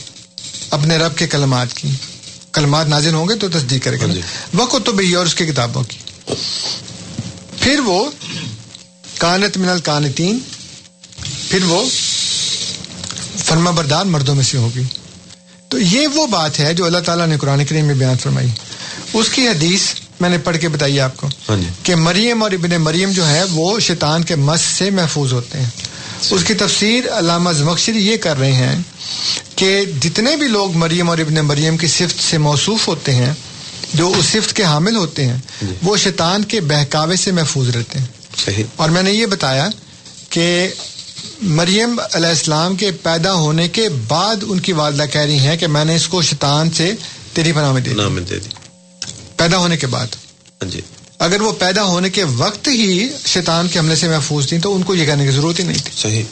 [0.69, 1.89] اپنے رب کے کلمات کی۔
[2.53, 4.21] کلمات نازل ہوں گے تو تصدیق کرے گا۔ جی۔
[4.53, 5.97] وہ کتب اور اس کی کتابوں کی۔
[7.59, 8.09] پھر وہ
[9.17, 10.39] کانت من الکانتین
[11.49, 11.85] پھر وہ
[13.37, 14.83] فرما بردار مردوں میں سے ہوگی۔
[15.69, 18.47] تو یہ وہ بات ہے جو اللہ تعالیٰ نے قرآن کریم میں بیان فرمائی۔
[19.13, 19.81] اس کی حدیث
[20.19, 23.27] میں نے پڑھ کے بتائی آپ کو ہاں جی۔ کہ مریم اور ابن مریم جو
[23.29, 25.69] ہے وہ شیطان کے مس سے محفوظ ہوتے ہیں۔
[26.31, 28.75] اس کی تفسیر علامہ زمخشری یہ کر رہے ہیں
[29.55, 33.33] کہ جتنے بھی لوگ مریم اور ابن مریم کی صفت سے موصوف ہوتے ہیں
[33.93, 37.99] جو اس صفت کے حامل ہوتے ہیں جی۔ وہ شیطان کے بہکاوے سے محفوظ رہتے
[37.99, 38.05] ہیں۔
[38.45, 39.67] صحیح۔ اور میں نے یہ بتایا
[40.29, 40.67] کہ
[41.41, 45.67] مریم علیہ السلام کے پیدا ہونے کے بعد ان کی والدہ کہہ رہی ہیں کہ
[45.67, 46.93] میں نے اس کو شیطان سے
[47.33, 48.49] تیری پناہ میں دے دی۔
[49.37, 50.07] پیدا ہونے کے بعد۔
[50.51, 50.81] ہاں جی۔
[51.19, 54.83] اگر وہ پیدا ہونے کے وقت ہی شیطان کے حملے سے محفوظ تھیں تو ان
[54.83, 56.23] کو یہ کہنے کی ضرورت ہی نہیں تھی۔ صحیح۔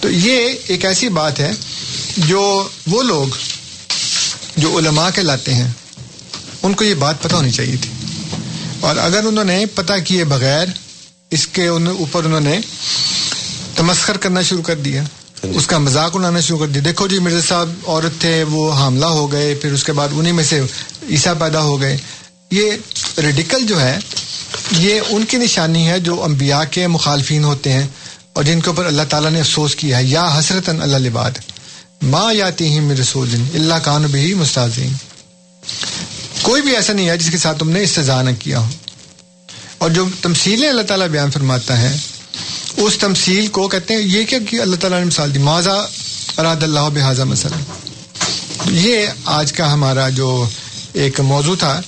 [0.00, 1.52] تو یہ ایک ایسی بات ہے
[2.16, 3.36] جو وہ لوگ
[4.56, 5.70] جو علماء کے لاتے ہیں
[6.62, 7.90] ان کو یہ بات پتہ ہونی چاہیے تھی۔
[8.80, 10.66] اور اگر انہوں نے پتہ کیے بغیر
[11.30, 12.60] اس کے ان- اوپر انہوں نے
[13.76, 15.02] تمسخر کرنا شروع کر دیا۔
[15.42, 19.06] اس کا مذاق اڑانا شروع کر دیا۔ دیکھو جی مرزا صاحب، عورت تھے، وہ حاملہ
[19.06, 20.60] ہو گئے، پھر اس کے بعد انہی میں سے
[21.10, 21.96] عیسیٰ پیدا ہو گئے۔
[22.50, 22.72] یہ
[23.18, 23.98] ریڈیکل جو ہے،
[24.70, 27.86] یہ ان کی نشانی ہے جو انبیاء کے مخالفین ہوتے ہیں
[28.32, 31.30] اور جن کے اوپر اللہ تعالیٰ نے افسوس کیا ہے۔ یا حسرت اللہ لباد
[32.02, 34.92] ماں یاتی ہی رسول اللہ کان بھی مستازین
[36.42, 38.68] کوئی بھی ایسا نہیں ہے جس کے ساتھ تم نے استضاء نہ کیا ہو۔
[39.78, 41.96] اور جو تمثیلیں اللہ تعالیٰ بیان فرماتا ہے
[42.76, 45.74] اس تمثیل کو کہتے ہیں، یہ کیا کہ اللہ تعالیٰ نے مثال دی ماضا
[46.38, 47.56] اراد اللہ بحاظہ مثلا؟
[48.70, 50.28] یہ آج کا ہمارا جو
[50.94, 51.80] ایک موضوع تھا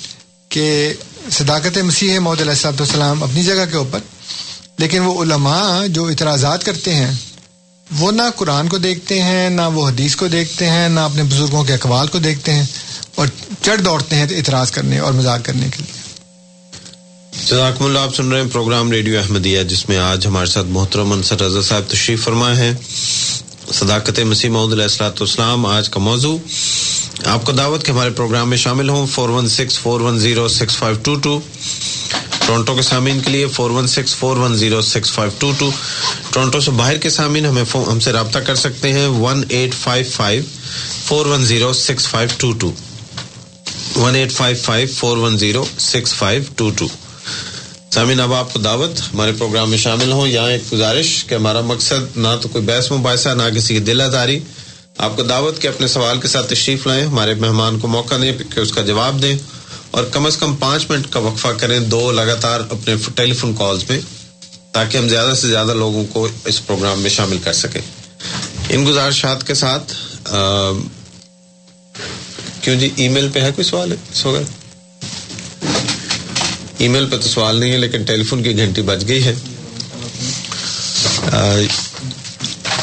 [0.48, 0.92] کہ
[1.30, 3.98] صداقت مسیح محدود علیہ السلام اپنی جگہ کے اوپر،
[4.78, 7.12] لیکن وہ علماء جو اعتراضات کرتے ہیں،
[7.86, 11.64] وہ نہ قرآن کو دیکھتے ہیں، نہ وہ حدیث کو دیکھتے ہیں، نہ اپنے بزرگوں
[11.64, 12.64] کے اقوال کو دیکھتے ہیں
[13.14, 13.26] اور
[13.62, 16.05] چڑھ دوڑتے ہیں اعتراض کرنے اور مذاق کرنے کے لیے۔
[17.36, 21.12] جزاکم اللہ، آپ سن رہے ہیں پروگرام ریڈیو احمدیہ، جس میں آج ہمارے ساتھ محترم
[21.12, 22.72] انصر رضا صاحب تشریف فرما ہے
[23.72, 26.38] صداقت مسیح محمد علیہ السلاۃ والسلام، آج کا موضوع۔
[27.26, 30.48] آپ کو دعوت کہ ہمارے پروگرام میں شامل ہوں four one six four one zero
[30.48, 31.38] six five two two
[32.46, 35.70] Toronto کے سامعین کے لیے four one six four one zero six five two two
[36.30, 40.04] Toronto سے باہر کے سامعین ہمیں ہم سے رابطہ کر سکتے ہیں one eight five
[40.10, 40.42] five
[41.04, 42.70] four one zero six five two two
[43.96, 46.86] one eight five five four one zero six five two two
[47.96, 50.26] سامعین، اب آپ کو دعوت، ہمارے پروگرام میں شامل ہوں.
[50.28, 54.00] یہاں ایک گزارش کہ ہمارا مقصد نہ تو کوئی بحث مباحثہ، نہ کسی کی دل
[54.00, 54.38] آزاری
[54.98, 57.04] آپ کو دعوت کہ اپنے سوال کے ساتھ تشریف لائیں.
[57.04, 59.34] ہمارے مہمان کو موقع دیں کہ اس کا جواب دیں
[59.90, 63.84] اور کم از کم پانچ منٹ کا وقفہ کریں دو لگاتار اپنے ٹیلی فون کالز
[63.88, 63.98] میں
[64.72, 67.80] تاکہ ہم زیادہ سے زیادہ لوگوں کو اس پروگرام میں شامل کر سکیں۔
[68.68, 69.92] ان گزارشات کے ساتھ
[72.60, 74.42] کیوں جی ای میل پہ ہے کوئی سوال؟ ہے
[76.78, 79.34] ای میل پہ تو سوال نہیں ہے لیکن ٹیلی فون کی گھنٹی بج گئی ہے۔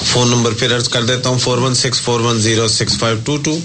[0.03, 3.17] فون نمبر پھر ارض کر دیتا ہوں four one six four one zero six five
[3.25, 3.57] two two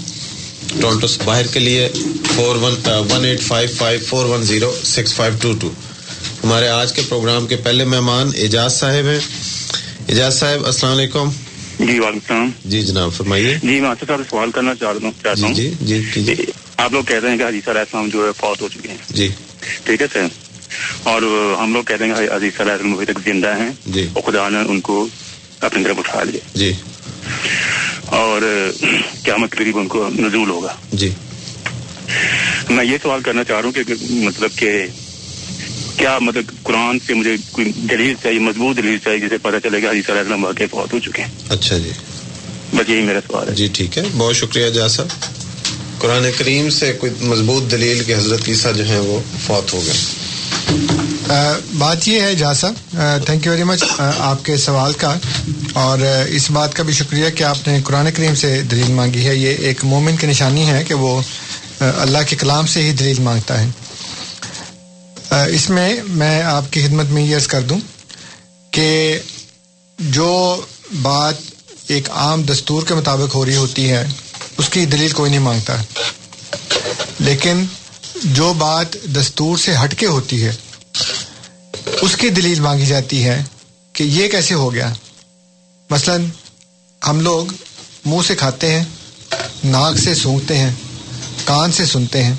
[0.81, 1.87] Toronto سے باہر کے لیے
[2.35, 2.73] four one
[3.11, 5.69] one eight five five four one zero six five two two
[6.43, 9.19] ہمارے آج کے پروگرام کے پہلے مہمان اعجاز صاحب ہیں۔
[10.09, 11.29] اعجاز صاحب السلام علیکم۔
[11.79, 15.53] جی وعلیکم السلام۔ جی جناب فرمائیے۔ جی میں صاحب سوال کرنا چاہتا ہوں چاہتا ہوں۔
[15.53, 16.35] جی جی جی
[16.77, 19.29] آپ لوگ کہتے ہیں کہ حدیث علیہ السلام جو ہے فوت ہو چکے ہیں۔ جی۔
[19.83, 20.25] ٹھیک ہے سر۔
[21.03, 21.21] اور
[21.61, 24.49] ہم لوگ کہتے ہیں کہ حدیث علیہ السلام ابھی تک زندہ ہیں جی۔ اور خدا
[24.49, 25.07] نے ان کو
[25.59, 26.73] اپنی طرف اٹھا لیا۔ جی۔
[28.05, 28.41] اور
[29.23, 31.09] قیامت قریب ان کو نزول ہوگا۔ جی۔
[32.69, 34.85] میں یہ سوال کرنا چاہ رہا ہوں کہ مطلب کہ
[35.97, 39.89] کیا مطلب قرآن سے مجھے کوئی دلیل چاہیے مضبوط دلیل چاہیے جسے پتہ چلے گا
[39.89, 41.91] علیہ السلام واقع فوت ہو چکے ہیں؟ اچھا جی۔
[42.73, 45.07] بس یہی میرا سوال ہے۔ جی ٹھیک ہے۔ بہت شکریہ جا صاحب۔
[45.99, 49.93] قرآن کریم سے کوئی مضبوط دلیل کہ حضرت عیسیٰ جو ہیں وہ فوت ہو گئے۔
[51.77, 52.95] بات یہ ہے جا صاحب
[53.25, 53.83] تھینک یو ویری مچ
[54.17, 55.15] آپ کے سوال کا۔
[55.73, 55.97] اور
[56.29, 59.55] اس بات کا بھی شکریہ کہ آپ نے قرآن کریم سے دلیل مانگی ہے۔ یہ
[59.59, 61.21] ایک مومن کی نشانی ہے کہ وہ
[61.79, 63.67] اللہ کے کلام سے ہی دلیل مانگتا ہے۔
[65.51, 67.79] اس میں میں آپ کی خدمت میں یہ عرض کر دوں
[68.71, 69.19] کہ
[69.99, 70.61] جو
[71.01, 71.35] بات
[71.87, 74.05] ایک عام دستور کے مطابق ہو رہی ہوتی ہے
[74.59, 75.75] اس کی دلیل کوئی نہیں مانگتا۔
[77.19, 77.65] لیکن
[78.23, 80.51] جو بات دستور سے ہٹ کے ہوتی ہے،
[82.01, 83.43] اس کی دلیل مانگی جاتی ہے
[83.93, 84.93] کہ یہ کیسے ہو گیا۔
[85.89, 86.15] مثلا،
[87.07, 87.45] ہم لوگ
[88.05, 88.83] منہ سے کھاتے ہیں،
[89.63, 90.71] ناک سے سونگتے ہیں،
[91.45, 92.33] کان سے سنتے ہیں،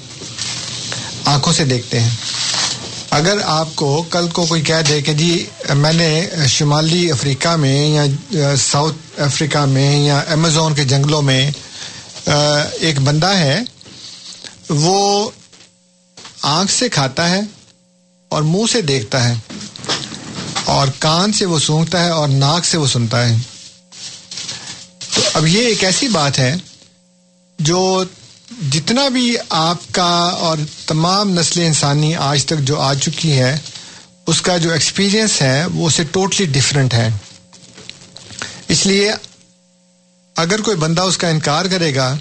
[1.25, 2.11] آنکھوں سے دیکھتے ہیں۔
[3.11, 7.89] اگر آپ کو کل کو کوئی کہہ دے کہ جی میں نے شمالی افریقہ میں
[7.89, 8.05] یا
[8.57, 11.51] ساؤتھ افریقہ میں یا امیزون کے جنگلوں میں
[12.31, 13.59] ایک بندہ ہے،
[14.70, 15.31] وہ
[16.43, 17.41] آنکھ سے کھاتا ہے
[18.31, 19.35] اور منہ سے دیکھتا ہے،
[20.66, 23.37] اور کان سے وہ سونگتا ہے اور ناک سے وہ سنتا ہے۔
[25.14, 26.55] تو اب یہ ایک ایسی بات ہے
[27.59, 28.05] جو
[28.72, 33.57] جتنا بھی آپ کا اور تمام نسل انسانی آج تک جو آ چکی ہے
[34.26, 37.09] اس کا جو ایکسپیرئنس ہے، وہ اسے ٹوٹلی ڈفرینٹ ہے۔
[38.68, 39.11] اس لیے
[40.41, 42.16] اگر کوئی بندہ اس کا انکار کرے گا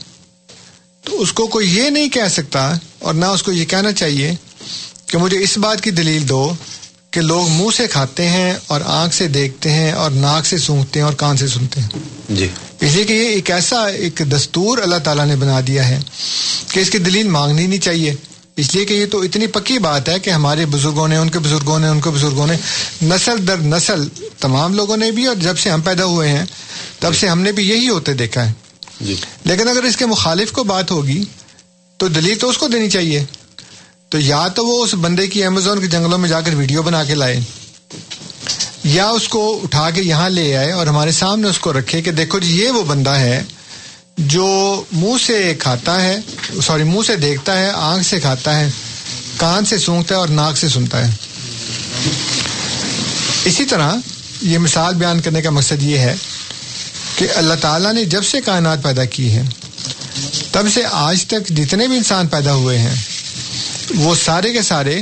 [1.04, 4.36] تو اس کو کوئی یہ نہیں کہہ سکتا اور نہ اس کو یہ کہنا چاہیے
[5.08, 6.54] کہ مجھے اس بات کی دلیل دو
[7.12, 11.00] کہ لوگ منہ سے کھاتے ہیں اور آنکھ سے دیکھتے ہیں اور ناک سے سونگتے
[11.00, 11.90] ہیں اور کان سے سنتے ہیں۔
[12.30, 12.48] جی۔
[12.80, 16.00] اس لیے کہ یہ ایک ایسا ایک دستور اللہ تعالیٰ نے بنا دیا ہے
[16.68, 18.16] کہ اس کی دلیل مانگنی نہیں چاہیے۔
[18.56, 21.40] اس لیے کہ یہ تو اتنی پکی بات ہے کہ ہمارے بزرگوں نے ان کے
[21.40, 22.56] بزرگوں نے ان کے بزرگوں نے
[23.02, 24.08] نسل در نسل
[24.40, 26.46] تمام لوگوں نے بھی اور جب سے ہم پیدا ہوئے ہیں
[27.00, 28.54] تب سے ہم نے بھی یہی ہوتے دیکھا ہے۔
[29.02, 31.24] جی۔ لیکن اگر اس کے مخالف کو بات ہوگی
[31.98, 33.26] تو دلیل تو اس کو دینی چاہیے۔
[34.10, 37.04] تو یا تو وہ اس بندے کی امیزون کے جنگلوں میں جا کر ویڈیو بنا
[37.04, 37.40] کے لائے
[38.84, 42.12] یا اس کو اٹھا کے یہاں لے آئے اور ہمارے سامنے اس کو رکھے کہ
[42.12, 43.44] دیکھو جی یہ وہ بندہ ہے
[44.18, 46.18] جو منہ سے کھاتا ہے
[46.64, 48.70] سوری منہ سے دیکھتا ہے آنکھ سے کھاتا ہے
[49.38, 51.16] کان سے سونگتا ہے اور ناک سے سنتا ہے۔
[53.46, 53.92] اسی طرح
[54.42, 56.16] یہ مثال بیان کرنے کا مقصد یہ ہے
[57.20, 59.42] کہ اللہ تعالیٰ نے جب سے کائنات پیدا کی ہے
[60.52, 62.96] تب سے آج تک جتنے بھی انسان پیدا ہوئے ہیں،
[63.96, 65.02] وہ سارے کے سارے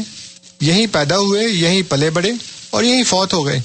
[0.61, 2.32] یہیں پیدا ہوئے، یہیں پلے بڑے
[2.70, 3.59] اور یہیں فوت ہو گئے۔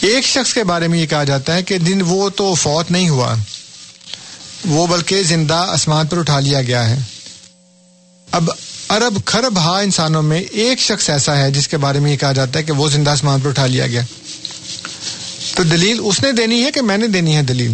[0.00, 3.08] ایک شخص کے بارے میں یہ کہا جاتا ہے کہ دن وہ تو فوت نہیں
[3.08, 3.34] ہوا،
[4.64, 6.98] وہ بلکہ زندہ آسمان پر اٹھا لیا گیا ہے۔
[8.30, 8.50] اب
[8.90, 12.32] ارب کھرب ہا انسانوں میں ایک شخص ایسا ہے جس کے بارے میں یہ کہا
[12.32, 14.02] جاتا ہے کہ وہ زندہ آسمان پر اٹھا لیا گیا۔
[15.54, 17.72] تو دلیل اس نے دینی ہے کہ میں نے دینی ہے دلیل؟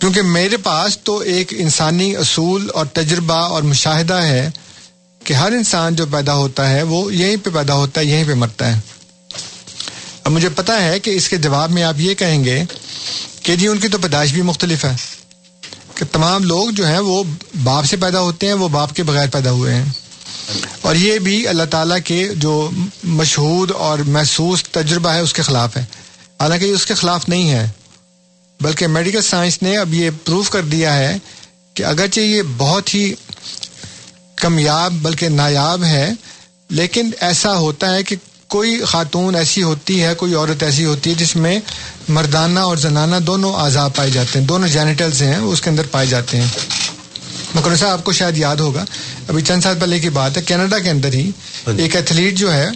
[0.00, 4.50] کیونکہ میرے پاس تو ایک انسانی اصول اور تجربہ اور مشاہدہ ہے
[5.24, 8.34] کہ ہر انسان جو پیدا ہوتا ہے وہ یہیں پہ پیدا ہوتا ہے، یہیں پہ
[8.34, 8.80] مرتا ہے۔
[10.24, 12.62] اب مجھے پتا ہے کہ اس کے جواب میں آپ یہ کہیں گے
[13.42, 14.94] کہ جی ان کی تو پیدائش بھی مختلف ہے۔
[15.94, 17.24] کہ تمام لوگ جو ہیں وہ
[17.62, 19.84] باپ سے پیدا ہوتے ہیں، وہ باپ کے بغیر پیدا ہوئے ہیں۔
[20.80, 22.70] اور یہ بھی اللہ تعالیٰ کے جو
[23.04, 25.84] مشہور اور محسوس تجربہ ہے اس کے خلاف ہے۔
[26.40, 27.66] حالانکہ یہ اس کے خلاف نہیں ہے،
[28.60, 31.16] بلکہ میڈیکل سائنس نے اب یہ پروف کر دیا ہے
[31.74, 33.14] کہ اگرچہ یہ بہت ہی
[34.36, 36.10] کمیاب بلکہ نایاب ہے،
[36.70, 38.16] لیکن ایسا ہوتا ہے کہ
[38.48, 41.60] کوئی خاتون ایسی ہوتی ہے، کوئی عورت ایسی ہوتی ہے جس میں
[42.08, 46.06] مردانہ اور زنانہ دونوں اعضاب پائے جاتے ہیں، دونوں جینیٹلز ہیں، اس کے اندر پائے
[46.06, 46.46] جاتے ہیں۔
[47.54, 48.84] مکر صاحب آپ کو شاید یاد ہوگا
[49.28, 51.30] ابھی چند سال پہلے کی بات ہے کینیڈا کے اندر ہی
[51.76, 52.68] ایک ایتھلیٹ جو ہے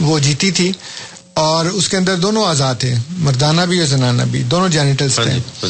[0.00, 0.72] وہ جیتی تھی
[1.34, 5.66] اور اس کے اندر دونوں آزاد تھے مردانہ بھی اور زنانہ بھی دونوں جینیٹلس تھے۔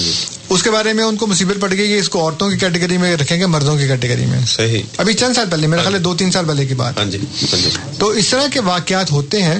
[0.48, 2.98] اس کے بارے میں ان کو مصیبت پڑ گئی کہ اس کو عورتوں کی کیٹیگری
[2.98, 5.98] میں رکھیں گے مردوں کی کیٹیگری میں۔ صحیح۔ ابھی چند سال پہلے میرا خیال ہے
[5.98, 9.10] دو تین سال پہلے کی بات۔ ہاں جی ہاں جی۔ تو اس طرح کے واقعات
[9.10, 9.58] ہوتے ہیں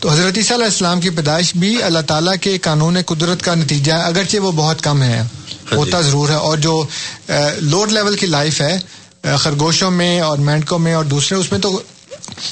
[0.00, 3.92] تو حضرت عیسیٰ علیہ السلام کی پیدائش بھی اللہ تعالیٰ کے قانون قدرت کا نتیجہ
[3.92, 5.22] ہے اگرچہ وہ بہت کم ہے
[5.72, 6.84] ہوتا ضرور ہے اور جو
[7.56, 8.78] لوور لیول کی لائف ہے
[9.36, 11.82] خرگوشوں میں اور مینڈکوں میں اور دوسرے اس میں تو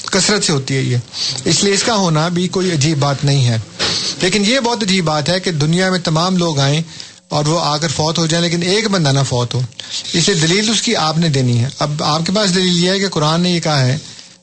[0.05, 0.97] کثرت سے ہوتی ہے یہ۔
[1.45, 3.57] اس لیے اس کا ہونا بھی کوئی عجیب بات نہیں ہے۔
[4.21, 6.81] لیکن یہ بہت عجیب بات ہے کہ دنیا میں تمام لوگ آئیں
[7.29, 9.61] اور وہ آ کر فوت ہو جائیں لیکن ایک بندہ نہ فوت ہو۔
[10.13, 12.89] اس لیے دلیل اس کی آپ نے دینی ہے۔ اب آپ کے پاس دلیل یہ
[12.91, 13.97] ہے کہ قرآن نے یہ کہا ہے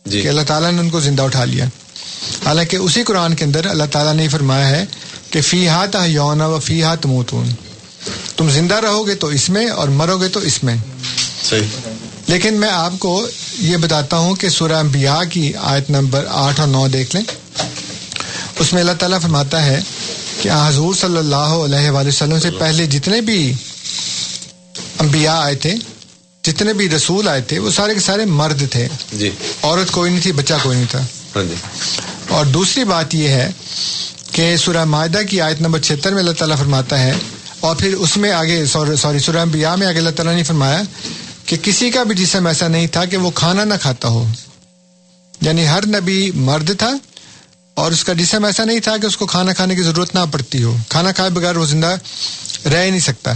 [0.06, 1.64] جی۔ کہ اللہ تعالیٰ نے ان کو زندہ اٹھا لیا۔
[2.44, 4.84] حالانکہ اسی قرآن کے اندر اللہ تعالیٰ نے فرمایا ہے
[5.30, 7.50] کہ فی ہاتھ یونا و فی ہاتھ موتون
[8.36, 10.76] تم زندہ رہو گے تو اس میں اور مرو گے تو اس میں۔
[11.48, 11.90] صحیح۔
[12.26, 13.28] لیکن میں آپ کو
[13.58, 17.24] یہ بتاتا ہوں کہ سورہ انبیاء کی آیت نمبر آٹھ اور نو دیکھ لیں۔
[18.58, 19.80] اس میں اللہ تعالیٰ فرماتا ہے
[20.42, 23.52] کہ حضور صلی اللہ علیہ وآلہ وسلم سے پہلے جتنے بھی
[24.98, 25.74] انبیاء آئے تھے
[26.42, 29.30] جتنے بھی رسول آئے تھے وہ سارے کے سارے مرد تھے۔ جی۔
[29.62, 31.00] عورت کوئی نہیں تھی بچہ کوئی نہیں تھا۔
[31.36, 31.54] ہاں جی۔
[32.28, 33.50] اور دوسری بات یہ ہے
[34.32, 37.12] کہ سورہ معاہدہ کی آیت نمبر چھہتر میں اللہ تعالیٰ فرماتا ہے
[37.60, 40.82] اور پھر اس میں آگے، سوری سورہ انبیاء میں آگے اللہ تعالیٰ نے فرمایا
[41.44, 44.26] کہ کسی کا بھی جسم ایسا نہیں تھا کہ وہ کھانا نہ کھاتا ہو۔
[45.40, 46.90] یعنی ہر نبی مرد تھا
[47.74, 50.20] اور اس کا جسم ایسا نہیں تھا کہ اس کو کھانا کھانے کی ضرورت نہ
[50.32, 51.96] پڑتی ہو۔ کھانا کھائے بغیر وہ زندہ
[52.72, 53.32] رہ ہی نہیں سکتا۔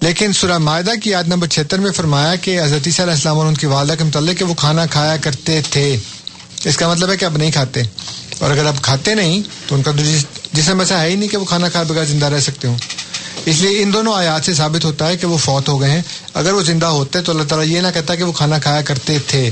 [0.00, 3.54] لیکن سورہ معاہدہ کی یاد نمبر چھہتر میں فرمایا کہ حضرت علیہ السلام اور ان
[3.54, 5.96] کی والدہ کے متعلق کہ وہ کھانا کھایا کرتے تھے۔
[6.64, 7.82] اس کا مطلب ہے کہ اب نہیں کھاتے۔
[8.38, 9.90] اور اگر اب کھاتے نہیں تو ان کا
[10.54, 12.78] جسم ایسا ہے ہی نہیں کہ وہ کھانا کھائے بغیر زندہ رہ سکتے ہوں۔
[13.46, 16.02] اس لیے ان دونوں آیات سے ثابت ہوتا ہے کہ وہ فوت ہو گئے ہیں۔
[16.34, 19.18] اگر وہ زندہ ہوتے تو اللہ تعالیٰ یہ نہ کہتا کہ وہ کھانا کھایا کرتے
[19.26, 19.50] تھے۔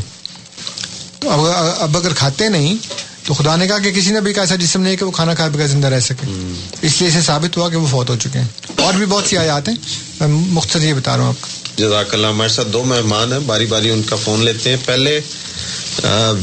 [1.20, 1.40] تو اب
[1.78, 2.76] اب اگر کھاتے نہیں
[3.24, 5.50] تو خدا نے کہا کہ کسی نے بھی ایسا جسم نہیں کہ وہ کھانا کھائے
[5.50, 8.48] بغیر زندہ رہ سکے۔ اس لیے اسے ثابت ہوا کہ وہ فوت ہو چکے ہیں۔
[8.80, 9.76] اور بھی بہت سی آیات ہیں۔
[10.20, 13.40] میں مختصر یہ بتا رہا ہوں آپ کو۔ جزاک اللہ ہمارے ساتھ دو مہمان ہیں
[13.40, 15.20] باری باری ان کا فون لیتے ہیں۔ پہلے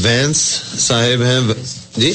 [0.02, 1.40] وینس صاحب ہیں۔
[1.96, 2.12] جی؟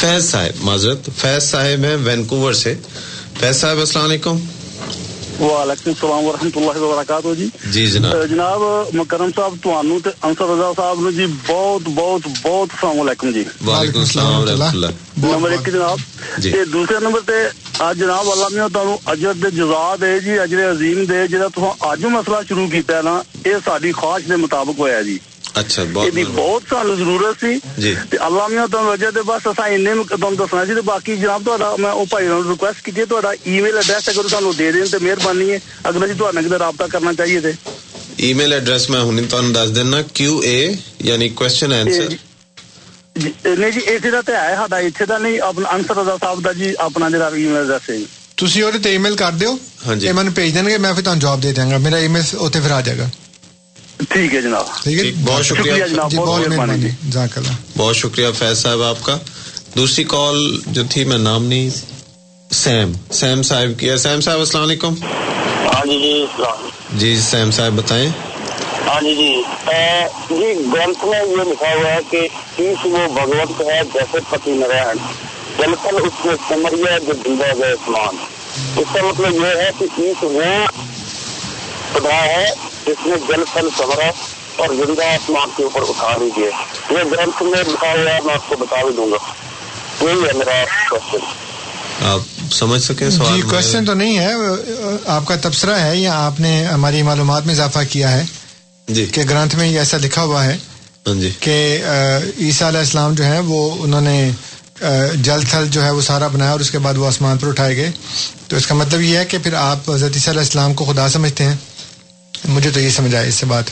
[0.00, 2.74] فیض صاحب معذرت فیض صاحب ہیں وینکوور سے۔
[3.40, 4.38] فیض صاحب السلام علیکم۔
[5.40, 8.60] وعلیکم السلام ورحمۃ اللہ وبرکاتہ جی۔ جی جناب۔ جناب
[8.94, 13.44] مکرم صاحب تمہوں تے انصر رضا صاحب نو جی بہت بہت بہت السلام علیکم جی۔
[13.66, 14.90] وعلیکم السلام ورحمۃ اللہ۔
[15.22, 15.98] نمبر ایک جناب۔
[16.38, 17.42] جی۔ تے دوسرے نمبر تے
[17.84, 21.72] اج جناب اللہ میاں تانوں اجر دے جزا دے جی اجر عظیم دے جڑا تساں
[21.90, 24.36] اج مسئلہ شروع کیتا ہے نا اے ساڈی خواہش دے
[25.56, 29.94] ਇਹਦੀ ਬਹੁਤ ਸਾਲ ਜ਼ਰੂਰਤ ਸੀ ਜੀ ਤੇ ਅੱਲਾਹ ਮੀਆਂ ਤੁਹਾਨੂੰ ਵਜ੍ਹਾ ਤੇ ਬਸ ਅਸਾਂ ਇੰਨੇ
[29.94, 33.32] ਨੂੰ ਕਦਮ ਦੱਸਣਾ ਸੀ ਤੇ ਬਾਕੀ ਜਨਾਬ ਤੁਹਾਡਾ ਮੈਂ ਉਹ ਭਾਈ ਨੂੰ ਰਿਕੁਐਸਟ ਕੀਤੀ ਤੁਹਾਡਾ
[33.48, 37.12] ਈਮੇਲ ਐਡਰੈਸ ਅਗਰ ਤੁਹਾਨੂੰ ਦੇ ਦੇਣ ਤੇ ਮਿਹਰਬਾਨੀ ਹੈ ਅਗਰ ਜੀ ਤੁਹਾਨੂੰ ਕਿਤੇ ਰਾਬਤਾ ਕਰਨਾ
[37.12, 37.54] ਚਾਹੀਏ ਤੇ
[38.22, 42.16] ਈਮੇਲ ਐਡਰੈਸ ਮੈਂ ਹੁਣੇ ਤੁਹਾਨੂੰ ਦੱਸ ਦਿੰਨਾ ਕਿਊ ਏ ਯਾਨੀ ਕੁਐਸਚਨ ਐਂਸਰ
[43.48, 46.52] ਨਹੀਂ ਜੀ ਇਹ ਜਿਹੜਾ ਤੇ ਆਇਆ ਸਾਡਾ ਇੱਥੇ ਦਾ ਨਹੀਂ ਆਪਣਾ ਅੰਸਰ ਦਾ ਸਾਹਿਬ ਦਾ
[46.52, 47.98] ਜੀ ਆਪਣਾ ਜਿਹੜਾ ਈਮੇਲ ਐਡਰੈਸ ਹੈ
[48.36, 51.40] ਤੁਸੀਂ ਉਹਦੇ ਤੇ ਈਮੇਲ ਕਰ ਦਿਓ ਹਾਂਜੀ ਇਹ ਮੈਨੂੰ ਭੇਜ ਦੇਣਗੇ ਮੈਂ ਫਿਰ ਤੁਹਾਨੂੰ ਜਵਾਬ
[51.40, 53.10] ਦੇ ਦਿਆਂਗਾ ਮੇਰਾ ਈਮੇਲ ਉੱਥੇ ਫਿਰ ਆ ਜਾਏਗਾ
[53.98, 57.10] ٹھیک ہے جناب۔ ٹھیک ہے؟ ٹھیک، بہت شکریہ جناب جی بہت بہت مہربانی۔ مہربانی۔ جی
[57.10, 59.18] جزاک اللہ۔ بہت شکریہ فیض صاحب آپ کا۔
[59.76, 61.70] دوسری کال جو تھی میں نام نہیں
[62.50, 64.94] سیم۔ سیم صاحب کی ہے۔ سیم صاحب السلام علیکم۔
[65.64, 66.44] ہاں جی جی
[66.94, 68.08] جی سیم صاحب بتائیں۔
[68.86, 69.42] ہاں جی جی۔
[70.30, 74.96] جی گرنتھ میں یہ لکھا ہوا ہے کہ ایس وہ بھگوت ہے جیسے پتی نرائن
[75.58, 78.16] جلکل اس میں سمریا جو دیدا گئے اسمان۔
[78.76, 80.66] اس کا مطلب یہ ہے کہ ایس وہ
[81.92, 82.44] خدا ہے
[82.86, 84.10] جس نے جل تھل سمرا
[84.56, 86.50] اور زندہ آسمان کے اوپر اٹھا لیجیے
[86.90, 89.16] یہ گرنتھ میں لکھا ہوا ہے میں آپ کو بتا بھی دوں گا۔
[90.00, 91.24] یہی ہے میرا کوشچن
[92.04, 92.20] آپ
[92.52, 94.32] سمجھ سکیں سوال جی کوشچن تو نہیں ہے
[95.06, 98.24] آپ کا تبصرہ ہے یا آپ نے ہماری معلومات میں اضافہ کیا ہے؟
[98.88, 100.58] جی۔ کہ گرنتھ میں یہ ایسا لکھا ہوا ہے
[101.06, 101.82] ہاں جی۔ کہ
[102.38, 104.30] عیسیٰ علیہ السلام جو ہے وہ انہوں نے
[105.14, 107.76] جل تھل جو ہے وہ سارا بنایا اور اس کے بعد وہ آسمان پر اٹھائے
[107.76, 107.90] گئے۔
[108.48, 111.08] تو اس کا مطلب یہ ہے کہ پھر آپ حضرت عیسیٰ علیہ السلام کو خدا
[111.08, 111.56] سمجھتے ہیں؟
[112.44, 113.64] مجھے تو یہ سمجھ آیا اس سے بات۔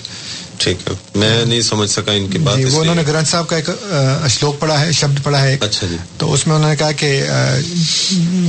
[0.58, 3.48] ٹھیک ہے۔ میں نہیں سمجھ سکا ان کی بات جی وہ انہوں نے گرنتھ صاحب
[3.48, 3.68] کا ایک
[4.22, 7.10] اشلوک پڑھا ہے شبد پڑھا ہے اچھا جی۔ تو اس میں انہوں نے کہا کہ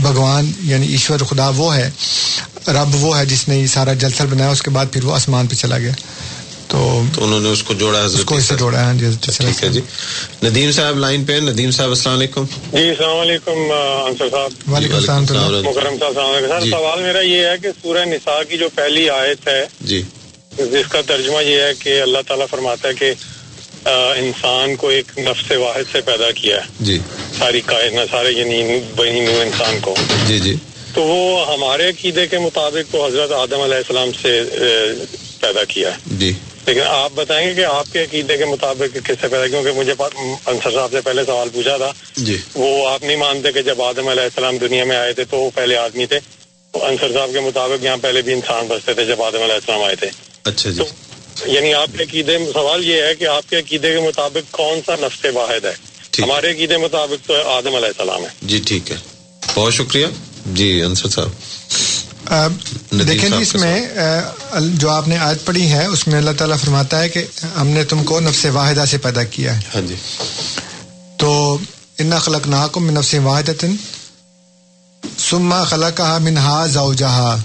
[0.02, 1.90] بھگوان یعنی ایشور خدا وہ ہے
[2.68, 5.14] رب وہ ہے جس نے یہ سارا جل تھل بنایا اس کے بعد پھر وہ
[5.16, 5.92] آسمان پہ چلا گیا۔
[6.74, 9.06] تو تو انہوں نے اس کو جوڑا اس حضرت کو اس سے۔ جوڑا ہے جی
[9.22, 9.82] ٹھیک ہے جی۔
[10.44, 13.52] ندیم صاحب لائن پہ۔ ندیم صاحب السلام علیکم۔ جی السلام علیکم
[14.06, 17.20] انصر صاحب۔ السلام۔ وعلیکم السلام تو اللہ مکرم صاحب السلام علیکم۔ سر جی۔ سوال میرا
[17.20, 20.02] یہ ہے کہ سورہ نساء کی جو پہلی آیت ہے جی۔
[20.58, 23.14] جس کا ترجمہ یہ ہے کہ اللہ تعالیٰ فرماتا ہے کہ
[23.86, 27.00] آ، انسان کو ایک نفس واحد سے پیدا کیا ہے۔ جی۔
[27.38, 29.96] ساری کائنات سارے یعنی بنی نو انسان کو۔
[30.28, 30.56] جی جی۔
[30.94, 34.42] تو وہ ہمارے عقیدے کے مطابق تو حضرت آدم علیہ السلام سے
[35.40, 36.34] پیدا کیا ہے۔ جی۔
[36.68, 39.94] لیکن آپ بتائیں گے کہ آپ کے عقیدے کے مطابق کس سے پیدا کیونکہ مجھے
[40.46, 44.08] انصر صاحب سے پہلے سوال پوچھا تھا۔ جی۔ وہ آپ نہیں مانتے کہ جب آدم
[44.08, 46.20] علیہ السلام دنیا میں آئے تھے تو وہ پہلے آدمی تھے۔
[46.72, 49.84] تو انصر صاحب کے مطابق یہاں پہلے بھی انسان بستے تھے جب آدم علیہ السلام
[49.84, 50.08] آئے تھے۔
[50.44, 50.86] اچھا جی۔ تو
[51.46, 54.96] یعنی آپ کے عقیدے سوال یہ ہے کہ آپ کے عقیدے کے مطابق کون سا
[55.00, 55.74] نفس واحد ہے؟
[56.24, 58.96] ہمارے عقیدے مطابق تو آدم علیہ السلام ہے۔ جی ٹھیک ہے۔
[59.56, 60.06] بہت شکریہ۔
[60.46, 61.30] جی انصر صاحب۔
[63.08, 63.88] دیکھیں جی اس میں
[64.60, 67.26] جو آپ نے آیت پڑھی ہے اس میں اللہ تعالیٰ فرماتا ہے کہ
[67.62, 69.96] ہم نے تم کو نفس واحدہ سے پیدا کیا ہے۔ ہاں جی۔
[71.18, 71.58] تو
[72.00, 73.66] انا خلق من نفس واحد
[75.18, 77.38] سما خلق منہا زوجہا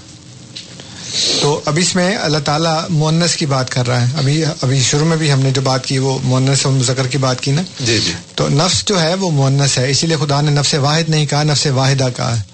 [1.41, 5.05] تو اب اس میں اللہ تعالیٰ مونس کی بات کر رہا ہے۔ ابھی ابھی شروع
[5.05, 7.61] میں بھی ہم نے جو بات کی وہ مونس اور مذکر کی بات کی نا۔
[7.79, 11.09] جی جی۔ تو نفس جو ہے وہ مونس ہے اسی لیے خدا نے نفس واحد
[11.09, 12.48] نہیں کہا نفس واحدہ کہا ہے۔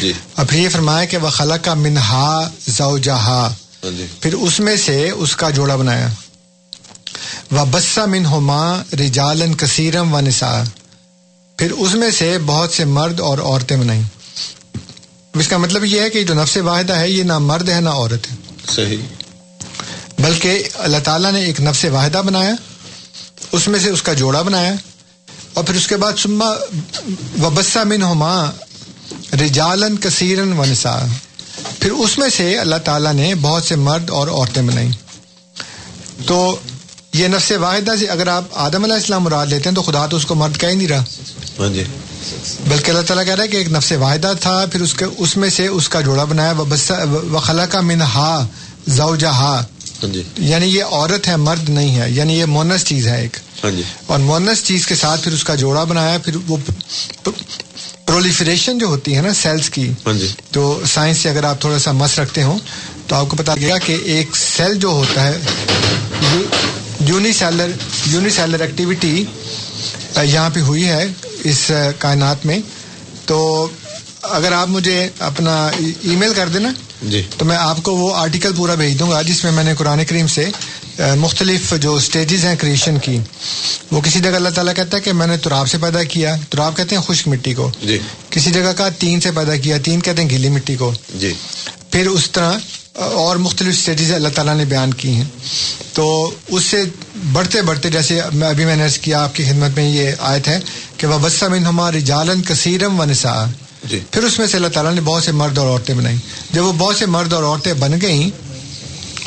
[0.00, 3.52] جی۔ اب پھر یہ فرمایا کہ وہ خلق کا منہا زوجہا
[3.84, 6.08] ہاں جی۔ پھر اس میں سے اس کا جوڑا بنایا۔
[7.52, 10.62] و بسا من ہوما رجالن کثیرم و نسا
[11.56, 14.02] پھر اس میں سے بہت سے مرد اور عورتیں بنائیں۔
[15.34, 17.88] اس کا مطلب یہ ہے کہ جو نفس واحدہ ہے یہ نہ مرد ہے نہ
[17.88, 18.36] عورت ہے۔
[18.74, 18.96] صحیح۔
[20.18, 22.54] بلکہ اللہ تعالیٰ نے ایک نفس واحدہ بنایا
[23.52, 24.74] اس میں سے اس کا جوڑا بنایا۔
[25.54, 26.48] اور پھر اس کے بعد سما
[27.42, 28.50] و بسا من ہوما
[29.32, 31.06] رجالن کثیرن و نسا
[31.80, 34.92] پھر اس میں سے اللہ تعالیٰ نے بہت سے مرد اور عورتیں بنائیں۔
[36.26, 36.56] تو
[37.14, 40.16] یہ نفس واحدہ سے اگر آپ آدم علیہ السلام مراد لیتے ہیں تو خدا تو
[40.16, 41.04] اس کو مرد کہہ ہی نہیں رہا۔
[41.58, 41.84] ہاں جی۔
[42.68, 45.36] بلکہ اللہ تعالیٰ کہہ رہا ہے کہ ایک نفس واحدہ تھا پھر اس کے اس
[45.36, 46.94] میں سے اس کا جوڑا بنایا۔ و بسا
[47.32, 48.46] و خلا کا من ہا
[48.86, 49.62] زوجہ ہا
[50.02, 53.70] جی۔ یعنی یہ عورت ہے مرد نہیں ہے۔ یعنی یہ مونس چیز ہے ایک۔ ہاں
[53.70, 56.56] جی۔ اور مونس چیز کے ساتھ پھر اس کا جوڑا بنایا پھر وہ
[58.10, 61.78] پرولیفریشن جو ہوتی ہے نا سیلس کی ہاں جی۔ تو سائنس سے اگر آپ تھوڑا
[61.78, 62.58] سا مس رکھتے ہوں
[63.06, 65.38] تو آپ کو پتا لگے گا کہ ایک سیل جو ہوتا ہے
[67.00, 67.70] unicellular
[68.06, 69.24] unicellular activity
[70.22, 71.04] یہاں پہ ہوئی ہے
[71.44, 72.58] اس کائنات میں۔
[73.26, 73.38] تو
[74.30, 78.52] اگر آپ مجھے اپنا ای میل کر دینا جی۔ تو میں آپ کو وہ آرٹیکل
[78.56, 80.48] پورا بھیج دوں گا جس میں میں نے قرآن کریم سے
[80.98, 83.18] مختلف جو سٹیجز ہیں کریشن کی
[83.90, 86.76] وہ کسی جگہ اللہ تعالیٰ کہتا ہے کہ میں نے تراب سے پیدا کیا۔ تراب
[86.76, 87.98] کہتے ہیں خشک مٹی کو۔ جی۔
[88.30, 91.34] کسی جگہ کا تین سے پیدا کیا تین کہتے ہیں گیلی مٹی کو۔ جی۔
[91.90, 92.52] پھر اس طرح
[92.94, 95.24] اور مختلف اسٹیجز اللہ تعالیٰ نے بیان کی ہیں۔
[95.92, 96.82] تو اس سے
[97.32, 100.60] بڑھتے بڑھتے جیسے میں ابھی میں نے کیا آپ کی خدمت میں یہ آیت ہے
[100.96, 103.44] کہ وہ بسا من ہماری جالن کثیرم و نسا
[103.84, 106.16] جی۔ پھر اس میں سے اللہ تعالیٰ نے بہت سے مرد اور عورتیں بنائی
[106.52, 108.30] جب وہ بہت سے مرد اور عورتیں بن گئیں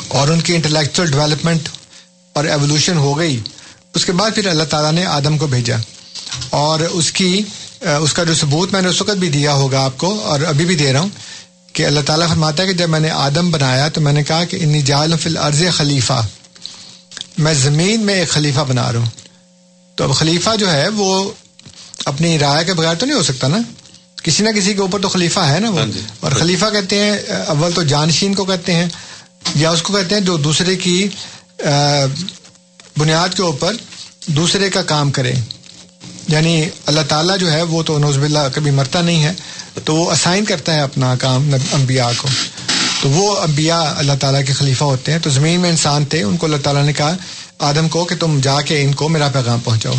[0.08, 1.68] اور ان کی انٹلیکچوئل ڈیولپمنٹ
[2.32, 3.40] اور ایولیوشن ہو گئی۔
[3.94, 5.76] اس کے بعد پھر اللہ تعالیٰ نے آدم کو بھیجا۔
[6.50, 7.42] اور اس کی
[7.80, 10.64] اس کا جو ثبوت میں نے اس وقت بھی دیا ہوگا آپ کو اور ابھی
[10.64, 11.08] بھی دے رہا ہوں
[11.72, 14.44] کہ اللہ تعالیٰ فرماتا ہے کہ جب میں نے آدم بنایا تو میں نے کہا
[14.44, 16.26] کہ انی جال فی الارض خلیفہ۔
[17.38, 19.06] میں زمین میں ایک خلیفہ بنا رہا ہوں۔
[19.94, 21.30] تو اب خلیفہ جو ہے وہ
[22.04, 23.58] اپنی رائے کے بغیر تو نہیں ہو سکتا نا۔
[24.22, 26.98] کسی نہ کسی کے اوپر تو خلیفہ ہے نا وہ۔ ہاں جی۔ اور خلیفہ کہتے
[26.98, 28.86] ہیں اول تو جانشین کو کہتے ہیں
[29.54, 31.08] یا اس کو کہتے ہیں جو دوسرے کی
[32.98, 33.74] بنیاد کے اوپر
[34.26, 35.32] دوسرے کا کام کرے۔
[36.28, 39.32] یعنی اللہ تعالیٰ جو ہے وہ تو نوز باللہ کبھی مرتا نہیں ہے
[39.84, 42.28] تو وہ اسائن کرتا ہے اپنا کام انبیاء کو۔
[43.02, 46.36] تو وہ انبیاء اللہ تعالیٰ کے خلیفہ ہوتے ہیں۔ تو زمین میں انسان تھے ان
[46.36, 47.16] کو اللہ تعالیٰ نے کہا
[47.58, 49.94] آدم کو کہ تم جا کے ان کو میرا پیغام پہنچاؤ۔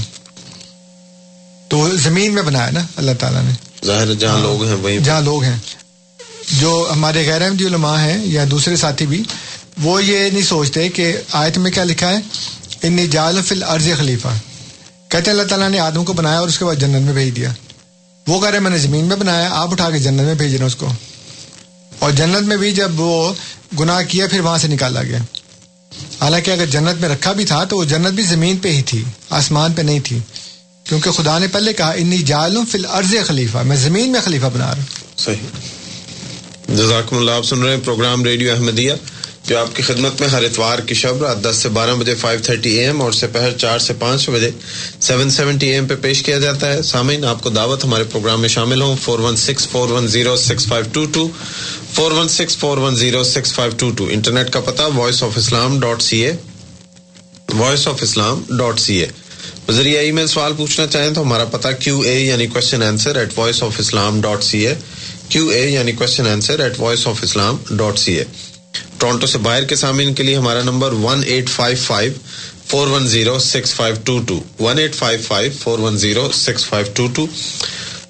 [1.68, 3.52] تو زمین میں بنایا نا اللہ تعالیٰ نے۔
[3.86, 5.58] ظاہر جہاں لوگ ہیں وہیں جہاں لوگ ہیں۔
[6.52, 9.24] جو ہمارے غیر احمدی علماء ہیں یا دوسرے ساتھی بھی،
[9.84, 12.18] وہ یہ نہیں سوچتے کہ آیت میں کیا لکھا ہے؟
[12.82, 14.28] ان جال فل عرض خلیفہ.
[15.08, 17.36] کہتے ہیں اللہ تعالیٰ نے آدم کو بنایا اور اس کے بعد جنت میں بھیج
[17.36, 17.54] دیا۔
[18.28, 20.66] وہ کہہ رہے میں نے زمین میں بنایا، آپ اٹھا کے جنت میں بھیج رہے
[20.66, 20.94] اس کو۔
[22.00, 23.34] اور جنت میں بھی جب وہ
[23.80, 25.20] گناہ کیا، پھر وہاں سے نکالا گیا۔
[26.22, 29.04] حالانکہ اگر جنت میں رکھا بھی تھا، تو وہ جنت بھی زمین پہ ہی تھی،
[29.30, 30.20] آسمان پہ نہیں تھی۔
[30.84, 33.58] کیونکہ خدا نے پہلے کہا، انی جالوں فی الارض خلیفہ.
[33.58, 35.48] میں زمین میں خلیفہ بنا رہا ہوں۔ صحیح۔
[36.68, 38.94] جزاکم اللہ، آپ سن رہے ہیں پروگرام ریڈیو احمدیہ،
[39.44, 42.40] جو آپ کی خدمت میں ہر اتوار کی شب رات دس سے بارہ بجے فائیو
[42.44, 44.50] تھرٹی اے ایم اور سپہر چار سے پانچ بجے
[45.02, 48.42] سیون سیونٹی اے ایم پہ پیش کیا جاتا ہے۔ سامعین، آپ کو دعوت ہمارے پروگرام
[48.42, 51.28] میں شامل ہوں۔ Four one six four one zero six five two two
[51.94, 55.38] four one six four one zero six five two two internet کا پتا Voice of
[55.38, 56.32] Islam dot C A
[57.54, 59.08] Voice of Islam dot C A
[59.70, 63.38] ذریعہ ای میل سوال پوچھنا چاہیں تو ہمارا پتا Q A یعنی question answer at
[63.38, 64.74] Voice of Islam dot C A
[65.30, 68.24] Q A یعنی question answer at Voice of Islam dot C A
[68.98, 72.12] Toronto سے باہر کے سامعین کے لیے ہمارا number one eight five five
[72.68, 76.66] four one zero six five two two one eight five five four one zero six
[76.66, 77.28] five two two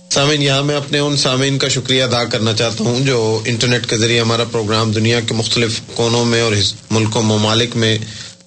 [0.09, 3.97] سامعین، یہاں میں اپنے ان سامعین کا شکریہ ادا کرنا چاہتا ہوں جو انٹرنیٹ کے
[3.97, 6.51] ذریعے ہمارا پروگرام دنیا کے مختلف کونوں میں اور
[6.91, 7.97] ملک و ممالک میں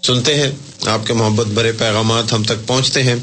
[0.02, 0.50] سنتے ہیں۔
[0.86, 3.16] آپ کے محبت بھرے پیغامات ہم تک پہنچتے ہیں۔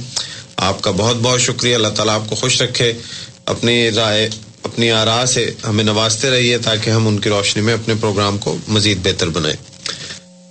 [0.56, 2.94] آپ کا بہت بہت شکریہ۔ اللہ تعالیٰ آپ کو خوش رکھے،
[3.46, 4.30] اپنی رائے
[4.66, 8.58] اپنی آرا سے ہمیں نوازتے رہیے تاکہ ہم ان کی روشنی میں اپنے پروگرام کو
[8.68, 9.56] مزید بہتر بنائیں۔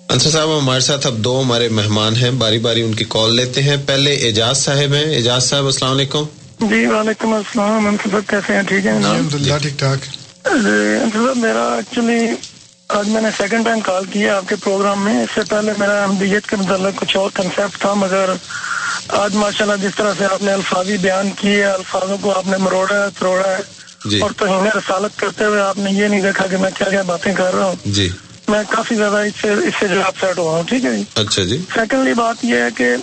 [0.08, 3.62] انصر صاحب ہمارے ساتھ اب دو ہمارے مہمان ہیں باری باری ان کی کال لیتے
[3.62, 6.24] ہیں۔ پہلے اعجاز صاحب ہیں۔ اعجاز صاحب السلام علیکم۔
[6.60, 9.98] جی وعلیکم السلام۔ انصر صاحب کیسے ہیں؟ ٹھیک ہے الحمد للہ ٹھیک ٹھاک۔
[10.46, 12.26] انصر صاحب میرا ایکچولی
[12.88, 16.02] آج میں نے سیکنڈ ٹائم کال کیا آپ کے پروگرام میں۔ اس سے پہلے میرا
[16.02, 18.30] احمدیت کے متعلق کچھ اور کنسیپٹ تھا مگر
[19.08, 23.04] آج ماشاءاللہ جس طرح سے آپ نے الفاظی بیان کیے الفاظوں کو آپ نے مروڑا
[23.04, 26.56] ہے تروڑا ہے۔ جی۔ اور توہین رسالت کرتے ہوئے آپ نے یہ نہیں دیکھا کہ
[26.56, 28.08] میں کیا کیا باتیں کر رہا ہوں۔ جی۔
[28.48, 31.02] میں کافی زیادہ اس سے اس سے جو آپ سیٹ ہوا ہوں ٹھیک ہے جی؟
[31.14, 32.96] اچھا جی۔ سیکنڈلی بات یہ ہے کہ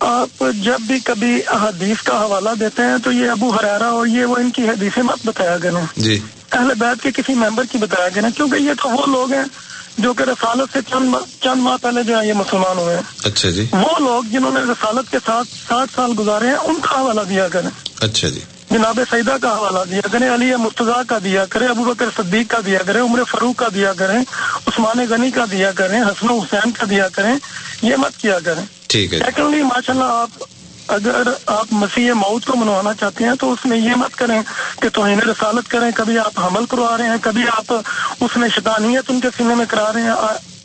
[0.00, 4.24] آپ جب بھی کبھی حدیث کا حوالہ دیتے ہیں تو یہ ابو حرارا اور یہ
[4.24, 6.18] وہ ان کی حدیثیں مت بتایا گیا جی۔
[6.52, 9.44] اہل بیت کے کسی ممبر کی بتایا گیا کیونکہ یہ تو وہ لوگ ہیں
[9.98, 13.50] جو کہ رسالت سے چند چند ماہ پہلے جو ہے یہ مسلمان ہوئے ہیں۔ اچھا
[13.50, 17.20] جی۔ وہ لوگ جنہوں نے رسالت کے ساتھ ساٹھ سال گزارے ہیں ان کا حوالہ
[17.28, 18.40] دیا کریں۔ اچھا جی۔
[18.70, 22.58] جناب سیدہ کا حوالہ دیا کریں علی مرتضیٰ کا دیا کرے ابو بکر صدیق کا
[22.66, 24.18] دیا کریں عمر فروخ کا دیا کریں
[24.66, 27.34] عثمان غنی کا دیا کریں حسن حسین کا دیا کریں
[27.82, 30.42] یہ مت کیا کریں۔ ٹھیک ہے سیکنڈلی ماشاء اللہ آپ
[30.88, 34.42] اگر آپ مسیح موت کو منوانا چاہتے ہیں تو اس میں یہ مت کریں
[34.82, 37.72] کہ توہین رسالت کریں کبھی آپ حمل کروا رہے ہیں کبھی آپ
[38.20, 40.14] اس میں شیطانیت ان کے سینے میں کرا رہے ہیں۔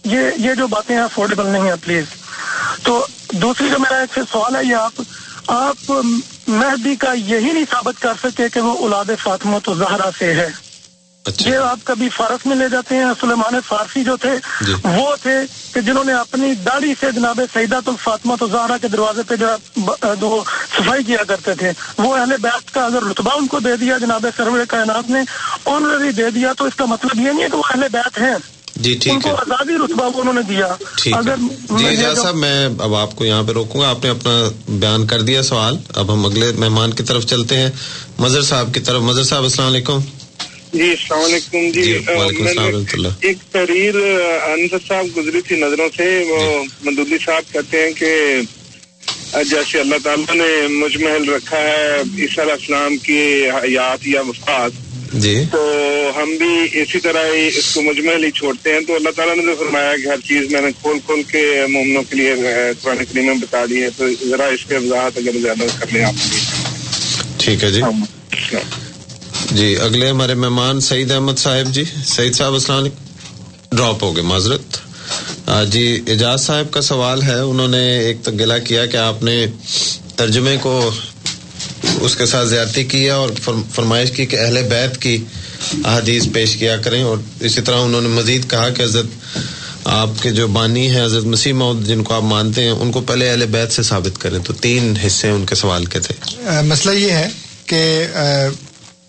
[0.03, 2.05] یہ یہ جو باتیں افورڈیبل نہیں ہیں پلیز۔
[2.83, 5.01] تو دوسری جو میرا ایک سوال ہے یہ آپ
[5.47, 5.91] آپ
[6.47, 10.49] مہدی کا یہی نہیں ثابت کر سکے کہ وہ اولاد فاطمہ تو زہرا سے ہے۔
[11.25, 14.29] اچھا۔ یہ آپ کبھی فارس میں لے جاتے ہیں سلیمان فارسی جو تھے
[14.61, 15.39] جی۔ وہ تھے
[15.73, 19.35] کہ جنہوں نے اپنی داڑھی سے جناب سعیدہ تو فاطمہ تو زہرا کے دروازے پہ
[20.19, 20.43] جو
[20.77, 24.27] صفائی کیا کرتے تھے۔ وہ اہل بیت کا اگر رتبہ ان کو دے دیا جناب
[24.37, 25.19] سرور کائنات نے
[25.65, 28.54] آنرری دے دیا تو اس کا مطلب یہ نہیں ہے کہ وہ اہل بیت ہیں۔
[28.75, 30.65] جی ان ٹھیک کو ہے۔ آزادی رتبہ وہ انہوں نے دیا۔
[31.11, 31.35] اگر
[31.77, 34.49] جی اجاز جو- صاحب میں اب آپ کو یہاں پہ روکوں گا۔ آپ نے اپنا
[34.67, 37.69] بیان کر دیا سوال۔ اب ہم اگلے مہمان کی طرف چلتے ہیں۔
[38.19, 39.99] مظہر صاحب کی طرف۔ مظہر صاحب السلام علیکم۔
[40.73, 43.95] جی السلام علیکم جی۔ جی، وعلیکم السلام ورحمۃ اللہ۔ ایک تحریر
[44.43, 48.41] انصر صاحب گزری تھی نظروں سے۔ وہ مدودی صاحب کہتے ہیں کہ
[49.43, 54.71] جیسے اللہ تعالیٰ نے مجمحل رکھا ہے عیسیٰ علیہ السلام کی حیات یا وفات۔
[55.13, 55.61] جی۔ تو
[56.17, 59.55] ہم بھی اسی طرح ہی اس کو مجمل ہی چھوڑتے ہیں۔ تو اللہ تعالیٰ نے
[59.55, 62.33] تو فرمایا کہ ہر چیز میں نے کھول کھول کے مومنوں کے لیے
[62.81, 66.05] قرآن کریم میں بتا دی ہے تو ذرا اس پہ وضاحت اگر زیادہ کر لیں
[66.05, 66.13] آپ۔
[67.37, 67.81] ٹھیک ہے جی۔
[69.51, 73.03] جی اگلے ہمارے مہمان سعید احمد صاحب جی۔ سعید صاحب السلام علیکم۔
[73.77, 74.77] ڈراپ ہو گئے معذرت۔
[75.67, 79.45] جی اعجاز صاحب کا سوال ہے۔ انہوں نے ایک تو گلا کیا کہ آپ نے
[80.15, 80.91] ترجمے کو
[81.99, 85.23] اس کے ساتھ زیادتی کی ہے اور فرم- فرمائش کی کہ اہل بیت کی
[85.73, 89.37] احادیث پیش کیا کریں اور اسی طرح انہوں نے مزید کہا کہ حضرت
[89.83, 93.01] آپ کے جو بانی ہیں حضرت مسیح موت جن کو آپ مانتے ہیں ان کو
[93.01, 96.93] پہلے اہل بیت سے ثابت کریں۔ تو تین حصے ان کے سوال کے تھے۔ مسئلہ
[96.93, 97.27] یہ ہے
[97.65, 98.07] کہ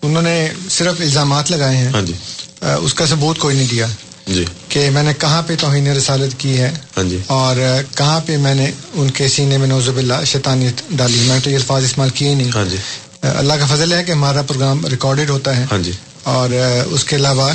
[0.01, 2.13] انہوں نے صرف الزامات لگائے ہیں۔ ہاں جی۔
[2.61, 3.87] اس کا ثبوت کوئی نہیں دیا۔
[4.27, 7.55] جی۔ کہ میں نے کہاں پہ توہین رسالت کی ہے ہاں جی۔ اور
[7.95, 11.49] کہاں پہ میں نے ان کے سینے میں نوزب اللہ شیطانیت ڈالی۔ میں نے تو
[11.49, 12.77] یہ الفاظ استعمال کیے ہی نہیں۔ ہاں جی۔
[13.21, 15.91] اللہ کا فضل ہے کہ ہمارا پروگرام ریکارڈڈ ہوتا ہے۔ ہاں جی۔
[16.23, 16.49] اور
[16.85, 17.51] اس کے علاوہ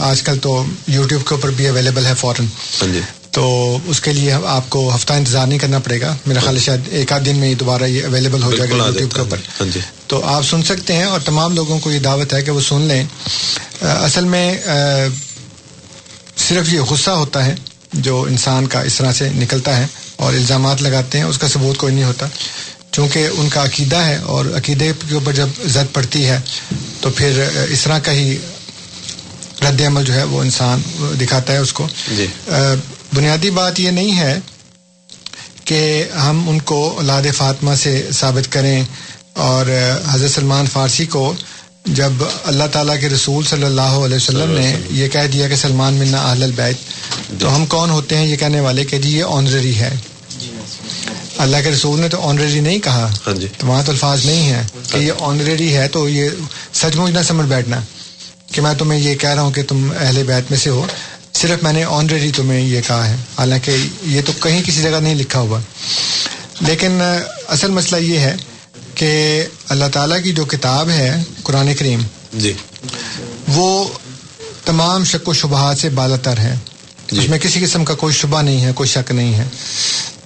[0.00, 2.46] آج کل تو یوٹیوب کے اوپر بھی اویلیبل ہے فوراً۔
[2.82, 3.00] ہاں جی۔
[3.30, 6.60] تو اس کے لیے آپ کو ہفتہ انتظار نہیں کرنا پڑے گا۔ میرا خیال ہے
[6.60, 9.64] شاید ایک آدھ دن میں یہ دوبارہ یہ اویلیبل ہو جائے گا یوٹیوب کے اوپر۔
[9.74, 12.60] جی۔ تو آپ سن سکتے ہیں اور تمام لوگوں کو یہ دعوت ہے کہ وہ
[12.60, 13.04] سن لیں۔
[13.80, 14.58] اصل میں
[16.36, 17.54] صرف یہ غصہ ہوتا ہے
[17.92, 21.76] جو انسان کا اس طرح سے نکلتا ہے اور الزامات لگاتے ہیں اس کا ثبوت
[21.76, 22.26] کوئی نہیں ہوتا۔
[22.92, 26.40] چونکہ ان کا عقیدہ ہے اور عقیدے کے اوپر جب زد پڑتی ہے
[27.00, 28.36] تو پھر اس طرح کا ہی
[29.62, 30.82] رد عمل جو ہے وہ انسان
[31.20, 32.26] دکھاتا ہے اس کو۔ جی۔
[33.14, 34.38] بنیادی بات یہ نہیں ہے
[35.64, 38.84] کہ ہم ان کو اولاد فاطمہ سے ثابت کریں
[39.32, 39.66] اور
[40.08, 41.34] حضرت سلمان فارسی کو
[41.86, 42.12] جب
[42.44, 46.30] اللہ تعالیٰ کے رسول صلی اللہ علیہ وسلم نے یہ کہہ دیا کہ سلمان منا
[46.30, 46.76] اہل البیت
[47.40, 49.94] تو ہم کون ہوتے ہیں؟ یہ کہنے والے کہ جی یہ آنرری ہے۔
[51.38, 54.50] اللہ کے رسول نے تو آنرری نہیں کہا۔ ہاں جی۔ تو وہاں تو الفاظ نہیں
[54.50, 54.62] ہے
[54.92, 56.28] کہ یہ آنرری ہے تو یہ
[56.72, 57.80] سچ مچ نہ سمجھ بیٹھنا۔
[58.52, 60.86] کہ میں تمہیں یہ کہہ رہا ہوں کہ تم اہل بیت میں سے ہو۔
[61.34, 65.14] صرف میں نے آنرری تمہیں یہ کہا ہے۔ حالانکہ یہ تو کہیں کسی جگہ نہیں
[65.14, 65.60] لکھا ہوا۔
[66.60, 66.98] لیکن
[67.48, 68.36] اصل مسئلہ یہ ہے
[68.96, 72.00] کہ اللہ تعالیٰ کی جو کتاب ہے قرآن کریم
[72.34, 72.52] جی۔
[73.48, 73.88] وہ
[74.64, 76.54] تمام شک و شبہات سے بالا تر ہے۔
[77.10, 79.44] اس میں کسی قسم کا کوئی شبہ نہیں ہے کوئی شک نہیں ہے۔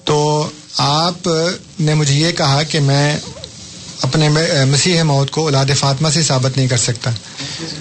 [0.04, 0.48] تو
[0.78, 1.28] آپ
[1.80, 3.18] نے مجھے یہ کہا کہ میں
[4.02, 4.28] اپنے
[4.64, 7.10] مسیح موت کو اولاد فاطمہ سے ثابت نہیں کر سکتا۔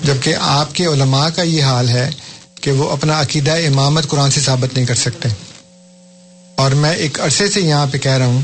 [0.04, 2.10] جبکہ آپ کے علماء کا یہ حال ہے
[2.62, 5.30] کہ وہ اپنا عقیدہ امامت قرآن سے ثابت نہیں کر سکتے۔
[6.56, 8.42] اور میں ایک عرصے سے یہاں پہ کہہ رہا ہوں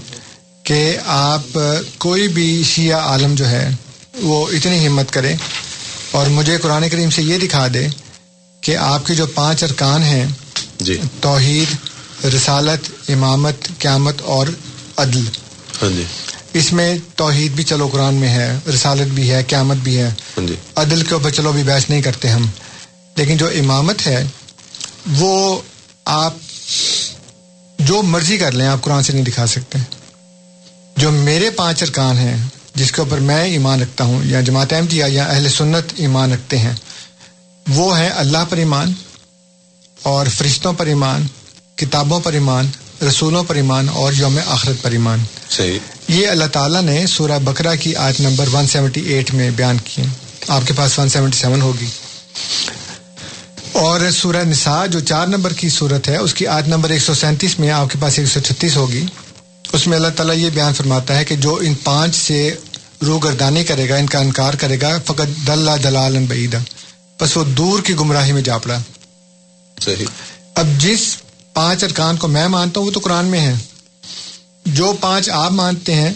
[0.66, 1.58] کہ آپ
[1.98, 3.70] کوئی بھی شیعہ عالم جو ہے
[4.22, 5.36] وہ اتنی ہمت کرے
[6.12, 7.88] اور مجھے قرآن کریم سے یہ دکھا دے
[8.62, 10.26] کہ آپ کے جو پانچ ارکان ہیں
[10.80, 11.68] جی۔ توحید
[12.26, 14.48] رسالت امامت قیامت اور
[14.98, 15.22] عدل۔
[15.82, 16.04] ہاں جی۔
[16.54, 20.48] اس میں توحید بھی چلو قرآن میں ہے رسالت بھی ہے قیامت بھی ہے۔ ہاں
[20.48, 22.46] جی۔ عدل کے اوپر چلو بھی بحث نہیں کرتے ہم۔
[23.16, 24.28] لیکن جو امامت ہے
[25.18, 25.62] وہ
[26.06, 26.34] آپ
[27.80, 29.80] جو مرضی کر لیں آپ قرآن سے نہیں دکھا سکتے۔
[30.98, 32.38] جو میرے پانچ ارکان ہیں
[32.76, 36.58] جس کے اوپر میں ایمان رکھتا ہوں یا جماعت احمدیہ یا اہل سنت ایمان رکھتے
[36.58, 36.74] ہیں
[37.68, 38.94] وہ ہے اللہ پر ایمان
[40.04, 41.28] اور فرشتوں پر ایمان
[41.76, 42.68] کتابوں پر ایمان
[43.08, 45.20] رسولوں پر ایمان اور یوم آخرت پر ایمان۔
[45.50, 50.06] صحیح۔ یہ اللہ تعالیٰ نے سورہ بکرا کی آیت نمبر 178 میں بیان کیے
[50.48, 51.86] آپ کے پاس 177 ہوگی۔
[53.72, 57.72] اور سورہ نساء جو چار نمبر کی صورت ہے اس کی آیت نمبر 137 میں
[57.72, 59.06] آپ کے پاس 136 ہوگی۔
[59.76, 62.56] اس میں اللہ تعالیٰ یہ بیان فرماتا ہے کہ جو ان پانچ سے
[63.06, 66.60] روح گردانی کرے گا ان کا انکار کرے گا فقط دلہ دلال بعیدہ۔
[67.22, 68.82] بس وہ دور کی گمراہی میں جا پڑا
[69.82, 70.06] صحیح۔
[70.56, 71.18] اب جس
[71.54, 73.54] پانچ ارکان کو میں مانتا ہوں وہ تو قرآن میں ہے۔
[74.66, 76.14] جو پانچ آپ مانتے ہیں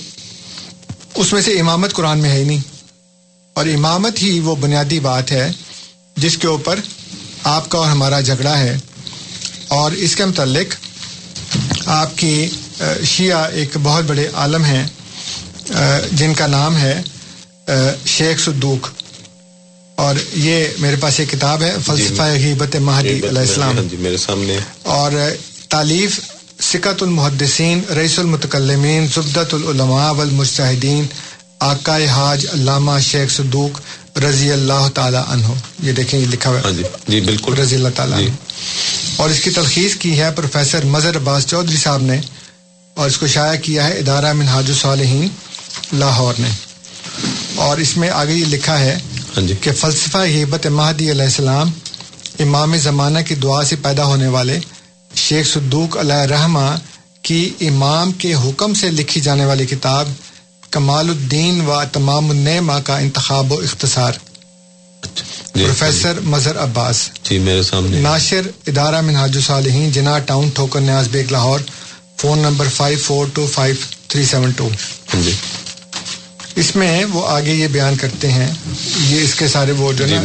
[1.16, 2.62] اس میں سے امامت قرآن میں ہے ہی نہیں۔
[3.54, 5.52] اور امامت ہی وہ بنیادی بات ہے
[6.18, 6.80] جس کے اوپر
[7.44, 8.78] آپ کا اور ہمارا جھگڑا ہے۔
[9.68, 10.76] اور اس کے متعلق
[11.86, 12.50] آپ کی
[13.06, 14.88] شیعہ ایک بہت بڑے عالم ہیں
[16.12, 17.02] جن کا نام ہے
[18.06, 18.88] شیخ صدوق۔
[19.96, 23.98] اور یہ میرے پاس ایک کتاب ہے فلسفہ غیبت مہدی غیبت علیہ السلام۔ ہاں جی
[23.98, 25.12] میرے سامنے۔ اور
[25.70, 26.20] تعلیف
[26.62, 31.06] سکت المحدثین رئیس المتکلمین زبدت العلماء والمجتہدین
[31.60, 33.82] آقائے حاج علامہ شیخ صدوق
[34.20, 35.48] رضی اللہ تعالی عنہ۔
[35.84, 38.34] یہ دیکھیں یہ لکھا ہوا ہاں جی جی بالکل۔ رضی اللہ تعالیٰ جی۔ عنہ۔
[39.16, 42.22] اور اس کی تلخیص کی ہے پروفیسر مظہر عباس چودھری صاحب نے۔
[43.00, 45.28] اور اس کو شائع کیا ہے ادارہ منہاج الصالحین
[45.94, 46.48] لاہور نے۔
[47.56, 49.00] اور اس میں آگے یہ لکھا ہے
[49.38, 51.72] ہاں جی۔ کہ فلسفہ ہیبت مہدی علیہ السلام
[52.40, 54.60] امام زمانہ کی دعا سے پیدا ہونے والے
[55.16, 56.76] شیخ صدوق علیہ رحمہ
[57.22, 60.08] کی امام کے حکم سے لکھی جانے والی کتاب
[60.72, 64.14] کمال الدین و تمام النعمہ کا انتخاب و اختصار۔
[65.56, 71.08] جی پروفیسر مظہر عباس۔ جی میرے سامنے۔ ناشر ادارہ منہاج الصالحین Jinnah town Thokar Niaz
[71.08, 71.60] Baig Lahore.
[72.20, 73.76] Phone number five four two five
[74.08, 74.70] three seven two.
[75.14, 75.32] ہاں جی۔
[76.56, 78.52] اس میں وہ آگے یہ بیان کرتے ہیں
[79.08, 80.24] یہ اس کے سارے وہ جو نا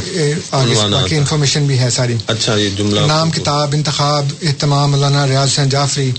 [1.08, 5.68] جی۔ انفارمیشن بھی ہے ساری۔ اچھا یہ جملہ نام کتاب انتخاب اہتمام مولانا ریاض حسین
[5.68, 6.12] جعفری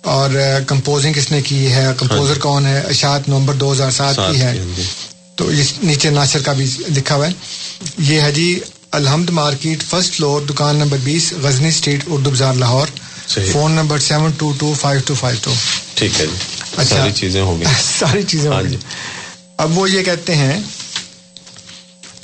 [0.00, 0.30] اور
[0.66, 4.46] کمپوزنگ کس نے کی ہے۔ کمپوزر کون ہے؟ اشاعت نومبر دو ہزار سات کی ہے۔
[4.46, 4.82] ہاں جی۔
[5.36, 7.32] تو اس نیچے ناصر کا بھی لکھا ہوا ہے۔
[7.98, 12.86] یہ ہے جی الحمد مارکیٹ فرسٹ فلور دکان نمبر بیس غزنی اسٹریٹ اردو بازار لاہور۔
[13.34, 13.52] صحیح.
[13.52, 15.52] Phone number seven two two five two five two
[15.94, 16.36] ٹھیک ہے جی.
[16.76, 17.66] اچھا۔ ساری چیزیں ہو گئی.
[17.98, 18.70] ساری چیزیں ہو ہاں گئی.
[18.70, 18.76] جی.
[19.56, 20.60] اب وہ یہ کہتے ہیں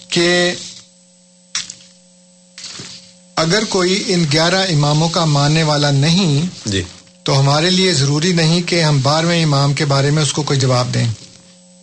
[0.08, 0.52] کہ
[3.36, 6.82] اگر کوئی ان گیارہ اماموں کا ماننے والا نہیں جی.
[7.22, 10.58] تو ہمارے لیے ضروری نہیں کہ ہم بارہویں امام کے بارے میں اس کو کوئی
[10.60, 11.06] جواب دیں.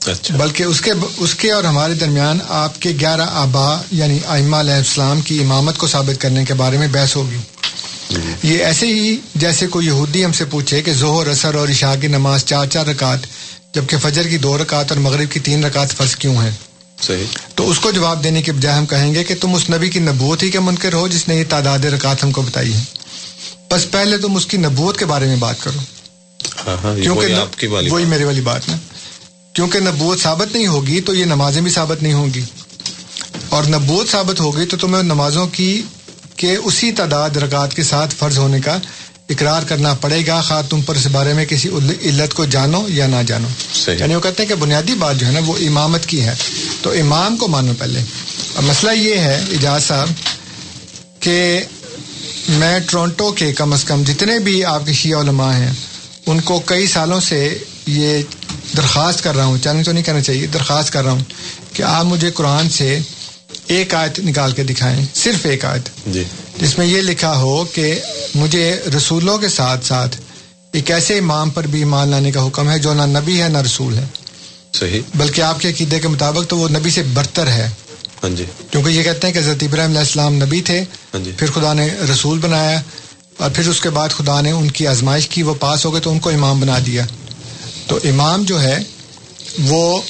[0.02, 0.36] اچھا.
[0.36, 4.74] بلکہ اس کے اس کے اور ہمارے درمیان آپ کے گیارہ آبا یعنی ائمہ علیہ
[4.74, 7.38] السلام کی امامت کو ثابت کرنے کے بارے میں بحث ہوگی.
[8.44, 12.08] یہ ایسے ہی جیسے کوئی یہودی ہم سے پوچھے کہ ظہر اثر اور عشاء کی
[12.08, 13.20] نماز چار چار رکعت
[13.76, 16.52] جبکہ فجر کی دو رکعت اور مغرب کی تین رکعت فرض کیوں ہیں؟
[17.02, 17.24] صحیح۔
[17.56, 20.00] تو اس کو جواب دینے کے بجائے ہم کہیں گے کہ تم اس نبی کی
[20.00, 22.84] نبوت ہی کے منکر ہو جس نے یہ تعداد رکعت ہم کو بتائی ہے۔
[23.72, 25.80] بس پہلے تم اس کی نبوت کے بارے میں بات کرو۔
[26.68, 28.78] ہاں ہاں کیونکہ وہی ن- آپ کی والی وہی میرے والی بات نا۔
[29.54, 32.42] کیونکہ نبوت ثابت نہیں ہوگی تو یہ نمازیں بھی ثابت نہیں ہوں گی۔
[33.50, 35.82] اور نبوت ثابت ہوگی تو تمہیں نمازوں کی
[36.36, 38.78] کے اسی تعداد رکعت کے ساتھ فرض ہونے کا
[39.30, 41.70] اقرار کرنا پڑے گا خواہ تم پر اس بارے میں کسی
[42.06, 43.48] علت کو جانو یا نہ جانو۔
[43.92, 46.36] یعنی وہ کہتے ہیں کہ بنیادی بات جو ہے نا وہ امامت کی ہے۔
[46.82, 48.00] تو امام کو مانو پہلے۔
[48.54, 50.08] اور مسئلہ یہ ہے اجاز صاحب
[51.20, 51.64] کہ
[52.50, 55.72] میں ٹورنٹو کے کم از کم جتنے بھی آپ کے شیعہ علماء ہیں
[56.26, 57.58] ان کو کئی سالوں سے
[57.88, 58.22] یہ
[58.78, 61.24] درخواست کر رہا ہوں۔ چیلنج تو نہیں کہنا چاہیے درخواست کر رہا ہوں
[61.74, 63.00] کہ آپ مجھے قرآن سے
[63.68, 66.24] ایک آیت نکال کے دکھائیں صرف ایک آیت۔ جی۔
[66.62, 68.00] جس میں یہ لکھا ہو کہ
[68.36, 70.18] مجھے رسولوں کے ساتھ ساتھ
[70.72, 73.58] ایک ایسے امام پر بھی ایمان لانے کا حکم ہے جو نہ نبی ہے نہ
[73.58, 74.06] رسول ہے۔
[74.74, 77.70] صحیح۔ بلکہ آپ کے عقیدے کے مطابق تو وہ نبی سے برتر ہے۔
[78.24, 80.80] ہاں جی۔ کیونکہ یہ کہتے ہیں کہ حضرت ابراہیم علیہ السلام نبی تھے
[81.14, 82.82] ہاں جی۔ پھر خدا نے رسول بنایا
[83.38, 86.02] اور پھر اس کے بعد خدا نے ان کی آزمائش کی وہ پاس ہو گئے
[86.02, 87.06] تو ان کو امام بنا دیا۔
[87.88, 88.80] تو امام جو ہے
[89.60, 90.02] وہ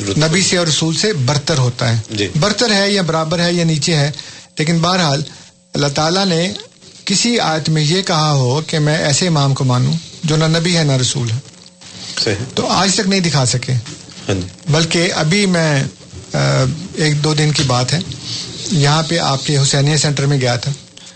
[0.00, 3.64] نبی سے اور رسول سے برتر ہوتا ہے۔ جی۔ برتر ہے یا برابر ہے یا
[3.64, 4.10] نیچے ہے
[4.58, 5.22] لیکن بہرحال
[5.74, 6.52] اللہ تعالیٰ نے
[7.04, 9.92] کسی آیت میں یہ کہا ہو کہ میں ایسے امام کو مانوں
[10.24, 11.38] جو نہ نبی ہے نہ رسول ہے۔
[12.24, 15.84] صحیح۔ تو آج تک نہیں دکھا سکے۔ ہاں جی۔ بلکہ ابھی میں
[16.94, 17.98] ایک دو دن کی بات ہے۔
[18.72, 20.72] یہاں پہ آپ کے حسینیہ سینٹر میں گیا تھا۔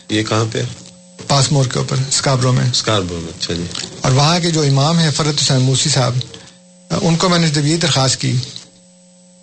[0.09, 0.62] یہ کہاں پہ؟
[1.28, 3.64] پاس مور کے اوپر اسکابرو میں۔ اسکاربو میں اچھا جی۔
[4.00, 6.14] اور وہاں کے جو امام ہیں فرت حسین موسی صاحب
[7.02, 8.36] ان کو میں نے جب یہ درخواست کی۔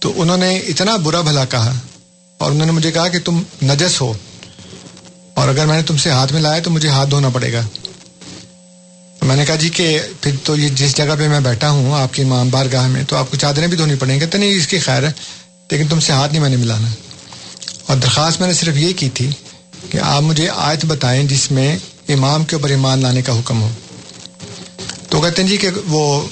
[0.05, 1.73] تو انہوں نے اتنا برا بھلا کہا
[2.37, 4.13] اور انہوں نے مجھے کہا کہ تم نجس ہو
[5.33, 7.61] اور اگر میں نے تم سے ہاتھ میں لایا تو مجھے ہاتھ دھونا پڑے گا۔
[9.19, 11.93] تو میں نے کہا جی کہ پھر تو یہ جس جگہ پہ میں بیٹھا ہوں
[11.93, 14.51] آپ کی امام بارگاہ میں تو آپ کو چادریں بھی دھونی پڑیں گے تو نہیں،
[14.51, 15.11] اس کی خیر ہے،
[15.71, 16.87] لیکن تم سے ہاتھ نہیں میں نے ملانا۔
[17.85, 19.29] اور درخواست میں نے صرف یہ کی تھی
[19.89, 21.77] کہ آپ مجھے آیت بتائیں جس میں
[22.09, 23.69] امام کے اوپر ایمان لانے کا حکم ہو۔
[25.09, 26.27] تو کہتے ہیں جی کہ وہ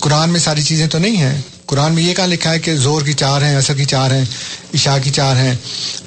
[0.00, 3.02] قرآن میں ساری چیزیں تو نہیں ہیں قرآن میں یہ کہاں لکھا ہے کہ زور
[3.02, 4.24] کی چار ہیں اثر کی چار ہیں
[4.74, 5.54] عشاء کی چار ہیں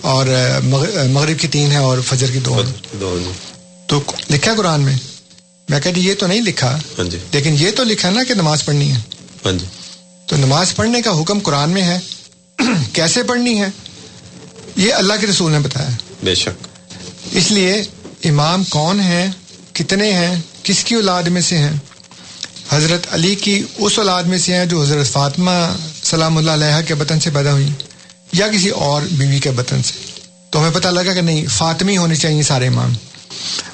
[0.01, 0.25] اور
[0.63, 3.31] مغ- مغرب کی تین ہیں اور فجر کی دو ہیں۔ جی
[3.87, 4.95] تو لکھا ہے قرآن میں۔
[5.69, 8.33] میں کہتی یہ تو نہیں لکھا ہاں جی۔ لیکن یہ تو لکھا ہے نا کہ
[8.33, 8.97] نماز پڑھنی ہے۔
[9.45, 9.65] ہاں جی۔
[10.27, 11.99] تو نماز پڑھنے کا حکم قرآن میں ہے۔
[12.93, 13.67] کیسے پڑھنی ہے؟
[14.75, 15.89] یہ اللہ کے رسول نے بتایا۔
[16.23, 16.67] بے شک۔
[17.31, 17.83] اس لیے
[18.23, 19.31] امام کون ہیں؟
[19.73, 21.73] کتنے ہیں؟ کس کی اولاد میں سے ہیں؟
[22.71, 25.51] حضرت علی کی اس اولاد میں سے ہیں جو حضرت فاطمہ
[26.03, 27.69] سلام اللہ علیہ کے بطن سے پیدا ہوئی
[28.33, 32.15] یا کسی اور بیوی کے بطن سے۔ تو ہمیں پتہ لگا کہ نہیں فاطمی ہونے
[32.15, 32.93] چاہیے سارے امام۔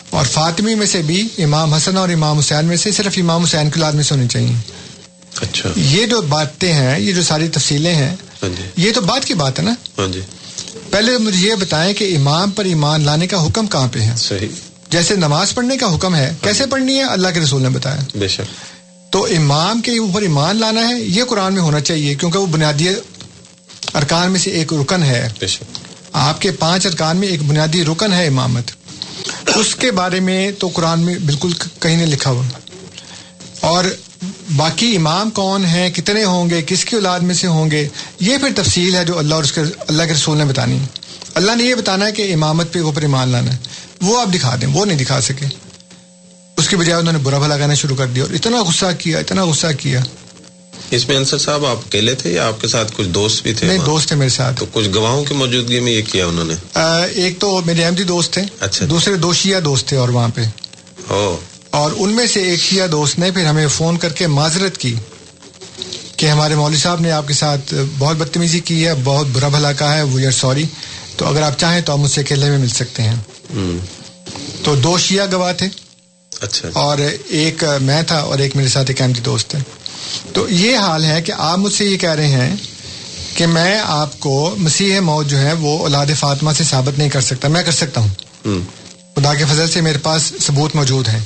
[0.09, 3.69] اور فاطمی میں سے بھی امام حسن اور امام حسین میں سے صرف امام حسین
[3.69, 4.55] کی اولاد میں سے ہونے چاہیے۔
[5.41, 9.25] اچھا۔ یہ جو باتیں ہیں یہ جو ساری تفصیلیں ہیں ہاں جی۔ یہ تو بات
[9.25, 10.21] کی بات ہے نا۔ ہاں جی۔
[10.89, 14.47] پہلے مجھے یہ بتائیں کہ امام پر ایمان لانے کا حکم کہاں پہ ہے؟ صحیح۔
[14.89, 18.27] جیسے نماز پڑھنے کا حکم ہے کیسے پڑھنی ہے؟ اللہ کے رسول نے بتایا۔ بے
[18.27, 18.76] شک۔
[19.09, 22.89] تو امام کے اوپر ایمان لانا ہے یہ قرآن میں ہونا چاہیے کیونکہ وہ بنیادی
[23.93, 25.29] ارکان میں سے ایک رکن ہے۔
[26.13, 28.71] آپ کے پانچ ارکان میں ایک بنیادی رکن ہے امامت۔
[29.55, 32.43] اس کے بارے میں تو قرآن میں بالکل کہیں نہیں لکھا ہوا۔
[33.59, 33.85] اور
[34.55, 37.87] باقی امام کون ہیں کتنے ہوں گے کس کی اولاد میں سے ہوں گے
[38.19, 40.85] یہ پھر تفصیل ہے جو اللہ اور اس کے اللہ کے رسول نے بتانی۔ ہے
[41.33, 43.57] اللہ نے یہ بتانا ہے کہ امامت پہ اوپر ایمان لانا ہے۔
[44.01, 45.45] وہ آپ دکھا دیں وہ نہیں دکھا سکے۔
[46.67, 49.19] اس کے بجائے انہوں نے برا بھلا کہنا شروع کر دیا اور اتنا غصہ کیا
[49.19, 50.03] اتنا غصہ کیا۔
[50.91, 53.67] اس میں انصر صاحب آپ اکیلے تھے یا آپ کے ساتھ کچھ دوست بھی تھے؟
[53.67, 56.53] نہیں؟ دوست ہے میرے ساتھ۔ تو کچھ گواہوں کی موجودگی میں یہ کیا انہوں نے؟
[57.13, 60.41] ایک تو میرے احمدی دوست تھے اچھا۔ دوسرے دو شیعہ دوست تھے اور وہاں پہ۔
[61.07, 61.37] او۔
[61.69, 64.95] اور ان میں سے ایک شیعہ دوست نے پھر ہمیں فون کر کے معذرت کی
[66.17, 69.73] کہ ہمارے مولوی صاحب نے آپ کے ساتھ بہت بدتمیزی کی ہے بہت برا بھلا
[69.73, 70.63] کہا ہے وی آر سوری
[71.17, 73.15] تو اگر آپ چاہیں تو آپ مجھ سے اکیلے میں مل سکتے ہیں۔
[74.63, 75.86] تو دو شیعہ گواہ تھے۔
[76.41, 76.97] اچھا اور
[77.27, 79.59] ایک میں تھا اور ایک میرے ساتھ ایک احمدی دوست ہے
[80.33, 82.55] تو یہ حال ہے کہ آپ مجھ سے یہ کہہ رہے ہیں
[83.33, 87.21] کہ میں آپ کو مسیح موت جو ہے وہ اولاد فاطمہ سے ثابت نہیں کر
[87.21, 88.59] سکتا۔ میں کر سکتا ہوں۔
[89.15, 91.19] خدا کے فضل سے میرے پاس ثبوت موجود ہے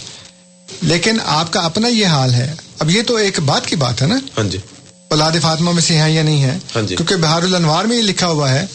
[0.82, 4.08] لیکن آپ کا اپنا یہ حال ہے۔ اب یہ تو ایک بات کی بات ہے
[4.08, 4.58] نا۔ ہاں جی۔
[5.10, 8.02] اولاد فاطمہ میں سے ہیں یا نہیں ہے ہاں جی۔ کیونکہ بہار الانوار میں یہ
[8.02, 8.66] لکھا ہوا ہے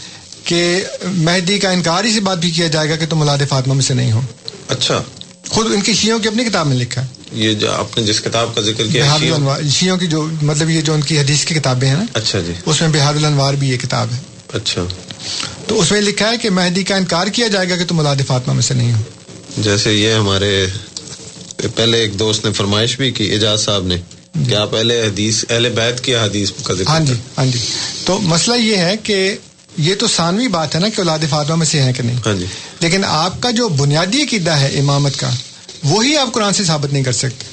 [0.44, 3.74] کہ مہدی کا انکار ہی سے بات بھی کیا جائے گا کہ تم اولاد فاطمہ
[3.74, 4.20] میں سے نہیں ہو۔
[4.68, 5.02] اچھا۔
[5.48, 8.20] خود ان کی شیعوں کی اپنی کتاب میں لکھا ہے۔ یہ جو آپ نے جس
[8.20, 9.16] کتاب کا ذکر کیا
[9.70, 12.52] شیعوں- کی جو مطلب یہ جو ان کی حدیث کی کتابیں ہیں نا اچھا جی۔
[12.66, 14.18] اس میں بہار الانوار بھی یہ کتاب ہے۔
[14.52, 14.82] اچھا۔
[15.66, 18.16] تو اس میں لکھا ہے کہ مہدی کا انکار کیا جائے گا کہ تم اولاد
[18.26, 18.98] فاطمہ میں سے نہیں ہو۔
[19.58, 20.66] جیسے یہ ہمارے
[21.74, 23.96] پہلے ایک دوست نے فرمائش بھی کی اعجاز صاحب نے
[24.48, 27.58] کہ آپ اہل حدیث اہل بیت کی حدیث کا ذکر ہاں جی ہاں جی۔
[28.04, 29.36] تو مسئلہ یہ ہے کہ
[29.76, 32.34] یہ تو ثانوی بات ہے نا کہ اولاد فاطمہ میں سے ہیں کہ نہیں؟ ہاں
[32.34, 32.46] جی۔
[32.80, 35.30] لیکن آپ کا جو بنیادی عقیدہ ہے امامت کا
[35.84, 37.44] وہی آپ قرآن سے ثابت نہیں کر سکتے۔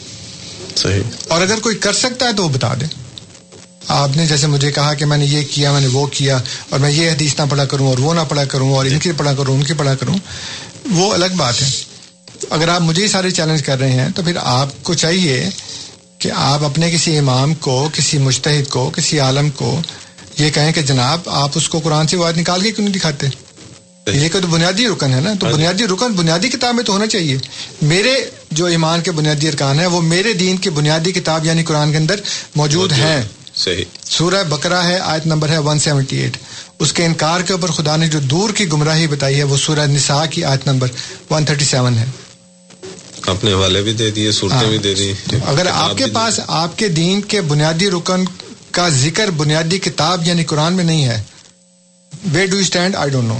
[0.76, 2.86] صحیح۔ اور اگر کوئی کر سکتا ہے تو وہ بتا دے۔
[3.88, 6.40] آپ نے جیسے مجھے کہا کہ میں نے یہ کیا میں نے وہ کیا
[6.70, 9.12] اور میں یہ حدیث نہ پڑھا کروں اور وہ نہ پڑھا کروں اور ان کی
[9.12, 10.18] پڑھا کروں ان کی پڑھا کروں
[10.92, 11.68] وہ الگ بات ہے۔
[12.50, 15.50] اگر آپ مجھے سارے چیلنج کر رہے ہیں تو پھر آپ کو چاہیے
[16.18, 19.82] کہ آپ اپنے کسی امام کو کسی مشتحد کو کسی عالم کو
[20.38, 23.28] یہ کہیں کہ جناب آپ اس کو قرآن سے وعد نکال کے کیوں نہیں دکھاتے؟
[24.14, 27.38] یہ تو بنیادی رکن ہے نا؟ تو بنیادی رکن بنیادی کتاب میں تو ہونا چاہیے۔
[27.82, 28.16] میرے
[28.52, 31.98] جو ایمان کے بنیادی ارکان ہیں وہ میرے دین کی بنیادی کتاب یعنی قرآن کے
[31.98, 32.16] اندر
[32.56, 33.22] موجود ہیں۔
[33.56, 33.84] صحیح.
[34.04, 36.38] سورہ بکرا ہے آیت نمبر ہے 178
[36.80, 39.88] اس کے انکار کے اوپر خدا نے جو دور کی گمراہی بتائی ہے وہ سورہ
[39.88, 40.88] نساء کی آیت نمبر
[41.30, 42.06] 137 ہے۔
[43.28, 45.14] اپنے حوالے بھی دے دیے صورتیں بھی دے دی۔
[45.46, 48.24] اگر آپ کے پاس آپ کے دین کے بنیادی رکن
[48.74, 51.22] کا ذکر بنیادی کتاب یعنی قرآن میں نہیں ہے۔
[52.34, 53.40] We do stand I don't know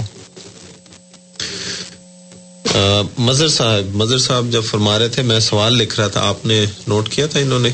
[3.18, 6.64] Mazhar sahib Mazhar sahib جب فرما رہے تھے میں سوال لکھ رہا تھا آپ نے
[6.88, 7.68] نوٹ کیا تھا انہوں نے؟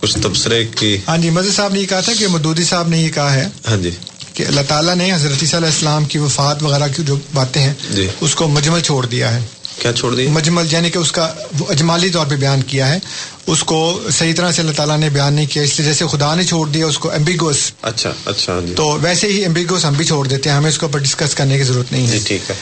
[0.00, 3.02] کچھ تبصرے کی۔ ہاں جی مزید صاحب نے یہ کہا تھا کہ مدودی صاحب نے
[3.02, 3.90] یہ کہا ہے ہاں جی۔
[4.34, 7.74] کہ اللہ تعالیٰ نے حضرت عیسیٰ علیہ السلام کی وفات وغیرہ کی جو باتیں ہیں
[7.90, 9.40] جی۔ اس کو مجمل چھوڑ دیا ہے۔
[9.80, 12.98] کیا چھوڑ دیا مجمل یعنی کہ اس کا وہ اجمالی طور پہ بیان کیا ہے۔
[13.46, 16.34] اس کو صحیح طرح سے اللہ تعالیٰ نے بیان نہیں کیا اس لیے جیسے خدا
[16.34, 19.92] نے چھوڑ دیا اس کو ایمبیگوس اچھا اچھا ہاں جی۔ تو ویسے ہی ایمبیگوس ہم
[19.92, 22.18] بھی چھوڑ دیتے ہیں ہمیں اس کے اوپر ڈسکس کرنے کی ضرورت نہیں ہے۔ جی
[22.24, 22.54] ٹھیک ہے۔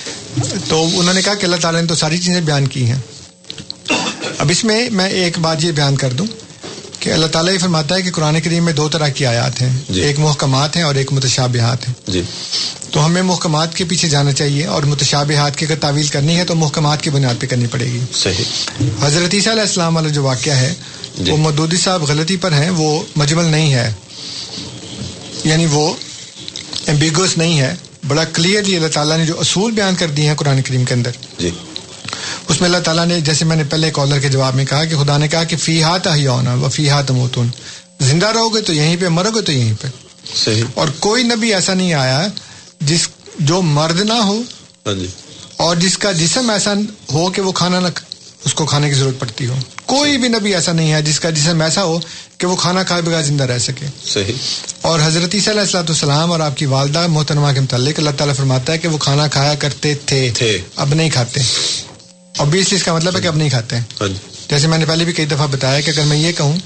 [0.69, 2.99] تو انہوں نے کہا کہ اللہ تعالیٰ نے تو ساری چیزیں بیان کی ہیں۔
[4.39, 6.27] اب اس میں میں ایک بات یہ بیان کر دوں۔
[7.05, 9.81] کہ اللہ تعالیٰ یہ فرماتا ہے کہ قرآن کریم میں دو طرح کی آیات ہیں۔
[9.89, 12.23] جی۔ ایک محکمات ہیں اور ایک متشابہات ہیں۔ جی۔
[12.91, 16.55] تو ہمیں محکمات کے پیچھے جانا چاہیے اور متشابہات کی اگر تعویل کرنی ہے تو
[16.55, 18.45] محکمات کی بنیاد پہ کرنی پڑے گی۔ صحیح۔
[19.03, 20.75] حضرت عیسیٰ علیہ السلام والا جو واقعہ ہے
[21.19, 23.93] جی۔ وہ مدودی صاحب غلطی پر ہیں وہ مجمل نہیں ہے۔
[25.45, 25.95] یعنی وہ
[26.87, 27.75] ایمبیگوس نہیں ہے
[28.09, 31.11] بڑا کلیئرلی اللہ تعالیٰ نے جو اصول بیان کر دیے ہیں قرآن کریم کے اندر۔
[31.39, 31.51] جی۔
[32.49, 34.97] اس میں اللہ تعالیٰ نے جیسے میں نے پہلے کالر کے جواب میں کہا کہ
[34.97, 37.49] خدا نے کہا کہ فی ہاتھ ہونا و فی ہاتھ موتون
[38.01, 39.89] زندہ رہو گے تو یہیں پہ مرو گے تو یہیں پہ۔
[40.45, 42.27] صحیح۔ اور کوئی نبی ایسا نہیں آیا
[42.81, 44.43] جس جو مرد نہ ہو۔
[44.87, 45.07] ہاں جی۔
[45.57, 46.75] اور جس کا جسم ایسا
[47.13, 47.87] ہو کہ وہ کھانا نہ
[48.45, 49.55] اس کو کھانے کی ضرورت پڑتی ہو۔
[49.87, 51.99] کوئی بھی نبی ایسا نہیں ہے جس کا جسم ایسا ہو
[52.39, 54.33] کہ وہ کھانا کھائے بغیر زندہ رہ سکے۔ صحیح۔
[54.81, 58.37] اور حضرت عیسیٰ علیہ السلاۃ السلام اور آپ کی والدہ محترمہ کے متعلق اللہ تعالیٰ
[58.37, 61.41] فرماتا ہے کہ وہ کھانا کھایا کرتے تھے۔ تھے۔ اب نہیں کھاتے۔
[62.39, 64.15] اوبیسلی اس کا مطلب ہے کہ اب نہیں کھاتے ہاں جی۔
[64.51, 66.57] جیسے میں نے پہلے بھی کئی دفعہ بتایا کہ اگر میں یہ کہوں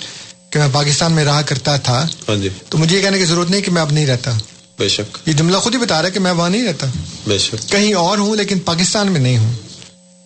[0.51, 3.51] کہ میں پاکستان میں رہا کرتا تھا ہاں جی۔ تو مجھے یہ کہنے کی ضرورت
[3.51, 4.31] نہیں کہ میں اب نہیں رہتا۔
[4.79, 6.87] بے شک۔ یہ جملہ خود ہی بتا رہا ہے کہ میں وہاں نہیں رہتا۔
[7.27, 9.53] بے شک۔ کہیں اور ہوں لیکن پاکستان میں نہیں ہوں۔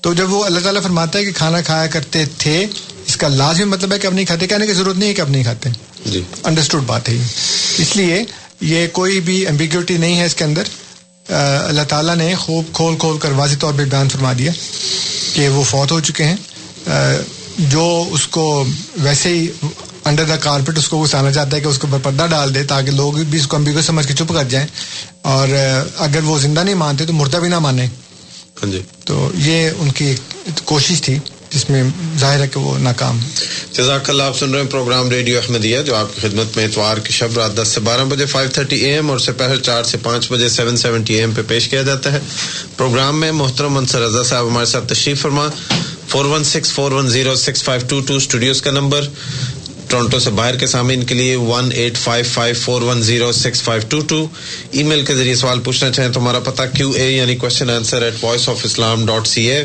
[0.01, 2.67] تو جب وہ اللہ تعالیٰ فرماتا ہے کہ کھانا کھایا کرتے تھے
[3.07, 5.21] اس کا لازمی مطلب ہے کہ اب نہیں کھاتے۔ کہنے کی ضرورت نہیں ہے کہ
[5.21, 5.71] اب نہیں کھاتے۔
[6.07, 7.21] جی۔ انڈرسٹوڈ بات ہے یہ۔
[7.79, 8.25] اس لیے
[8.61, 10.63] یہ کوئی بھی ایمبیگیوٹی نہیں ہے اس کے اندر۔
[11.69, 14.53] اللہ تعالیٰ نے خوب کھول کھول کر واضح طور پہ بیان فرما دیا
[15.35, 16.37] کہ وہ فوت ہو چکے ہیں۔
[17.59, 18.65] جو اس کو
[18.97, 19.49] ویسے ہی
[20.05, 22.91] انڈر دا کارپیٹ اس کو گھسانا چاہتا ہے کہ اس کو پردہ ڈال دے تاکہ
[22.91, 24.67] لوگ بھی اس کو امبیگو سمجھ کے چپ کر جائیں۔
[25.23, 25.49] اور
[25.97, 27.87] اگر وہ زندہ نہیں مانتے تو مردہ بھی نہ مانے۔
[28.63, 30.15] ہاں جی۔ تو یہ ان کی
[30.65, 31.19] کوشش تھی۔
[31.53, 31.83] جس میں
[32.19, 33.19] ظاہر ہے کہ وہ ناکام
[33.73, 36.97] جزاک اللہ، آپ سن رہے ہیں پروگرام ریڈیو احمدیہ، جو آپ کی خدمت میں اتوار
[36.97, 39.99] کی شب رات دس سے بارہ بجے فائیو تھرٹی اے ایم اور سپہر چار سے
[39.99, 42.19] پانچ بجے سیون سیونٹی اے ایم پہ پیش کیا جاتا ہے۔
[42.77, 45.49] پروگرام میں محترم منصر رضا صاحب ہمارے ساتھ تشریف فرما۔
[46.09, 49.09] Four one six four one zero six five two two studios کا نمبر۔
[49.89, 53.63] ٹورنٹو سے باہر کے سامعین کے لیے one eight five five four one zero six
[53.63, 54.27] five two two
[54.83, 58.25] email کے ذریعے سوال پوچھنا چاہیں تو ہمارا پتا کیو اے یعنی question answer at
[58.25, 59.65] Voice of Islam dot C A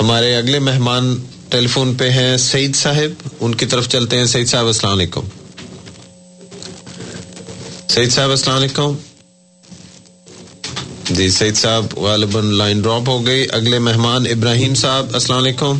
[0.00, 1.16] ہمارے اگلے مہمان
[1.48, 5.20] ٹیلی فون پہ ہیں سعید صاحب۔ ان کی طرف چلتے ہیں۔ سعید صاحب السلام علیکم۔
[7.88, 8.94] سعید صاحب السلام علیکم۔
[11.10, 15.78] جی سعید صاحب غالباً لائن ڈراپ ہو گئی۔ اگلے مہمان ابراہیم صاحب السلام علیکم۔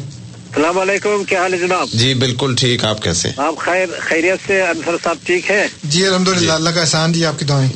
[0.51, 4.62] السلام علیکم کیا حال ہے جناب؟ جی بالکل ٹھیک۔ آپ کیسے آپ خیر خیریت سے؟
[4.62, 7.70] انصر صاحب ٹھیک ہے جی الحمد للہ اللہ کا احسان جی آپ کی دعائیں۔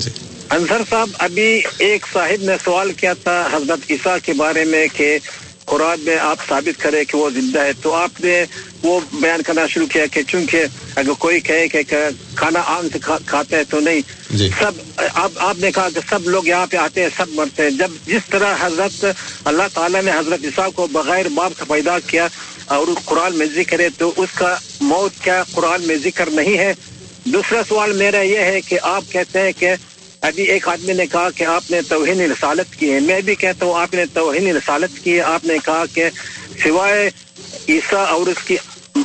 [0.51, 5.19] انصر صاحب ابھی ایک صاحب نے سوال کیا تھا حضرت عیسیٰ کے بارے میں کہ
[5.71, 8.45] قرآن میں آپ ثابت کرے کہ وہ زندہ ہے تو آپ نے
[8.83, 10.65] وہ بیان کرنا شروع کیا کہ چونکہ
[10.97, 11.83] اگر کوئی کہے کہ
[12.35, 14.73] کھانا آم سے کھاتے ہیں تو نہیں۔ جی۔ سب
[15.15, 17.91] آپ آپ نے کہا کہ سب لوگ یہاں پہ آتے ہیں سب مرتے ہیں۔ جب
[18.07, 19.05] جس طرح حضرت
[19.45, 22.29] اللہ تعالیٰ نے حضرت عیسیٰ کو بغیر باپ کا پیدا کیا
[22.65, 26.75] اور قرآن میں ذکر ہے تو اس کا موت کیا قرآن میں ذکر نہیں ہے۔
[27.25, 29.71] دوسرا سوال میرا یہ ہے کہ آپ کہتے ہیں کہ
[30.21, 33.67] ابھی ایک آدمی نے کہا کہ آپ نے توہین رسالت کی ہے۔ میں بھی کہتا
[33.67, 36.05] ہوں آپ نے توہین رسالت کی ہے۔ آپ نے کہا کہ
[36.65, 37.11] سوائے
[37.69, 38.57] عیسیٰ اور اس کی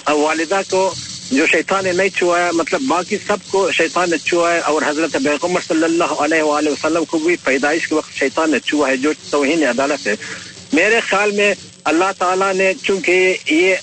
[0.08, 0.94] والدہ کو
[1.32, 5.16] جو شیطان نے نہیں چھوایا مطلب باقی سب کو شیطان نے چھوا ہے اور حضرت
[5.16, 8.98] بیگمر صلی اللہ علیہ وآلہ وسلم کو بھی پیدائش کے وقت شیطان نے چھوا ہے،
[8.98, 10.16] جو توہین عدالت ہے۔
[10.74, 13.76] میرے خیال میں اللہ تعالیٰ نے چونکہ یہ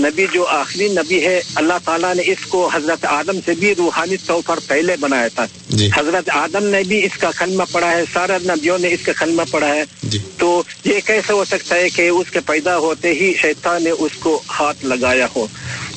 [0.00, 4.16] نبی جو آخری نبی ہے اللہ تعالیٰ نے اس کو حضرت آدم سے بھی روحانی
[4.16, 8.04] طور پر پہلے بنایا تھا۔ جی۔ حضرت آدم نے بھی اس کا کلمہ پڑھا ہے
[8.12, 11.88] سارا نبیوں نے اس کا کلمہ پڑھا ہے۔ جی۔ تو یہ کیسے ہو سکتا ہے
[11.88, 15.46] کہ اس کے پیدا ہوتے ہی شیطان نے اس کو ہاتھ لگایا ہو؟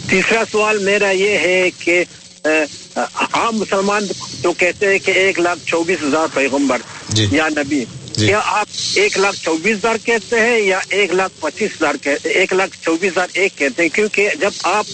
[0.09, 2.03] تیسرا سوال میرا یہ ہے کہ
[3.33, 4.05] عام مسلمان
[4.41, 6.77] تو کہتے ہیں کہ ایک لاکھ چوبیس ہزار پیغمبر
[7.09, 7.85] جی۔ یا نبی۔
[8.21, 12.77] جی۔ آپ ایک لاکھ چوبیس ہزار کہتے ہیں یا ایک لاکھ پچیس ہزار ایک لاکھ
[12.81, 14.85] چوبیس ہزار ایک کہتے ہیں؟ کیونکہ جب آپ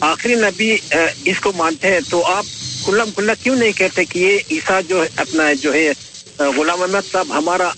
[0.00, 0.76] آخری نبی
[1.24, 2.46] اس کو مانتے ہیں تو آپ
[2.86, 5.92] کلم کلّا کیوں نہیں کہتے کہ یہ عیسیٰ جو ہے، اپنا جو ہے
[6.38, 7.70] غلام احمد صاحب ہمارا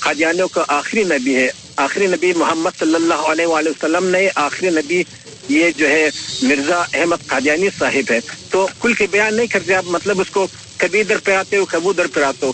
[0.00, 4.70] قادیانیوں کا آخری نبی ہے۔ آخری نبی محمد صلی اللہ علیہ وآلہ وسلم نے آخری
[4.70, 5.02] نبی
[5.48, 6.08] یہ جو ہے،
[6.42, 10.46] مرزا احمد قادیانی صاحب ہے۔ تو کل کے بیان نہیں کرتے، آپ مطلب اس کو
[10.76, 12.52] کبھی ادھر پہ آتے ہو کبھی ادھر پہ آتے ہو۔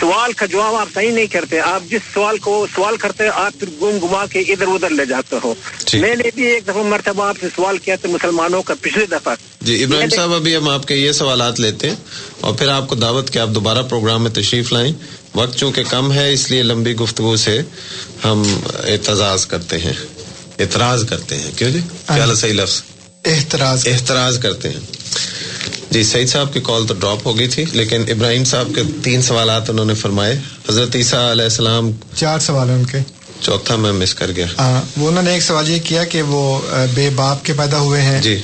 [0.00, 3.52] سوال کا جواب آپ صحیح نہیں کرتے آپ جس سوال کو سوال کرتے ہیں آپ
[3.58, 5.54] پھر گم گما کے ادھر ادھر لے جاتے ہو۔
[5.94, 9.34] میں نے بھی ایک دفعہ مرتبہ آپ سے سوال کیا تھا مسلمانوں کا پچھلی دفعہ۔
[9.60, 11.96] جی ابراہیم صاحب ابھی ہم آپ کے یہ سوالات لیتے ہیں
[12.40, 14.92] اور پھر آپ کو دعوت کہ آپ دوبارہ پروگرام میں تشریف لائیں۔
[15.34, 17.62] وقت چونکہ کم ہے اس لیے لمبی گفتگو سے
[18.24, 18.42] ہم
[18.84, 19.92] اعتراض کرتے ہیں
[20.58, 22.82] اعتراض کرتے ہیں۔ کیوں جی؟ کیا صحیح لفظ۔
[23.24, 24.97] احتراز احتراز کرتے ہیں۔
[25.90, 29.22] جی سعید صاحب کی کال تو ڈراپ ہو گئی تھی لیکن ابراہیم صاحب کے تین
[29.22, 30.34] سوالات انہوں نے فرمائے۔
[30.70, 32.98] حضرت عیسیٰ علیہ السلام چار سوال ان کے۔
[33.40, 34.46] چوتھا میں مس کر گیا۔
[34.96, 36.60] وہ انہوں نے ایک سوال یہ کیا کہ وہ
[36.94, 38.36] بے باپ کے پیدا ہوئے ہیں۔ جی۔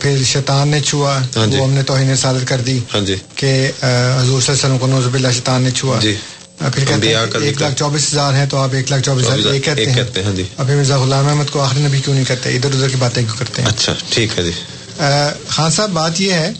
[0.00, 3.16] پھر شیطان نے چھوا۔ ہاں جی۔ وہ ہم نے توہین رسالت کر دی ہاں جی۔
[3.34, 3.50] کہ
[3.82, 6.14] حضور صلی اللہ علیہ وسلم کو نوزب اللہ شیطان نے چھوا۔ جی۔
[6.58, 9.64] پھر کہتے ہیں ایک۔ لاکھ چوبیس ہزار ہیں تو آپ ایک لاکھ چوبیس ہزار ایک
[9.64, 12.88] کہتے ہیں اور پھر مرزا غلام احمد کو آخری نبی کیوں نہیں کرتے ادھر ادھر
[12.88, 14.50] کی باتیں کیوں کرتے ہیں؟ اچھا ٹھیک ہے جی۔
[15.48, 16.52] خان صاحب بات یہ ہے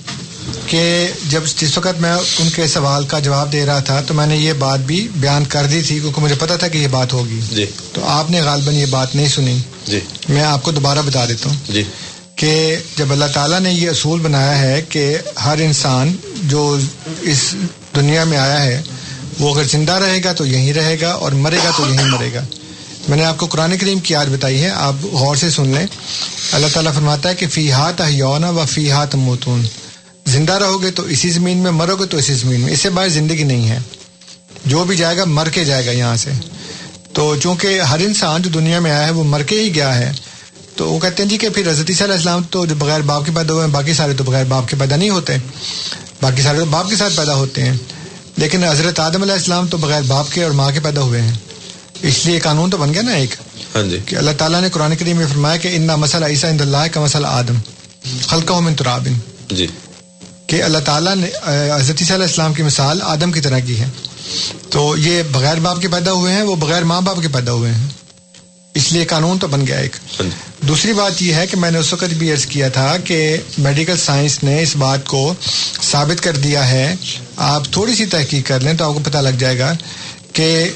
[0.66, 4.26] کہ جب جس وقت میں ان کے سوال کا جواب دے رہا تھا تو میں
[4.26, 7.12] نے یہ بات بھی بیان کر دی تھی کیونکہ مجھے پتا تھا کہ یہ بات
[7.12, 10.98] ہوگی۔ جی۔ تو آپ نے غالباً یہ بات نہیں سنی۔ جی۔ میں آپ کو دوبارہ
[11.06, 11.82] بتا دیتا ہوں جی۔
[12.34, 16.78] کہ جب اللہ تعالیٰ نے یہ اصول بنایا ہے کہ ہر انسان جو
[17.20, 17.54] اس
[17.96, 18.82] دنیا میں آیا ہے
[19.38, 22.30] وہ اگر زندہ رہے گا تو یہیں رہے گا اور مرے گا تو یہیں مرے
[22.34, 22.44] گا۔
[23.08, 25.86] میں نے آپ کو قرآن کریم کی یاد بتائی ہے، آپ غور سے سن لیں۔
[26.52, 29.66] اللہ تعالیٰ فرماتا ہے کہ فی ہاتھ یونا و فی ہاتھ موتون
[30.26, 32.90] زندہ رہو گے تو اسی زمین میں مرو گے تو اسی زمین میں۔ اس سے
[32.90, 33.78] باہر زندگی نہیں ہے۔
[34.66, 36.30] جو بھی جائے گا مر کے جائے گا یہاں سے۔
[37.12, 40.12] تو چونکہ ہر انسان جو دنیا میں آیا ہے، وہ مر کے ہی گیا ہے۔
[40.76, 43.26] تو وہ کہتے ہیں جی کہ پھر حضرت عیسیٰ علیہ السلام تو جو بغیر باپ
[43.26, 45.32] کے پیدا ہوئے ہیں، باقی سارے تو بغیر باپ کے پیدا نہیں ہوتے۔
[46.22, 47.76] باقی سارے تو باپ کے ساتھ پیدا ہوتے ہیں۔
[48.36, 51.34] لیکن حضرت آدم علیہ السلام تو بغیر باپ کے اور ماں کے پیدا ہوئے ہیں۔
[52.02, 53.34] اس لیے قانون تو بن گیا نا ایک
[53.74, 56.60] ہاں جی۔ کہ اللہ تعالیٰ نے قرآن کریم میں فرمایا کہ ان مسئلہ عیسیٰ اند
[56.60, 57.54] اللہ کا مسئلہ آدم
[58.26, 59.12] خلقہ من ترابن
[59.48, 59.66] جی۔
[60.46, 61.26] کہ اللہ تعالیٰ نے
[61.74, 63.88] حضرت عیسیٰ علیہ السلام کی مثال آدم کی طرح کی ہے۔
[64.70, 67.70] تو یہ بغیر باپ کے پیدا ہوئے ہیں وہ بغیر ماں باپ کے پیدا ہوئے
[67.70, 67.86] ہیں۔
[68.74, 69.96] اس لیے قانون تو بن گیا ایک۔
[70.60, 73.96] دوسری بات یہ ہے کہ میں نے اس وقت بھی عرض کیا تھا کہ میڈیکل
[73.96, 75.34] سائنس نے اس بات کو
[75.82, 76.94] ثابت کر دیا ہے۔
[77.36, 79.72] آپ تھوڑی سی تحقیق کر لیں تو آپ کو پتہ لگ جائے گا
[80.32, 80.68] کہ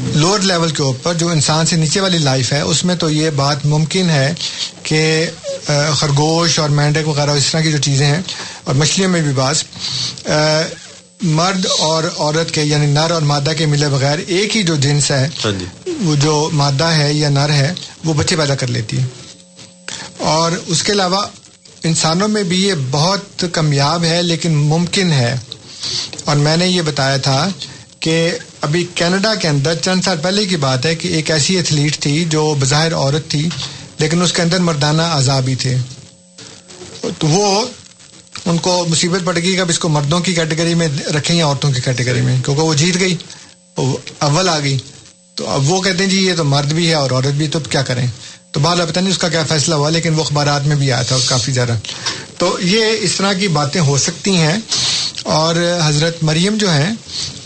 [0.00, 3.30] لوور لیول کے اوپر جو انسان سے نیچے والی لائف ہے اس میں تو یہ
[3.30, 4.34] بات ممکن ہے
[4.82, 5.26] کہ
[5.94, 8.20] خرگوش اور مینڈک وغیرہ اس طرح کی جو چیزیں ہیں
[8.64, 9.64] اور مچھلیوں میں بھی بعض
[11.22, 15.10] مرد اور عورت کے یعنی نر اور مادہ کے ملے بغیر ایک ہی جو جنس
[15.10, 15.64] ہے ہاں جی۔
[16.02, 19.06] وہ جو مادہ ہے یا نر ہے وہ بچے پیدا کر لیتی ہے۔
[20.18, 21.26] اور اس کے علاوہ
[21.84, 25.36] انسانوں میں بھی یہ بہت کامیاب ہے لیکن ممکن ہے۔
[26.24, 27.48] اور میں نے یہ بتایا تھا
[28.00, 28.30] کہ
[28.60, 32.24] ابھی کینیڈا کے اندر چند سال پہلے کی بات ہے کہ ایک ایسی ایتھلیٹ تھی
[32.24, 33.48] جو بظاہر عورت تھی،
[33.98, 35.76] لیکن اس کے اندر مردانہ عذابی تھے۔
[37.18, 37.66] تو وہ
[38.46, 41.46] ان کو مصیبت پڑ گئی کہ اب اس کو مردوں کی کیٹیگری میں رکھیں یا
[41.46, 43.16] عورتوں کی کیٹیگری میں، کیونکہ وہ جیت گئی
[44.18, 44.78] اول آ گئی۔
[45.34, 47.60] تو اب وہ کہتے ہیں جی یہ تو مرد بھی ہے اور عورت بھی، تو
[47.60, 48.06] کیا کریں؟
[48.50, 51.02] تو بال پتہ نہیں اس کا کیا فیصلہ ہوا، لیکن وہ اخبارات میں بھی آیا
[51.02, 51.78] تھا، کافی زیادہ۔
[52.38, 54.58] تو یہ اس طرح کی باتیں ہو سکتی ہیں۔
[55.22, 56.94] اور حضرت مریم جو ہیں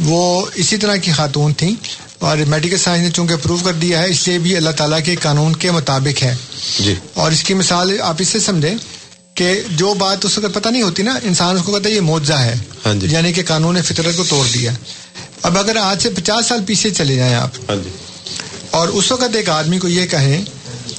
[0.00, 1.74] وہ اسی طرح کی خاتون تھیں
[2.18, 5.16] اور میڈیکل سائنس نے چونکہ پروو کر دیا ہے اس لیے بھی اللہ تعالیٰ کے
[5.16, 6.36] قانون کے مطابق ہے۔
[6.80, 8.74] جی۔ اور اس کی مثال آپ اس سے سمجھیں
[9.34, 12.00] کہ جو بات اس وقت پتہ نہیں ہوتی نا انسان اس کو کہتا ہے یہ
[12.00, 12.54] معجزہ ہے۔
[12.86, 14.72] ہاں جی۔ یعنی کہ قانون فطرت کو توڑ دیا۔
[15.42, 17.90] اب اگر آج سے پچاس سال پیچھے چلے جائیں آپ۔ ہاں جی۔
[18.70, 20.44] اور اس وقت ایک آدمی کو یہ کہیں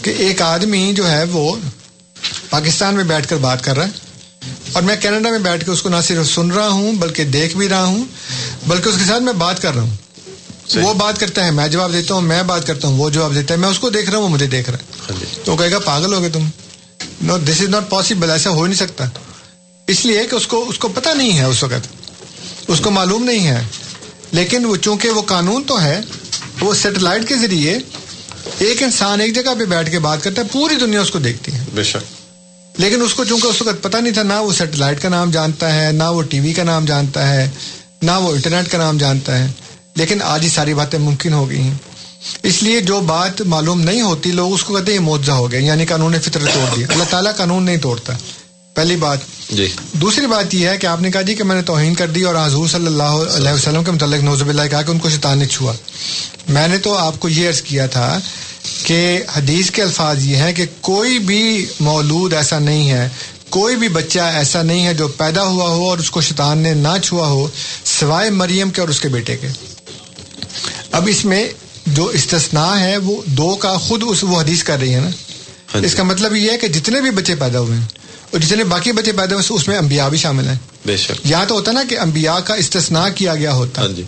[0.01, 1.55] کہ ایک آدمی جو ہے وہ
[2.49, 4.02] پاکستان میں بیٹھ کر بات کر رہا ہے۔
[4.73, 7.57] اور میں کینیڈا میں بیٹھ کے اس کو نہ صرف سن رہا ہوں بلکہ دیکھ
[7.57, 8.05] بھی رہا ہوں
[8.67, 9.95] بلکہ اس کے ساتھ میں بات کر رہا ہوں۔
[10.75, 13.53] وہ بات کرتا ہے میں جواب دیتا ہوں میں بات کرتا ہوں وہ جواب دیتا
[13.53, 15.57] ہے۔ میں اس کو دیکھ رہا ہوں وہ مجھے دیکھ رہا ہے۔ ہاں جی۔ تو
[15.57, 16.43] کہے گا پاگل ہو گئے تم۔
[17.21, 19.05] نو دس از ناٹ پاسبل ایسا ہو نہیں سکتا۔
[19.87, 21.87] اس لیے کہ اس کو اس کو پتہ نہیں ہے اس وقت۔
[22.67, 23.63] اس کو معلوم نہیں ہے۔
[24.31, 26.01] لیکن وہ چونکہ وہ قانون تو ہے
[26.61, 27.77] وہ سیٹلائٹ کے ذریعے
[28.57, 31.53] ایک انسان ایک جگہ پہ بیٹھ کے بات کرتا ہے پوری دنیا اس کو دیکھتی
[31.53, 32.22] ہے۔ بے شک۔
[32.77, 35.75] لیکن اس کو چونکہ اس وقت پتہ نہیں تھا، نہ وہ سیٹلائٹ کا نام جانتا
[35.75, 37.49] ہے، نہ وہ ٹی وی کا نام جانتا ہے،
[38.01, 39.47] نہ وہ انٹرنیٹ کا نام جانتا ہے۔
[39.95, 41.73] لیکن آج ہی ساری باتیں ممکن ہو گئی ہیں۔
[42.43, 45.51] اس لیے جو بات معلوم نہیں ہوتی، لوگ اس کو کہتے ہیں یہ معجزہ ہو
[45.51, 48.13] گیا یعنی قانون فطر توڑ دیا۔ اللہ تعالیٰ قانون نہیں توڑتا۔
[48.73, 49.17] پہلی بات.
[49.49, 49.67] جی.
[49.93, 52.23] دوسری بات یہ ہے کہ آپ نے کہا جی کہ میں نے توہین کر دی
[52.23, 55.37] اور حضور صلی اللہ علیہ وسلم کے متعلق نوزب اللہ کہا کہ ان کو شیطان
[55.37, 55.73] نے چھوا.
[56.49, 58.19] میں نے تو آپ کو یہ عرض کیا تھا
[58.83, 63.09] کہ حدیث کے الفاظ یہ ہیں کہ کوئی بھی مولود ایسا نہیں ہے
[63.49, 66.73] کوئی بھی بچہ ایسا نہیں ہے جو پیدا ہوا ہو اور اس کو شیطان نے
[66.73, 67.47] نہ چھوا ہو
[67.85, 69.47] سوائے مریم کے اور اس کے بیٹے کے.
[70.91, 71.49] اب اس میں
[71.85, 75.09] جو استثناء ہے وہ دو کا خود اس وہ حدیث کر رہی ہے نا؟
[75.73, 78.02] اس کا مطلب یہ ہے کہ جتنے بھی بچے پیدا ہوئے ہیں
[78.33, 80.55] اور جتنے باقی بچے پیدا ہوئے اس میں انبیاء بھی شامل ہیں۔
[80.85, 84.03] بے شک۔ یا تو ہوتا نا کہ انبیاء کا استثناء کیا گیا ہوتا۔ ہاں جی۔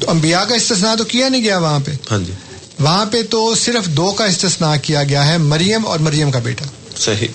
[0.00, 2.32] تو انبیاء کا استثناء تو کیا نہیں گیا وہاں پہ؟ ہاں جی۔
[2.80, 6.64] وہاں پہ تو صرف دو کا استثناء کیا گیا ہے مریم اور مریم کا بیٹا۔
[6.98, 7.28] صحیح۔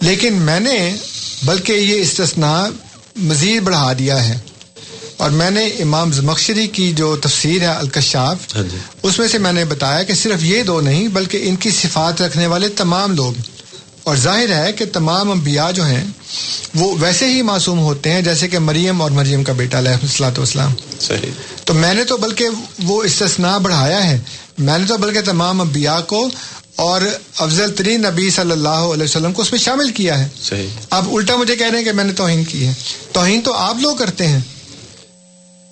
[0.00, 0.96] لیکن میں نے
[1.42, 2.64] بلکہ یہ استثناء
[3.16, 4.38] مزید بڑھا دیا ہے۔
[5.16, 9.38] اور میں نے امام زمخشری کی جو تفسیر ہے الکشاف ہاں جی۔ اس میں سے
[9.38, 13.14] میں نے بتایا کہ صرف یہ دو نہیں بلکہ ان کی صفات رکھنے والے تمام
[13.14, 13.32] لوگ۔
[14.04, 16.04] اور ظاہر ہے کہ تمام انبیاء جو ہیں
[16.74, 20.32] وہ ویسے ہی معصوم ہوتے ہیں جیسے کہ مریم اور مریم کا بیٹا علیہ السلاۃ
[20.36, 21.30] والسلام۔ صحیح۔
[21.64, 22.48] تو میں نے تو بلکہ
[22.84, 24.20] وہ استثناء بڑھایا ہے۔
[24.58, 26.28] میں نے تو بلکہ تمام انبیاء کو
[26.76, 27.02] اور
[27.38, 31.04] افضل ترین نبی صلی اللہ علیہ وسلم کو اس میں شامل کیا ہے۔ صحیح۔ آپ
[31.12, 32.72] الٹا مجھے کہہ رہے ہیں کہ میں نے توہین کی ہے۔
[33.12, 34.40] توہین تو آپ لوگ کرتے ہیں۔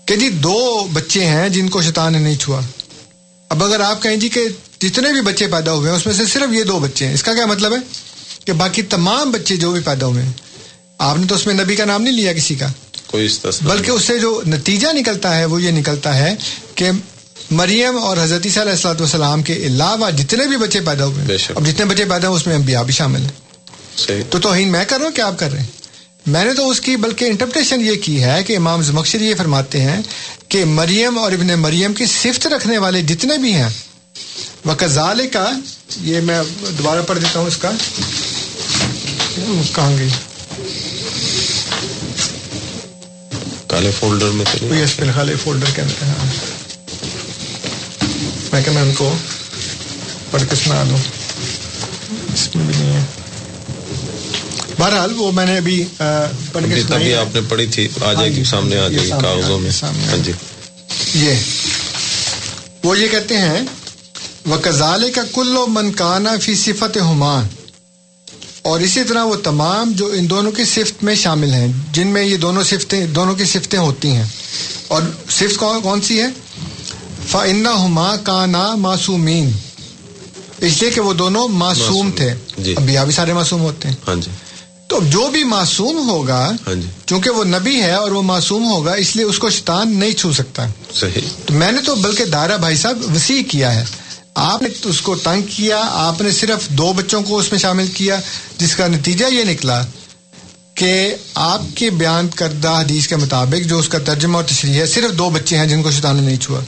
[0.05, 2.61] کہ جی دو بچے ہیں جن کو شیطان نے نہیں چھوا۔
[3.49, 4.49] اب اگر آپ کہیں جی کہ
[4.81, 7.23] جتنے بھی بچے پیدا ہوئے ہیں اس میں سے صرف یہ دو بچے ہیں۔ اس
[7.23, 7.79] کا کیا مطلب ہے؟
[8.45, 10.33] کہ باقی تمام بچے جو بھی پیدا ہوئے ہیں
[10.99, 12.67] آپ نے تو اس میں نبی کا نام نہیں لیا کسی کا۔
[13.07, 13.29] کوئی
[13.63, 16.35] بلکہ اس سے جو نتیجہ نکلتا ہے وہ یہ نکلتا ہے
[16.75, 16.91] کہ
[17.51, 21.39] مریم اور حضرت عیسیٰ علیہ السلاۃ والسلام کے علاوہ جتنے بھی بچے پیدا ہوئے ہیں۔
[21.55, 23.31] اب جتنے بچے پیدا ہوئے اس میں انبیاء بھی شامل ہیں۔
[24.31, 25.67] تو توہین میں کر رہا ہوں کیا آپ کر رہے ہیں؟
[26.27, 29.81] میں نے تو اس کی بلکہ انٹرپریشن یہ کی ہے کہ امام زمخشری یہ فرماتے
[29.81, 30.03] ہیں
[30.49, 33.69] کہ مریم اور ابن مریم کی صفت رکھنے والے جتنے بھی ہیں
[34.65, 35.51] وہ کزال کا
[36.01, 36.41] یہ میں
[36.79, 37.71] دوبارہ پڑھ دیتا ہوں اس کا۔
[39.99, 40.09] گئی
[43.67, 44.45] کالے فولڈر میں
[44.75, 46.27] یس فی الحال فولڈر کے اندر۔ ہاں۔
[48.53, 49.17] میں کہ میں ان کو
[50.31, 50.99] پڑھ کے سنا دوں
[52.35, 53.05] اس میں بھی نہیں ہے۔
[54.79, 55.85] بہرحال وہ میں نے ابھی
[56.53, 58.89] پڑھ کے سنائی۔ ہے۔ آپ نے پڑھی تھی۔ آ ہاں جائے گی جی، سامنے آ
[58.89, 60.33] جائے گی کاغذوں میں۔ ہاں جی۔
[61.15, 61.35] یہ۔
[62.85, 63.63] وہ یہ کہتے ہیں
[64.47, 67.47] وہ کزالے کا کلو منکانہ فی صفت ہمان
[68.63, 72.23] اور اسی طرح وہ تمام جو ان دونوں کی صفت میں شامل ہیں جن میں
[72.23, 74.25] یہ دونوں صفتیں دونوں کی صفتیں ہوتی ہیں۔
[74.89, 76.27] اور صفت کون کون سی ہے؟
[77.29, 79.53] فن ہما کانا معصومین
[80.61, 84.15] اس لیے کہ وہ دونوں معصوم تھے۔ جی۔ ابیا بھی سارے معصوم ہوتے ہیں۔ ہاں
[84.15, 84.31] جی۔
[84.89, 88.93] تو جو بھی معصوم ہوگا ہاں جی۔ چونکہ وہ نبی ہے اور وہ معصوم ہوگا
[88.93, 92.57] اس لیے اس کو شیطان نہیں چھو سکتا۔ صحیح۔ تو میں نے تو بلکہ دائرہ
[92.57, 93.85] بھائی صاحب وسیع کیا ہے۔
[94.35, 97.87] آپ نے اس کو تنگ کیا آپ نے صرف دو بچوں کو اس میں شامل
[97.87, 98.17] کیا
[98.59, 99.85] جس کا نتیجہ یہ نکلا
[100.75, 104.87] کہ آپ کے بیان کردہ حدیث کے مطابق جو اس کا ترجمہ اور تشریح ہے
[104.87, 106.61] صرف دو بچے ہیں جن کو شیطان نے نہیں چھوا۔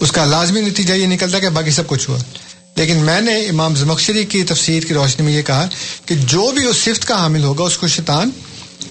[0.00, 2.18] اس کا لازمی نتیجہ یہ نکلتا کہ باقی سب کچھ ہوا
[2.76, 5.68] لیکن میں نے امام زمخشری کی تفسیر کی روشنی میں یہ کہا
[6.04, 8.30] کہ جو بھی اس صفت کا حامل ہوگا اس کو شیطان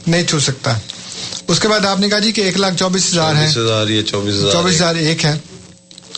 [0.08, 0.74] نہیں چھو سکتا۔
[1.48, 3.52] اس کے بعد آپ نے کہا جی کہ ایک لاکھ چوبیس ہزار ہے
[4.04, 5.38] چوبیس ہزار ایک ہے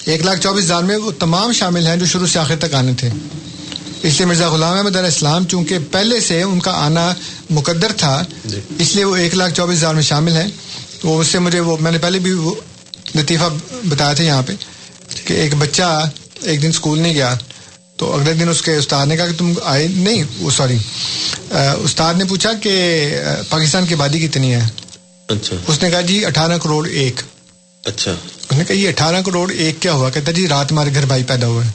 [0.06, 2.92] ایک لاکھ چوبیس ہزار میں وہ تمام شامل ہیں جو شروع سے آخر تک آنے
[2.98, 3.10] تھے۔
[4.04, 7.14] اس لیے مرزا غلام احمد علیہ السلام چونکہ پہلے سے ان کا آنا
[7.50, 10.48] مقدر تھا جی۔ اس لیے وہ ایک لاکھ چوبیس ہزار میں شامل ہیں۔
[11.04, 12.56] وہ اس سے مجھے وہ میں نے پہلے بھی وہ
[13.16, 13.44] لطیفہ
[13.86, 14.54] بتایا تھا یہاں پہ
[15.26, 16.10] کہ ایک بچہ
[16.42, 17.36] ایک دن اسکول نہیں گیا۔
[17.98, 20.78] تو اگلے دن اس کے استاد نے کہا کہ تم آئے نہیں وہ سوری۔
[21.84, 22.74] استاد نے پوچھا کہ
[23.50, 24.68] پاکستان کی آبادی کتنی ہے؟
[25.28, 27.22] اچھا۔ اس نے کہا جی اٹھارہ کروڑ ایک۔
[27.86, 28.16] اچھا۔
[28.52, 30.10] اس نے کہا یہ اٹھارہ کروڑ ایک کیا ہوا?
[30.10, 31.68] کہتا جی رات ہمارے گھر بھائی پیدا ہوئے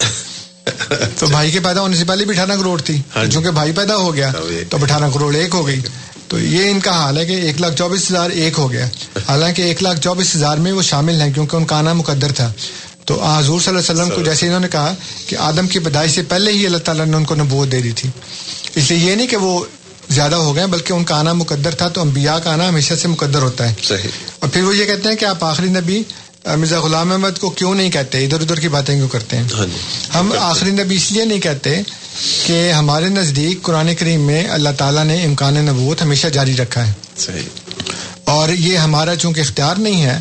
[1.19, 3.01] تو بھائی کے پیدا ہونے سے پہلے بھی اٹھارہ کروڑ تھی
[3.32, 4.31] چونکہ بھائی پیدا ہو گیا
[4.70, 5.81] تو اٹھارہ کروڑ ایک ہو گئی۔
[6.28, 8.86] تو یہ ان کا حال ہے کہ ایک لاکھ چوبیس ہزار ایک ہو گیا۔
[9.28, 12.53] حالانکہ ایک لاکھ چوبیس ہزار میں وہ شامل ہیں کیونکہ ان کا آنا مقدر تھا۔
[13.05, 14.94] تو حضور صلی اللہ علیہ وسلم کو جیسے انہوں نے کہا
[15.27, 17.93] کہ آدم کی پیدائش سے پہلے ہی اللہ تعالیٰ نے ان کو نبوت دے دی
[17.93, 18.11] تھی۔
[18.74, 19.65] اس لیے یہ نہیں کہ وہ
[20.11, 23.09] زیادہ ہو گئے بلکہ ان کا آنا مقدر تھا۔ تو انبیاء کا آنا ہمیشہ سے
[23.09, 26.03] مقدر ہوتا ہے۔ صحیح۔ اور پھر وہ یہ کہتے ہیں کہ آپ آخری نبی
[26.55, 29.66] مرزا غلام احمد کو کیوں نہیں کہتے؟ ادھر ادھر کی باتیں کیوں کرتے ہیں؟ ہاں
[29.66, 29.77] جی
[30.14, 31.82] ہم آخری نبی اس لیے نہیں کہتے
[32.47, 36.93] کہ ہمارے نزدیک قرآن کریم میں اللہ تعالیٰ نے امکان نبوت ہمیشہ جاری رکھا ہے۔
[37.18, 37.43] صحیح۔
[38.24, 40.20] اور یہ ہمارا چونکہ اختیار نہیں ہے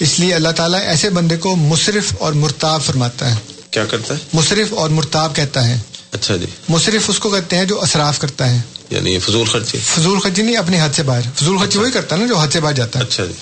[0.00, 3.36] اس لیے اللہ تعالیٰ ایسے بندے کو مصرف اور مرتاب فرماتا ہے۔
[3.70, 5.78] کیا کرتا ہے؟ مصرف اور مرتاب کہتا ہے۔
[6.14, 8.58] اچھا جی۔ مصرف اس کو کہتے ہیں جو اصراف کرتا ہے۔
[8.90, 12.20] یعنی فضول خرچی فضول خرچی نہیں اپنی حد سے باہر۔ فضول خرچی وہی کرتا ہے
[12.20, 13.32] نا جو حد سے باہر جاتا ہے۔ اچھا جی۔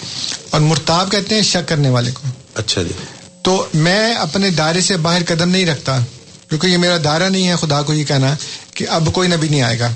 [0.51, 2.20] اور مرتاب کہتے ہیں شک کرنے والے کو۔
[2.55, 2.93] اچھا جی۔
[3.43, 5.99] تو میں اپنے دائرے سے باہر قدم نہیں رکھتا
[6.49, 8.35] کیونکہ یہ میرا دائرہ نہیں ہے خدا کو یہ کہنا
[8.74, 9.89] کہ اب کوئی نبی نہیں آئے گا۔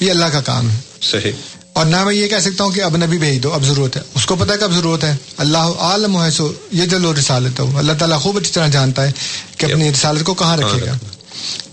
[0.00, 1.32] یہ اللہ کا کام ہے۔ صحیح۔
[1.72, 4.02] اور نہ میں یہ کہہ سکتا ہوں کہ اب نبی بھیج دو اب ضرورت ہے۔
[4.14, 7.78] اس کو پتا ہے کب ضرورت ہے۔ اللہ عالم ہے سو یہ جلو رسالت ہو
[7.78, 9.12] اللہ تعالیٰ خوب اچھی طرح جانتا ہے
[9.56, 10.96] کہ اپنی رسالت کو کہاں رکھے گا۔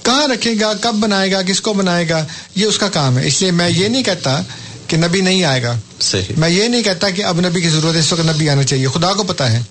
[0.04, 2.26] کہاں رکھے گا؟ کب بنائے گا؟ کس کو بنائے گا؟
[2.56, 4.41] یہ اس کا کام ہے۔ اس لیے میں یہ نہیں کہتا
[4.88, 7.96] کہ نبی نہیں آئے گا۔ صحیح۔ میں یہ نہیں کہتا کہ اب نبی کی ضرورت
[7.96, 9.62] ہے اس وقت نبی آنا چاہیے۔ خدا کو پتا ہے۔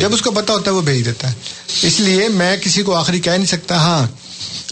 [0.00, 1.34] جب اس کو پتا ہوتا ہے وہ بھیج دیتا ہے۔
[1.82, 4.06] اس لیے میں کسی کو آخری کہہ نہیں سکتا۔ ہاں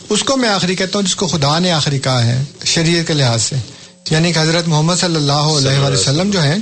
[0.09, 3.12] اس کو میں آخری کہتا ہوں جس کو خدا نے آخری کہا ہے شریعت کے
[3.12, 3.57] لحاظ سے۔
[4.11, 6.57] یعنی کہ حضرت محمد صلی اللہ علیہ وسلم جو ہیں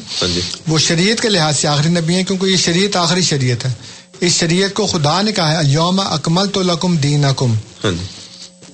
[0.68, 3.72] وہ شریعت کے لحاظ سے آخری نبی ہیں کیونکہ یہ شریعت آخری شریعت ہے۔
[4.20, 7.54] اس شریعت کو خدا نے کہا ہے یوم اکمل تو لکم دین اکم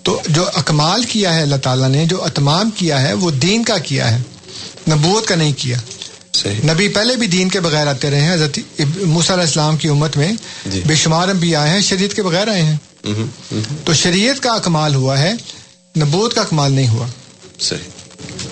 [0.03, 3.79] تو جو اکمال کیا ہے اللہ تعالیٰ نے جو اتمام کیا ہے وہ دین کا
[3.79, 4.23] کیا ہے۔
[4.91, 5.77] نبوت کا نہیں کیا۔
[6.73, 8.59] نبی پہلے بھی دین کے بغیر آتے رہے ہیں۔ حضرت
[9.03, 10.33] موسیٰ علیہ السلام کی امت میں
[10.87, 12.77] بے شمار انبیاء آئے ہیں شریعت کے بغیر آئے ہیں۔
[13.85, 15.33] تو شریعت کا اکمال ہوا ہے
[15.99, 17.07] نبوت کا اکمال نہیں ہوا۔
[17.61, 18.50] صحیح۔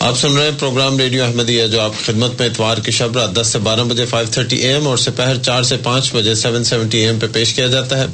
[0.00, 3.34] آپ سن رہے ہیں پروگرام ریڈیو احمدیہ، جو آپ خدمت میں اتوار کی شب رات
[3.40, 6.64] دس سے بارہ بجے فائیو تھرٹی اے ایم اور سپہر چار سے پانچ بجے سیون
[6.64, 8.06] سیونٹی اے ایم پہ پیش کیا جاتا ہے۔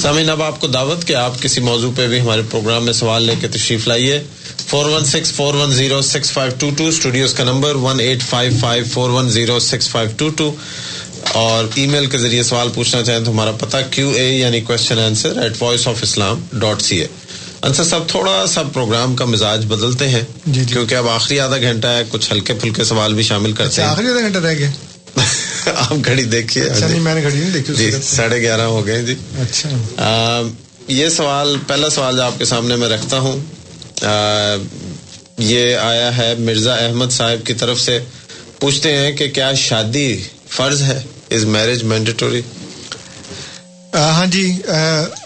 [0.00, 3.22] سامعین، اب آپ کو دعوت کہ آپ کسی موضوع پہ بھی ہمارے پروگرام میں سوال
[3.22, 4.22] لے کے تشریف لائیے۔
[4.66, 8.22] Four one six four one zero six five two two studios کا number one eight
[8.22, 10.52] five five four one zero six five two two
[11.34, 14.98] اور ای میل کے ذریعے سوال پوچھنا چاہیں تو ہمارا پتہ کیو اے یعنی question
[14.98, 17.06] answer at Voice of Islam dot C A
[17.62, 21.86] Ansar sahib تھوڑا سا پروگرام کا مزاج بدلتے ہیں جی کیونکہ اب آخری آدھا گھنٹہ
[21.86, 24.70] ہے کچھ ہلکے پھلکے سوال بھی شامل کرتے ہیں۔ آخری آدھا گھنٹہ رہ گیا۔
[25.66, 29.02] آپ گھڑی دیکھیے۔ اچھا نہیں میں نے گھڑی نہیں دیکھی جی ساڑھے گیارہ ہو گئے
[29.02, 30.42] جی۔ اچھا۔
[30.88, 33.40] یہ سوال پہلا سوال جو آپ کے سامنے میں رکھتا ہوں
[35.38, 37.98] یہ آیا ہے مرزا احمد صاحب کی طرف سے
[38.58, 41.00] پوچھتے ہیں کہ کیا شادی فرض ہے؟
[41.30, 42.40] از میرج مینڈیٹوری
[43.94, 44.58] ہاں جی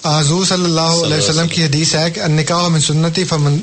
[0.05, 3.59] حضور صلی اللہ علیہ وسلم کی حدیث ہے کہ نکاح من سنتی فمن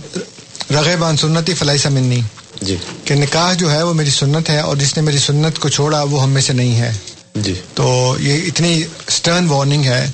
[0.72, 2.22] رغب عن سنتی فلائی سمنی
[2.62, 2.76] جی۔
[3.06, 6.04] کہ نکاح جو ہے وہ میری سنت ہے اور جس نے میری سنت کو چھوڑا
[6.04, 6.92] وہ ہم میں سے نہیں ہے۔
[7.36, 10.12] جی۔ تو یہ اتنی سٹرن وارننگ ہے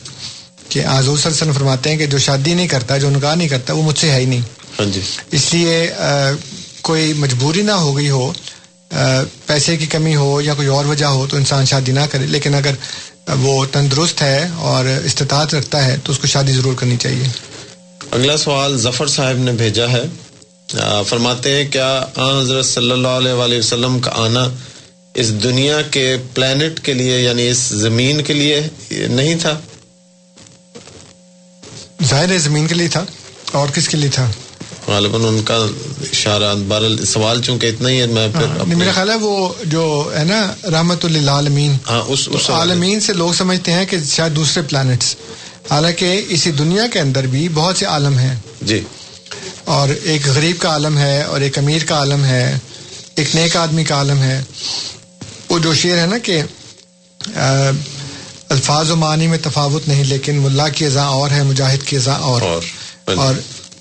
[0.70, 3.36] کہ حضور صلی اللہ علیہ وسلم فرماتے ہیں کہ جو شادی نہیں کرتا جو نکاح
[3.36, 4.42] نہیں کرتا وہ مجھ سے ہے ہی نہیں۔
[4.80, 5.02] ہاں جی۔
[5.32, 5.92] اس لیے
[6.82, 8.34] کوئی مجبوری نہ ہو گئی ہو
[9.46, 12.56] پیسے کی کمی ہو یا کوئی اور وجہ ہو تو انسان شادی نہ کرے۔ لیکن
[12.56, 12.76] اگر
[13.28, 17.28] وہ تندرست ہے اور استطاعت رکھتا ہے تو اس کو شادی ضرور کرنی چاہیے۔
[18.12, 20.04] اگلا سوال ظفر صاحب نے بھیجا ہے۔
[21.08, 22.06] فرماتے ہیں کیا
[22.42, 24.50] حضرت صلی اللہ علیہ وآلہ وسلم کا آنا
[25.14, 29.60] اس دنیا کے پلانٹ کے لیے یعنی اس زمین کے لیے نہیں تھا؟
[32.04, 33.06] ظاہر ہے زمین کے لیے تھا
[33.52, 34.32] اور کس کے لیے تھا؟
[34.88, 35.56] غالباً ان کا
[36.04, 39.34] اشارہ بہرحال سوال چونکہ اتنا ہی ہے میں پھر ہاں، میرا خیال ہے وہ
[39.66, 39.84] جو
[40.16, 40.40] ہے نا
[40.72, 45.16] رحمت للعالمین ہاں اس اس عالمین سے لوگ سمجھتے ہیں کہ شاید دوسرے پلانٹس
[45.72, 48.80] حالانکہ اسی دنیا کے اندر بھی بہت سے عالم ہیں۔ جی۔
[49.74, 52.44] اور ایک غریب کا عالم ہے اور ایک امیر کا عالم ہے
[53.16, 54.42] ایک نیک آدمی کا عالم ہے۔
[55.50, 56.42] وہ جو شعر ہے نا کہ
[58.50, 62.18] الفاظ و معنی میں تفاوت نہیں لیکن ملا کی ازاں اور ہے مجاہد کی ازاں
[62.24, 62.42] اور۔
[63.18, 63.34] اور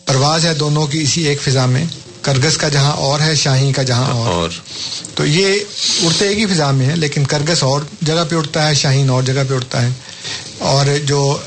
[0.06, 1.84] پرواز ہے دونوں کی اسی ایک فضا میں
[2.22, 4.50] کرگس کا جہاں اور ہے شاہین کا جہاں اور۔ اور۔
[5.14, 5.46] تو یہ
[6.02, 9.22] اڑتے ایک ہی فضا میں ہے لیکن کرگس اور جگہ پہ اڑتا ہے شاہین اور
[9.22, 9.88] جگہ پہ اڑتا ہے۔
[10.58, 11.38] اور جو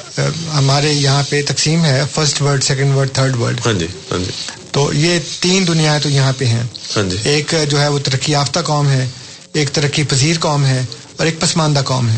[0.54, 4.32] ہمارے یہاں پہ تقسیم ہے first word second word third word ہاں جی ہاں جی۔
[4.72, 6.64] تو یہ تین دنیایں تو یہاں پہ ہیں۔
[6.96, 9.08] ہاں جی۔ ایک جو ہے وہ ترقی یافتہ قوم ہے
[9.54, 10.86] ایک ترقی پذیر قوم ہے
[11.18, 12.18] اور ایک پسماندہ قوم ہے۔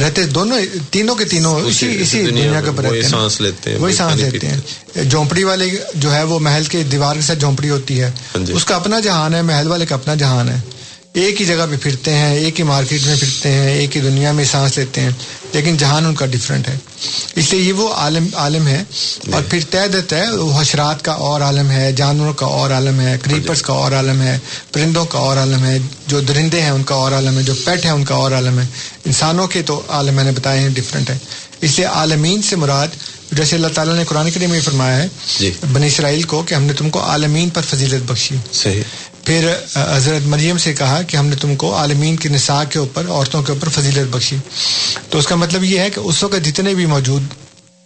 [0.00, 0.58] رہتے دونوں
[0.90, 4.46] تینوں کے تینوں اسی اسی دنیا کے اوپر رہتے سانس لیتے ہیں وہی سانس لیتے
[4.46, 4.60] ہیں۔
[5.04, 8.52] جھونپڑی والے جو ہے وہ محل کے دیوار کے ساتھ جھونپڑی ہوتی ہے۔ ہاں جی۔
[8.52, 10.60] اس کا اپنا جہان ہے محل والے کا اپنا جہان ہے۔
[11.12, 14.32] ایک ہی جگہ پہ پھرتے ہیں ایک ہی مارکیٹ میں پھرتے ہیں ایک ہی دنیا
[14.32, 15.10] میں سانس لیتے ہیں
[15.52, 16.76] لیکن جہان ان کا ڈفرینٹ ہے۔
[17.36, 18.84] اس لیے یہ وہ عالم عالم ہے۔
[19.32, 23.00] اور پھر طے دیتا ہے وہ حشرات کا اور عالم ہے جانوروں کا اور عالم
[23.00, 24.38] ہے کریپرس کا اور عالم ہے
[24.72, 27.84] پرندوں کا اور عالم ہے جو درندے ہیں ان کا اور عالم ہے جو پیٹ
[27.84, 28.66] ہیں ان کا اور عالم ہے۔
[29.04, 31.18] انسانوں کے تو عالم میں نے بتائے ہیں ڈفرینٹ ہے
[31.60, 32.88] اس لیے عالمین سے مراد
[33.32, 35.08] جیسے اللہ تعالیٰ نے قرآن کریم میں فرمایا ہے
[35.38, 38.82] جی۔ بنی اسرائیل کو کہ ہم نے تم کو عالمین پر فضیلت بخشی۔ صحیح۔
[39.24, 43.06] پھر حضرت مریم سے کہا کہ ہم نے تم کو عالمین کی نساء کے اوپر
[43.08, 44.36] عورتوں کے اوپر فضیلت بخشی۔
[45.10, 47.22] تو اس کا مطلب یہ ہے کہ اس وقت جتنے بھی موجود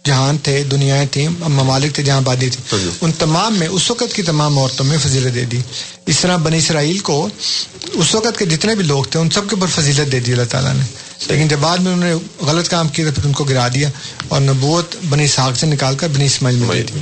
[0.05, 4.21] جہان تھے دنیایں تھیں ممالک تھے جہاں آبادی تھی ان تمام میں اس وقت کی
[4.21, 5.59] تمام عورتوں میں فضیلت دے دی۔
[6.05, 7.29] اس طرح بنی اسرائیل کو
[7.93, 10.43] اس وقت کے جتنے بھی لوگ تھے ان سب کے اوپر فضیلت دے دی اللہ
[10.49, 10.83] تعالیٰ نے۔
[11.27, 13.89] لیکن جب بعد میں انہوں نے غلط کام کیا تو پھر ان کو گرا دیا
[14.27, 16.99] اور نبوت بنی ساخ سے نکال کر بنی اسماعیل میں دے دی۔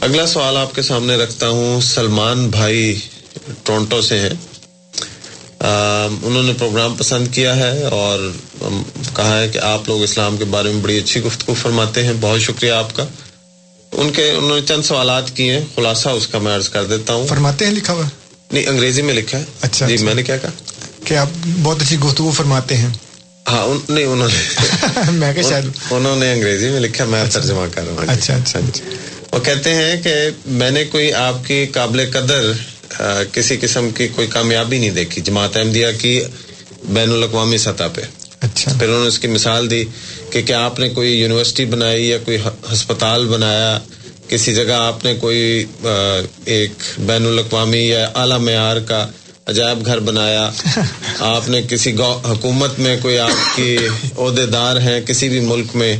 [0.00, 3.00] اگلا سوال آپ کے سامنے رکھتا ہوں سلمان بھائی
[3.64, 4.30] ٹورنٹو سے ہیں۔
[6.22, 8.32] انہوں نے پروگرام پسند کیا ہے اور
[9.16, 12.40] کہا ہے کہ آپ لوگ اسلام کے بارے میں بڑی اچھی گفتگو فرماتے ہیں۔ بہت
[12.40, 13.06] شکریہ آپ کا۔
[13.92, 17.12] ان کے انہوں نے چند سوالات کیے ہیں۔ خلاصہ اس کا میں عرض کر دیتا
[17.12, 18.04] ہوں۔ فرماتے ہیں لکھا ہوا؟
[18.52, 20.50] نہیں انگریزی میں لکھا ہے۔ اچھا جی میں نے کیا کہا؟
[21.04, 21.26] کہ آپ
[21.62, 22.88] بہت اچھی گفتگو فرماتے ہیں۔
[23.48, 24.62] ہاں نہیں انہوں نے۔
[25.10, 28.60] میں کہ شاید۔ انہوں نے انگریزی میں لکھا میں ترجمہ کر رہا ہوں۔ اچھا اچھا۔
[29.32, 30.14] وہ کہتے ہیں کہ
[30.46, 32.52] میں نے کوئی آپ کی قابل قدر
[33.32, 36.20] کسی قسم کی کوئی کامیابی نہیں دیکھی۔ جماعت احمدیہ کی
[36.84, 38.00] بین الاقوامی سطح پہ۔
[38.40, 39.84] اچھا۔ پھر انہوں نے اس کی مثال دی
[40.30, 42.38] کہ کیا آپ نے کوئی یونیورسٹی بنائی یا کوئی
[42.72, 43.78] ہسپتال بنایا؟
[44.28, 45.64] کسی جگہ آپ نے کوئی
[46.44, 49.06] ایک بین الاقوامی یا اعلیٰ معیار کا
[49.46, 50.50] عجائب گھر بنایا؟
[51.18, 51.92] آپ نے کسی
[52.24, 53.76] حکومت میں کوئی آپ کی
[54.18, 55.96] عہدے دار ہیں؟ کسی بھی ملک میں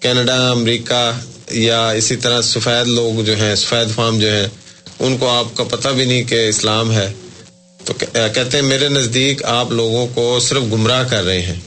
[0.00, 1.12] کینیڈا امریکہ
[1.50, 4.46] یا اسی طرح سفید لوگ جو ہیں سفید فارم جو ہیں
[4.98, 7.12] ان کو آپ کا پتہ بھی نہیں کہ اسلام ہے۔
[7.84, 11.60] تو کہتے ہیں میرے نزدیک آپ لوگوں کو صرف گمراہ کر رہے ہیں۔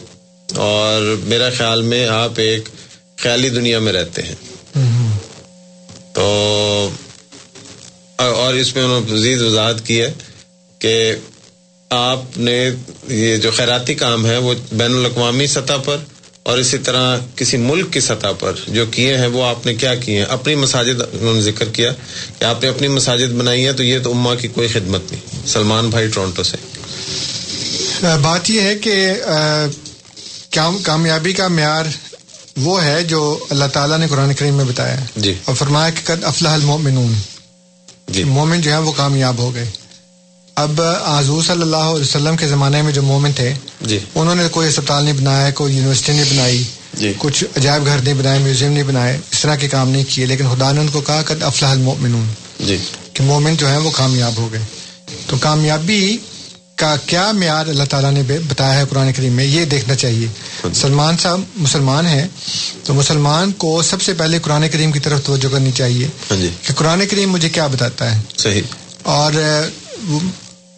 [0.56, 2.70] اور میرا خیال میں آپ ایک
[3.18, 4.36] خیالی دنیا میں رہتے ہیں۔
[6.14, 6.90] تو
[8.16, 10.14] اور اس میں انہوں نے مزید وضاحت کی ہے
[10.80, 11.16] کہ
[11.90, 12.70] آپ نے
[13.08, 15.98] یہ جو خیراتی کام ہے وہ بین الاقوامی سطح پر
[16.46, 19.96] اور اسی طرح کسی ملک کی سطح پر جو کیے ہیں وہ آپ نے کیا
[19.96, 21.92] کیے ہیں؟ اپنی مساجد انہوں نے ذکر کیا
[22.40, 25.48] کہ آپ نے اپنی مساجد بنائی ہے تو یہ تو اما کی کوئی خدمت نہیں۔
[25.48, 26.58] سلمان بھائی ٹورنٹو سے۔
[28.22, 29.12] بات یہ ہے کہ
[30.84, 31.86] کامیابی کا معیار
[32.58, 36.24] وہ ہے جو اللہ تعالیٰ نے قرآن کریم میں بتایا جی۔ اور فرمایا کہ قد
[36.24, 37.14] افلاح المؤمنون۔
[38.08, 39.66] جی۔ مومن جو ہے وہ کامیاب ہو گئے۔
[40.56, 40.82] اب
[41.18, 44.70] حضور صلی اللہ علیہ وسلم کے زمانے میں جو مومن تھے جی۔ انہوں نے کوئی
[44.70, 46.64] اسپتال نہیں بنایا کوئی یونیورسٹی نہیں بنائی
[46.94, 50.26] جی۔ کچھ عجائب گھر نہیں بنائے میوزیم نہیں بنائے اس طرح کے کام نہیں کیے
[50.26, 52.28] لیکن خدا نے ان کو کہا کہ افلاح المؤمنون۔
[52.60, 52.78] جی۔
[53.14, 54.62] کہ مومن جو ہے وہ کامیاب ہو گئے۔
[55.28, 56.18] تو کامیابی
[56.76, 60.28] کا کیا معیار اللہ تعالیٰ نے بتایا ہے قرآن کریم میں؟ یہ دیکھنا چاہیے۔
[60.74, 62.28] سلمان صاحب مسلمان ہیں
[62.84, 66.74] تو مسلمان کو سب سے پہلے قرآن کریم کی طرف توجہ کرنی چاہیے جی۔ کہ
[66.74, 68.62] قرآن کریم مجھے کیا بتاتا ہے؟ صحیح۔
[69.04, 69.32] اور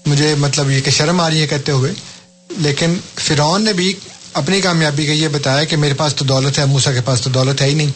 [0.08, 1.94] مجھے مطلب یہ کہ شرم آ رہی ہے کہتے ہوئے
[2.58, 3.94] لیکن فرعون نے بھی
[4.34, 7.30] اپنی کامیابی کا یہ بتایا کہ میرے پاس تو دولت ہے موسا کے پاس تو
[7.30, 7.92] دولت ہے ہی نہیں۔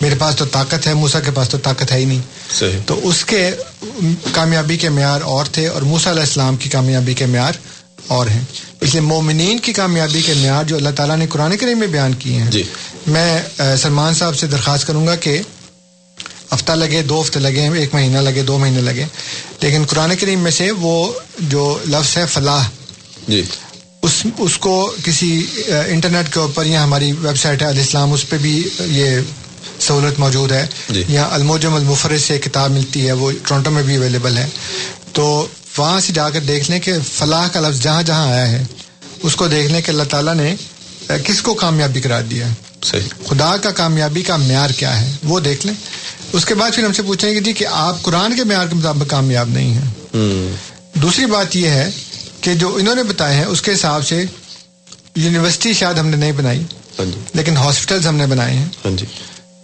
[0.00, 2.20] میرے پاس تو طاقت ہے موسا کے پاس تو طاقت ہے ہی نہیں۔
[2.58, 3.50] صحیح۔ تو اس کے
[4.32, 7.52] کامیابی کے معیار اور تھے اور موسا علیہ السلام کی کامیابی کے معیار
[8.06, 8.40] اور ہیں۔
[8.80, 12.14] اس لیے مومنین کی کامیابی کے معیار جو اللہ تعالیٰ نے قرآن کریم میں بیان
[12.14, 12.62] کیے ہیں۔ جی۔
[13.06, 13.42] میں
[13.82, 15.42] سلمان صاحب سے درخواست کروں گا کہ
[16.54, 19.04] ہفتہ لگے دو ہفتے لگے ایک مہینہ لگے دو مہینے لگے۔
[19.60, 22.68] لیکن قرآن کریم میں سے وہ جو لفظ ہے فلاح
[23.28, 23.42] جی۔
[24.02, 25.46] اس اس کو کسی
[25.88, 29.18] انٹرنیٹ کے اوپر یا ہماری ویب سائٹ ہے الاسلام اس پہ بھی یہ
[29.80, 33.96] سہولت موجود ہے۔ جی۔ یا الموجم المفرد سے کتاب ملتی ہے وہ ٹورنٹو میں بھی
[33.96, 34.48] اویلیبل ہے۔
[35.12, 35.46] تو
[35.78, 38.64] وہاں سے جا کر دیکھ لیں کہ فلاح کا لفظ جہاں جہاں آیا ہے
[39.22, 40.54] اس کو دیکھ لیں کہ اللہ تعالیٰ نے
[41.24, 45.40] کس کو کامیابی قرار دیا ہے۔ صحیح۔ خدا کا کامیابی کا معیار کیا ہے؟ وہ
[45.40, 45.74] دیکھ لیں۔
[46.32, 48.74] اس کے بعد پھر ہم سے پوچھیں گے جی کہ آپ قرآن کے معیار کے
[48.74, 50.56] مطابق کامیاب نہیں ہیں۔
[50.94, 51.90] دوسری بات یہ ہے
[52.40, 54.24] کہ جو انہوں نے بتائے ہیں اس کے حساب سے
[55.14, 56.62] یونیورسٹی شاید ہم نے نہیں بنائی
[57.34, 59.06] لیکن ہاسپٹلز ہم نے بنائے ہیں۔ ہاں جی۔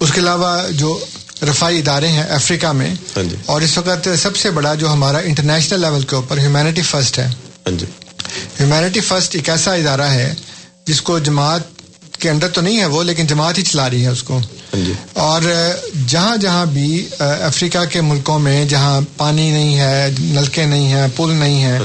[0.01, 1.01] اس کے علاوہ جو
[1.43, 5.19] رفائی ادارے ہیں افریقہ میں ہاں جی۔ اور اس وقت سب سے بڑا جو ہمارا
[5.19, 7.87] انٹرنیشنل لیول کے اوپر ہیومینٹی فرسٹ ہے۔ ہاں جی۔
[8.61, 10.35] ہیومینٹی فرسٹ ایک ایسا ادارہ ہے
[10.85, 11.61] جس کو جماعت
[12.19, 14.87] کے اندر تو نہیں ہے وہ لیکن جماعت ہی چلا رہی ہے اس کو۔ ہاں
[14.87, 15.43] جی۔ اور
[16.07, 21.31] جہاں جہاں بھی افریقہ کے ملکوں میں جہاں پانی نہیں ہے نلکے نہیں ہیں پل
[21.31, 21.79] نہیں ہیں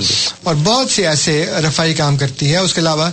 [0.43, 3.10] اور بہت سے ایسے رفائی کام کرتی ہے۔ اس کے علاوہ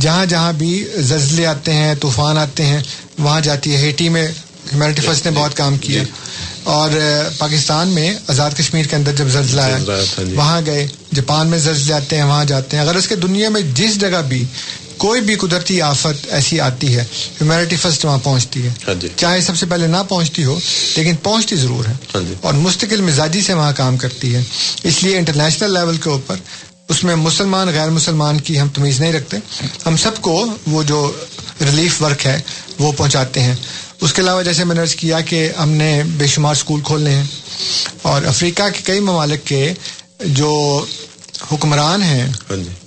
[0.00, 2.80] جہاں جہاں بھی زلزلے آتے ہیں طوفان آتے ہیں
[3.18, 4.28] وہاں جاتی ہے۔ ہیٹی میں
[4.72, 6.02] ہیومینٹی فرسٹ نے بہت کام کیا۔
[6.64, 6.90] اور
[7.38, 9.78] پاکستان میں آزاد کشمیر کے اندر جب زلزلہ آیا
[10.34, 13.60] وہاں گئے۔ جاپان میں زلزلے آتے ہیں وہاں جاتے ہیں۔ اگر اس کے دنیا میں
[13.74, 14.44] جس جگہ بھی
[15.00, 17.00] کوئی بھی قدرتی آفت ایسی آتی ہے
[17.40, 18.72] ہیومینٹی فرسٹ وہاں پہنچتی ہے۔
[19.16, 20.60] چاہے سب سے پہلے نہ پہنچتی ہو
[20.96, 21.92] لیکن پہنچتی ضرور ہے۔
[22.40, 24.42] اور مستقل مزاجی سے وہاں کام کرتی ہے۔
[24.82, 26.36] اس لیے انٹرنیشنل لیول کے اوپر
[26.88, 29.36] اس میں مسلمان غیر مسلمان کی ہم تمیز نہیں رکھتے۔
[29.86, 31.12] ہم سب کو وہ جو
[31.60, 32.40] ریلیف ورک ہے
[32.78, 33.54] وہ پہنچاتے ہیں۔
[34.00, 37.24] اس کے علاوہ جیسے میں نے کیا کہ ہم نے بے شمار اسکول کھولنے ہیں۔
[38.02, 39.72] اور افریقہ کے کئی ممالک کے
[40.20, 40.84] جو
[41.52, 42.26] حکمران ہیں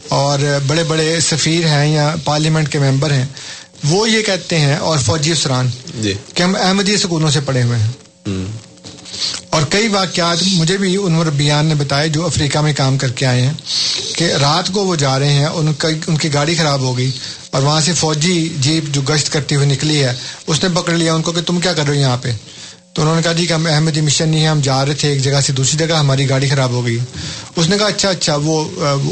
[0.08, 3.26] اور بڑے بڑے سفیر ہیں یا پارلیمنٹ کے ممبر ہیں
[3.84, 5.70] وہ یہ کہتے ہیں اور فوجی افسران
[6.34, 7.92] کہ ہم احمدی سکولوں سے پڑھے ہوئے ہیں۔
[9.50, 13.26] اور کئی واقعات مجھے بھی انور بیان نے بتائے جو افریقہ میں کام کر کے
[13.26, 13.54] آئے ہیں
[14.16, 17.12] کہ رات کو وہ جا رہے ہیں ان کا ان کی گاڑی خراب ہو گئی
[17.52, 20.14] اور وہاں سے فوجی جیپ جو گشت کرتی ہوئی نکلی ہے
[20.48, 22.32] اس نے پکڑ لیا ان کو کہ تم کیا کر رہے ہو یہاں پہ؟
[22.94, 25.10] تو انہوں نے کہا جی کہ ہم احمدی مشن نہیں ہے ہم جا رہے تھے
[25.10, 26.98] ایک جگہ سے دوسری جگہ ہماری گاڑی خراب ہو گئی۔
[27.56, 28.66] اس نے کہا اچھا اچھا وہ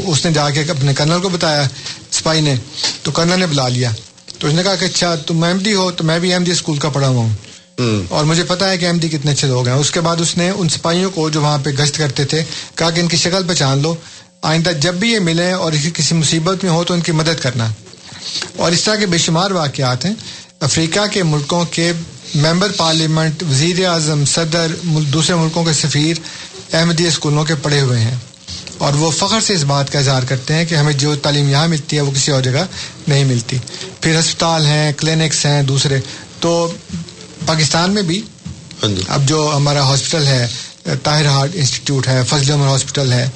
[0.06, 1.62] اس نے جا کے اپنے کرنل کو بتایا
[2.10, 2.54] سپاہی نے
[3.02, 3.90] تو کرنل نے بلا لیا۔
[4.38, 6.88] تو اس نے کہا کہ اچھا تم احمدی ہو تو میں بھی احمدی اسکول کا
[6.88, 7.34] پڑھا ہوا ہوں۔
[8.08, 10.50] اور مجھے پتا ہے کہ احمدی کتنے اچھے لوگ ہیں۔ اس کے بعد اس نے
[10.50, 12.44] ان سپاہیوں کو جو وہاں پہ گشت کرتے تھے
[12.74, 13.94] کہا کہ ان کی شکل پہچان لو۔
[14.42, 17.68] آئندہ جب بھی یہ ملیں اور کسی مصیبت میں ہو تو ان کی مدد کرنا۔
[18.56, 20.14] اور اس طرح کے بے شمار واقعات ہیں۔
[20.60, 21.92] افریقہ کے ملکوں کے
[22.34, 24.72] ممبر پارلیمنٹ وزیر اعظم صدر
[25.12, 26.16] دوسرے ملکوں کے سفیر
[26.72, 28.14] احمدی اسکولوں کے پڑھے ہوئے ہیں۔
[28.78, 31.68] اور وہ فخر سے اس بات کا اظہار کرتے ہیں کہ ہمیں جو تعلیم یہاں
[31.68, 32.64] ملتی ہے وہ کسی اور جگہ
[33.08, 33.58] نہیں ملتی۔
[34.00, 36.00] پھر ہسپتال ہیں کلینکس ہیں دوسرے۔
[36.40, 36.72] تو
[37.46, 38.22] پاکستان میں بھی
[39.08, 40.46] اب جو ہمارا ہاسپٹل ہے
[41.02, 43.28] طاہر ہارٹ انسٹیٹیوٹ ہے فضل عمر ہاسپٹل ہے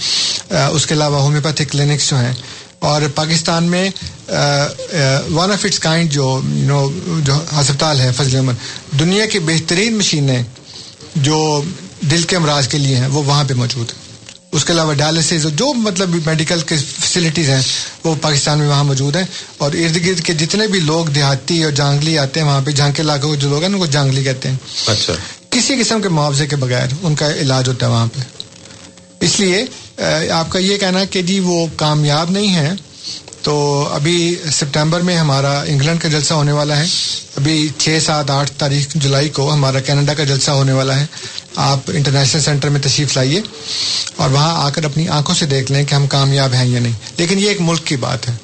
[0.72, 2.32] اس کے علاوہ ہومیوپیتھک کلینکس جو ہیں
[2.78, 3.90] اور پاکستان میں
[5.30, 6.90] ون آف اٹس کائنڈ جو یو نو
[7.20, 8.52] جو ہسپتال ہے فضل عمر
[9.00, 10.42] دنیا کی بہترین مشینیں
[11.16, 11.62] جو
[12.00, 14.06] دل کے امراض کے لیے ہیں وہ وہاں پہ موجود ہیں۔
[14.52, 17.60] اس کے علاوہ ڈائلسز جو مطلب میڈیکل کے فیسلٹیز ہیں
[18.04, 19.24] وہ پاکستان میں وہاں موجود ہیں۔
[19.58, 23.02] اور ارد گرد کے جتنے بھی لوگ دیہاتی اور جانگلی آتے ہیں وہاں پہ جھانکے
[23.02, 25.12] علاقوں کے جو لوگ ہیں ان کو جانگلی کہتے ہیں۔ اچھا۔
[25.50, 28.35] کسی قسم کے معاوضے کے بغیر ان کا علاج ہوتا ہے وہاں پہ۔
[29.20, 29.64] اس لیے
[30.30, 32.72] آپ کا یہ کہنا کہ جی وہ کامیاب نہیں ہے
[33.42, 34.16] تو ابھی
[34.52, 36.84] سپٹمبر میں ہمارا انگلینڈ کا جلسہ ہونے والا ہے۔
[37.36, 41.06] ابھی چھ سات آٹھ تاریخ جولائی کو ہمارا کینیڈا کا جلسہ ہونے والا ہے۔
[41.56, 43.40] آپ انٹرنیشنل سینٹر میں تشریف لائیے
[44.16, 46.92] اور وہاں آ کر اپنی آنکھوں سے دیکھ لیں کہ ہم کامیاب ہیں یا نہیں۔
[47.16, 48.34] لیکن یہ ایک ملک کی بات ہے۔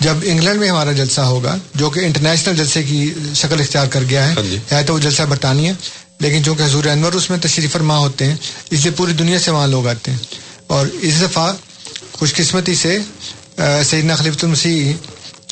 [0.00, 4.28] جب انگلینڈ میں ہمارا جلسہ ہوگا جو کہ انٹرنیشنل جلسے کی شکل اختیار کر گیا
[4.28, 4.34] ہے
[4.72, 5.72] ہے تو وہ جلسہ برطانیہ
[6.22, 8.36] لیکن چونکہ حضور انور اس میں تشریف فرما ہوتے ہیں
[8.70, 10.18] اس لیے پوری دنیا سے وہاں لوگ آتے ہیں۔
[10.66, 11.52] اور اس دفعہ
[12.12, 12.98] خوش قسمتی سے
[13.84, 14.92] سیدنا خلیفۃ المسیح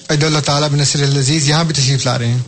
[0.08, 2.38] عید اللہ تعالیٰ بن نصر العزیز یہاں بھی تشریف لا رہے ہیں۔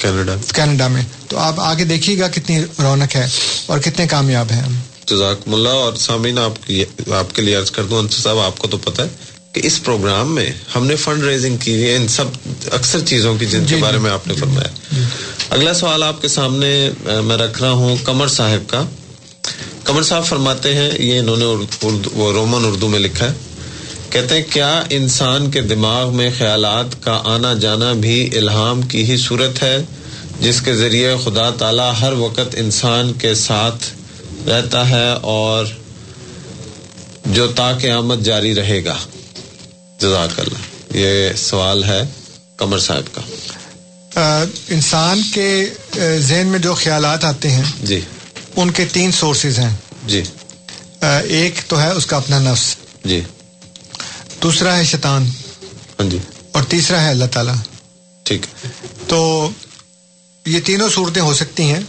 [0.00, 3.28] کینیڈا۔ کینیڈا میں۔ تو آپ آگے دیکھیے گا کتنی رونق ہے
[3.66, 4.74] اور کتنے کامیاب ہیں ہم۔
[5.06, 6.84] جزاک اللہ۔ اور سامعین آپ کی
[7.14, 9.08] آپ کے لیے عرض کر دوں انصر صاحب آپ کو تو پتہ ہے
[9.54, 12.24] کہ اس پروگرام میں ہم نے فنڈ ریزنگ کی ہے ان سب
[12.72, 15.02] اکثر چیزوں کی جن کے بارے میں آپ نے فرمایا۔
[15.50, 16.90] اگلا سوال آپ کے سامنے
[17.24, 18.82] میں رکھ رہا ہوں کمر صاحب کا۔
[19.84, 23.32] کمر صاحب فرماتے ہیں یہ انہوں نے اردو رومن اردو میں لکھا ہے۔
[24.10, 29.16] کہتے ہیں کیا انسان کے دماغ میں خیالات کا آنا جانا بھی الہام کی ہی
[29.16, 29.76] صورت ہے
[30.40, 33.84] جس کے ذریعے خدا تعالی ہر وقت انسان کے ساتھ
[34.48, 35.66] رہتا ہے اور
[37.26, 38.94] جو تا قیامت جاری رہے گا؟
[40.00, 40.58] جزاک اللہ
[40.96, 42.02] یہ سوال ہے
[42.56, 43.20] کمر صاحب کا۔
[44.68, 45.70] انسان کے
[46.18, 48.00] ذہن میں جو خیالات آتے ہیں جی۔
[48.56, 49.76] ان کے تین سورسز ہیں۔
[50.06, 50.22] جی۔
[51.28, 53.20] ایک تو ہے اس کا اپنا نفس۔ جی۔
[54.42, 55.26] دوسرا ہے شیطان۔
[56.00, 56.18] ہاں جی۔
[56.52, 57.54] اور تیسرا ہے اللہ تعالیٰ۔
[58.22, 58.46] ٹھیک۔
[59.08, 59.50] تو
[60.46, 61.80] یہ تینوں صورتیں ہو سکتی ہیں۔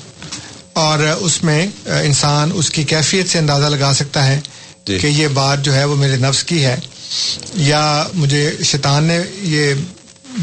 [0.74, 4.42] اور اس میں انسان اس کی کیفیت سے اندازہ لگا سکتا ہے
[4.86, 6.76] جی۔ کہ یہ بات جو ہے وہ میرے نفس کی ہے۔
[7.54, 9.74] یا مجھے شیطان نے یہ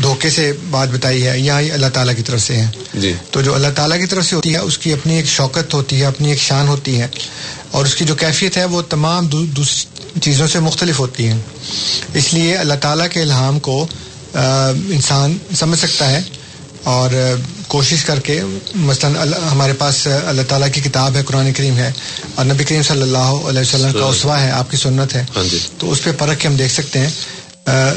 [0.03, 3.43] دھوکے سے بات بتائی ہے یا یہ اللہ تعالیٰ کی طرف سے ہے جی۔ تو
[3.43, 6.07] جو اللہ تعالیٰ کی طرف سے ہوتی ہے اس کی اپنی ایک شوکت ہوتی ہے
[6.07, 7.07] اپنی ایک شان ہوتی ہے۔
[7.71, 11.37] اور اس کی جو کیفیت ہے وہ تمام دو- دوسری چیزوں سے مختلف ہوتی ہے
[12.15, 13.87] اس لیے اللہ تعالیٰ کے الہام کو
[14.89, 16.21] انسان سمجھ سکتا ہے۔
[16.83, 17.11] اور
[17.73, 18.41] کوشش کر کے
[18.75, 21.93] مثلاً ہمارے پاس اللہ تعالیٰ کی کتاب ہے قرآن کریم ہے
[22.35, 25.45] اور نبی کریم صلی اللہ علیہ وسلم کا اسوا ہے آپ کی سنت ہے۔ ہاں
[25.45, 27.11] جی۔ تو اس پہ پرکھ کے ہم دیکھ سکتے ہیں۔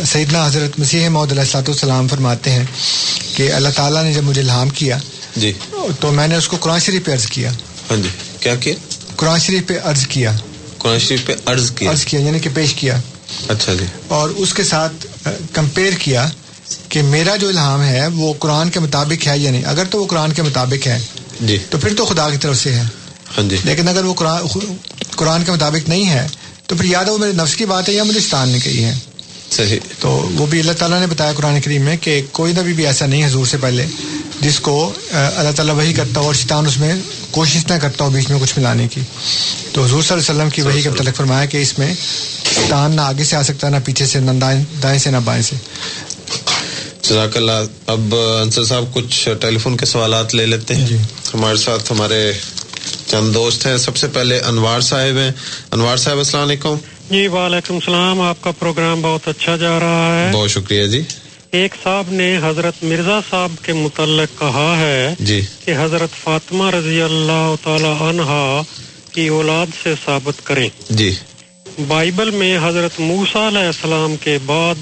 [0.05, 2.63] سیدنا حضرت مسیح محدود علیہ السلاۃ والسلام فرماتے ہیں
[3.35, 4.97] کہ اللہ تعالیٰ نے جب مجھے الہام کیا
[5.35, 5.53] جی۔
[5.99, 7.51] تو میں نے اس کو قرآن شریف پہ عرض کیا۔
[7.89, 8.73] ہاں جی۔ کیا کیا؟
[9.15, 10.31] قرآن شریف پہ عرض کیا۔
[10.77, 13.01] قرآن شریف پہ عرض کیا۔ عرض کیا یعنی کہ پیش کیا۔
[13.49, 16.29] اچھا جی۔ اور اس کے ساتھ کمپیئر کیا۔
[16.95, 20.05] کہ میرا جو الہام ہے وہ قرآن کے مطابق ہے یا نہیں؟ اگر تو وہ
[20.05, 20.99] قرآن کے مطابق ہے
[21.41, 22.83] جی۔ تو پھر تو خدا کی طرف سے ہے۔
[23.37, 24.59] ہاں جی۔ لیکن اگر وہ قرآن
[25.15, 26.27] قرآن کے مطابق نہیں ہے
[26.67, 28.93] تو پھر یاد وہ میرے نفس کی بات ہے یا مجھے شیطان نے کہی ہے۔
[29.51, 32.87] صحیح۔ تو وہ بھی اللہ تعالیٰ نے بتایا قرآن کریم میں کہ کوئی نبی بھی
[32.87, 33.85] ایسا نہیں ہے حضور سے پہلے
[34.41, 36.93] جس کو اللہ تعالیٰ وہی کرتا ہو اور شیطان اس میں
[37.31, 39.01] کوشش نہ کرتا ہو بیچ میں کچھ ملانے کی۔
[39.71, 41.93] تو حضور صلی اللہ علیہ وسلم کی وہی کا متعلق فرمایا کہ اس میں
[42.53, 44.31] شیطان نہ آگے سے آ سکتا نہ پیچھے سے نہ
[44.83, 45.55] دائیں سے نہ بائیں سے۔
[47.09, 47.51] جزاک اللہ
[47.87, 50.97] اب انصر صاحب کچھ ٹیلی فون کے سوالات لے لیتے ہیں۔
[51.33, 52.31] ہمارے ساتھ ہمارے
[53.07, 55.31] چند دوست ہیں۔ سب سے پہلے انوار صاحب ہیں۔
[55.71, 56.75] انوار صاحب السلام علیکم۔
[57.11, 61.03] جی وعلیکم السلام۔ آپ کا پروگرام بہت اچھا جا رہا ہے۔ بہت شکریہ جی۔
[61.51, 67.01] ایک صاحب نے حضرت مرزا صاحب کے متعلق کہا ہے جی۔ کہ حضرت فاطمہ رضی
[67.01, 68.61] اللہ تعالی عنہا
[69.11, 71.13] کی اولاد سے ثابت کریں۔ جی۔
[71.87, 74.75] بائبل میں حضرت موسیٰ علیہ السلام کے بعد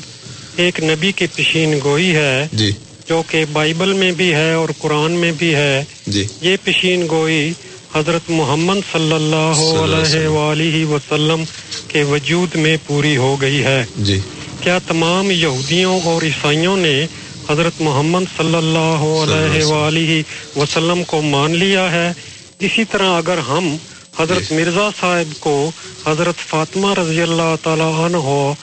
[0.56, 2.72] ایک نبی کی پیشین گوئی ہے جی۔
[3.08, 7.54] جو کہ بائبل میں بھی ہے اور قرآن میں بھی ہے۔ جی۔ یہ پیشین گوئی
[7.96, 11.44] حضرت محمد صلی اللہ علیہ وآلہ وسلم
[11.88, 14.20] کے وجود میں پوری ہو گئی ہے۔ جی۔
[14.62, 17.08] کیا تمام یہودیوں اور عیسائیوں نے
[17.50, 20.22] حضرت محمد صلی اللہ علیہ وآلہ
[20.60, 22.14] وسلم کو مان لیا ہے؟
[22.60, 23.78] اسی طرح اگر ہم
[24.20, 25.72] حضرت مرزا صاحب کو
[26.08, 28.54] حضرت فاطمہ رضی اللہ تعالی عنہ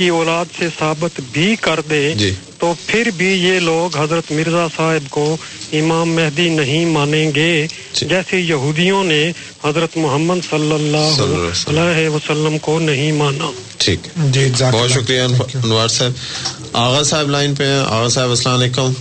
[0.00, 4.66] کی اولاد سے ثابت بھی کر دے جی۔ تو پھر بھی یہ لوگ حضرت مرزا
[4.76, 5.36] صاحب کو
[5.72, 9.32] امام مہدی نہیں مانیں گے۔ جیسے یہودیوں نے
[9.64, 11.22] حضرت محمد صلی اللہ
[11.70, 16.12] علیہ وسلم۔ کو نہیں مانا۔ ٹھیک۔ جی بہت شکریہ انوار صاحب۔
[16.72, 18.92] آغا صاحب لائن پہ ہیں۔ آغا صاحب السلام علیکم۔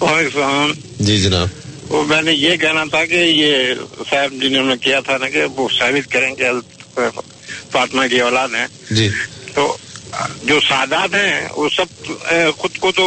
[0.00, 1.48] وعلیکم السلام۔ جی جناب۔
[1.88, 3.74] وہ میں نے یہ کہنا تھا کہ یہ
[4.10, 7.00] صاحب جنہوں نے کیا تھا نا کہ وہ ثابت کریں کہ حضرت
[7.70, 9.08] فاطمہ کی اولاد ہیں۔ جی۔
[9.54, 9.76] تو
[10.42, 12.06] جو سادات ہیں وہ سب
[12.58, 13.04] خود کو تو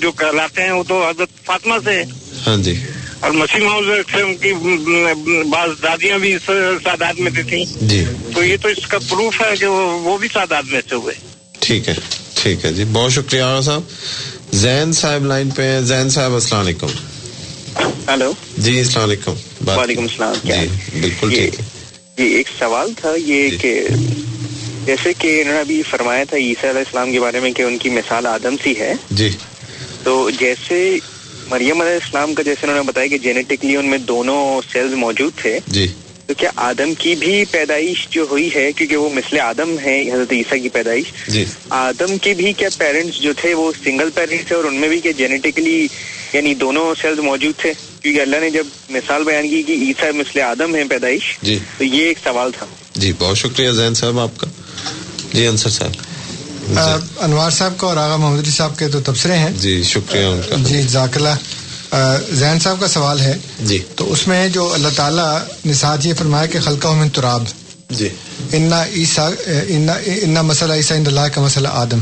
[0.00, 2.02] جو کہلاتے ہیں وہ تو حضرت فاطمہ سے۔
[2.46, 2.74] ہاں جی۔
[3.20, 6.42] اور مسیح محمد سے ان کی م، بعض دادیاں بھی اس
[6.84, 8.04] سادات میں تھیں جی۔
[8.34, 11.14] تو یہ تو اس کا پروف ہے کہ وہ بھی سادات میں سے ہوئے۔
[11.60, 11.94] ٹھیک ہے
[12.34, 13.82] ٹھیک ہے جی۔ بہت شکریہ صاحب۔
[14.52, 16.86] زین صاحب لائن پہ ہیں۔ زین صاحب السلام علیکم۔
[18.08, 19.34] ہلو۔ جی السلام علیکم۔
[19.66, 21.64] وعلیکم السلام۔ جی بالکل ٹھیک۔ ہے
[22.24, 23.84] یہ ایک سوال تھا یہ جی۔ کہ
[24.84, 27.78] جیسے کہ انہوں نے ابھی فرمایا تھا عیسیٰ علیہ السلام کے بارے میں کہ ان
[27.78, 29.30] کی مثال آدم سی ہے۔ جی۔
[30.02, 30.98] تو جیسے
[31.48, 35.32] مریم علیہ السلام کا جیسے انہوں نے بتایا کہ جینیٹکلی ان میں دونوں سیلز موجود
[35.36, 35.88] تھے۔ جی۔
[36.26, 40.32] تو کیا آدم کی بھی پیدائش جو ہوئی ہے کیونکہ وہ مثل آدم ہے حضرت
[40.32, 44.56] عیسیٰ کی پیدائش۔ جی۔ آدم کے بھی کیا پیرنٹس جو تھے وہ سنگل پیرنٹس تھے
[44.56, 45.88] اور ان میں بھی کیا جینیٹکلی
[46.32, 50.40] یعنی دونوں سیلز موجود تھے؟ کیونکہ اللہ نے جب مثال بیان کی کہ عیسیٰ مثل
[50.40, 54.30] آدم ہے پیدائش جی۔ تو یہ ایک سوال تھا۔ جی بہت شکریہ زین صاحب آپ
[54.36, 54.46] کا۔
[55.32, 55.90] جی انصر صاحب۔
[56.78, 60.24] آ، انوار صاحب کا اور آغا محمد علی صاحب کے تو تبصرے ہیں۔ جی شکریہ
[60.24, 61.28] ان کا۔ جی جزاک اللہ۔
[62.30, 66.14] زین صاحب کا سوال ہے۔ جی۔ تو اس میں جو اللہ تعالیٰ نے ساتھ یہ
[66.14, 67.44] فرمایا کہ خلقہ من تراب۔
[67.90, 68.08] جی۔
[68.52, 69.30] انا عیسیٰ
[70.22, 71.98] انا مسئلہ عیسیٰ عند اللہ کا مسئلہ آدم۔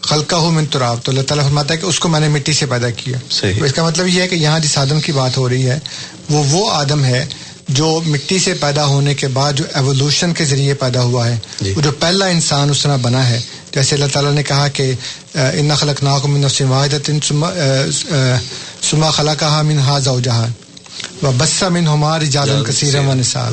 [0.00, 2.66] خلقہ من تراب۔ تو اللہ تعالیٰ فرماتا ہے کہ اس کو میں نے مٹی سے
[2.66, 5.36] پیدا کیا۔ صحیح۔ تو اس کا مطلب یہ ہے کہ یہاں جس آدم کی بات
[5.36, 5.78] ہو رہی ہے
[6.30, 7.26] وہ وہ آدم ہے
[7.68, 11.36] جو مٹی سے پیدا ہونے کے بعد جو ایوولوشن کے ذریعے پیدا ہوا ہے
[11.76, 13.40] وہ جو پہلا انسان اس طرح بنا ہے۔
[13.72, 14.92] جیسے اللہ تعالیٰ نے کہا کہ
[15.34, 17.10] ان خلق ناکم نفس واحد
[18.82, 20.46] سما خلا کہا من ہاضا جہاں
[21.22, 23.52] و بسا من ہماری جالن کثیر و نثار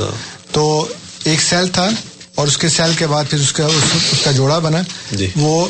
[0.51, 0.87] تو
[1.23, 1.89] ایک سیل تھا
[2.35, 4.81] اور اس کے سیل کے بعد پھر اس کا اس, اس کا جوڑا بنا۔
[5.11, 5.67] جی۔ وہ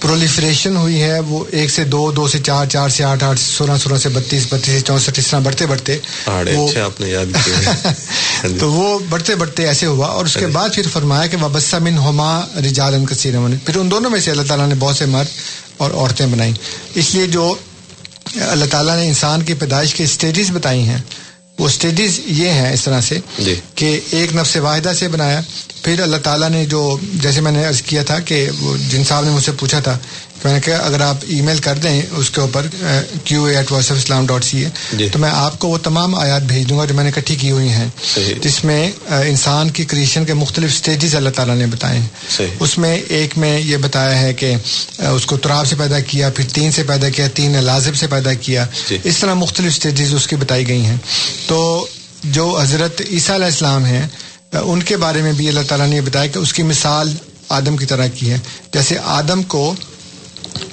[0.00, 3.76] پرولیفریشن ہوئی ہے وہ ایک سے دو دو سے چار چار سے آٹھ آٹھ سولہ
[3.78, 5.98] سولہ سے بتیس بتیس سے چونسٹھ اس طرح بڑھتے بڑھتے
[6.28, 7.92] نے یاد کیا
[8.58, 11.98] تو وہ بڑھتے بڑھتے ایسے ہوا اور اس کے بعد پھر فرمایا کہ وابستہ من
[11.98, 15.38] ہوما رجال کثیر پھر ان دونوں میں سے اللہ تعالیٰ نے بہت سے مرد
[15.76, 16.52] اور عورتیں بنائیں
[16.94, 17.54] اس لیے جو
[18.42, 20.98] اللہ تعالیٰ نے انسان کی پیدائش کے اسٹیجز بتائی ہیں
[21.58, 25.40] وہ اسٹیجز یہ ہیں اس طرح سے جی۔ کہ ایک نفس واحدہ سے بنایا۔
[25.82, 29.24] پھر اللہ تعالیٰ نے جو جیسے میں نے عرض کیا تھا کہ وہ جن صاحب
[29.24, 29.98] نے مجھ سے پوچھا تھا
[30.46, 32.66] میں نے کہا اگر آپ ای میل کر دیں اس کے اوپر
[33.24, 34.64] Q A at Voice Islam dot C.
[34.64, 37.36] A تو میں آپ کو وہ تمام آیات بھیج دوں گا جو میں نے اکٹھی
[37.36, 37.88] کی ہوئی ہیں.
[38.42, 42.46] جس میں انسان کی کریشن کے مختلف اسٹیجز اللہ تعالیٰ نے بتائے ہیں.
[42.60, 44.54] اس میں ایک میں یہ بتایا ہے کہ
[45.08, 48.34] اس کو تراب سے پیدا کیا پھر تین سے پیدا کیا تین لازب سے پیدا
[48.46, 48.66] کیا.
[48.88, 50.96] جی۔ اس طرح مختلف اسٹیجز اس کی بتائی گئی ہیں.
[51.46, 51.86] تو
[52.24, 54.06] جو حضرت عیسیٰ علیہ السلام ہیں
[54.52, 57.14] ان کے بارے میں بھی اللہ تعالیٰ نے یہ بتایا کہ اس کی مثال
[57.50, 58.38] آدم کی طرح کی ہے.
[58.74, 59.74] جیسے آدم کو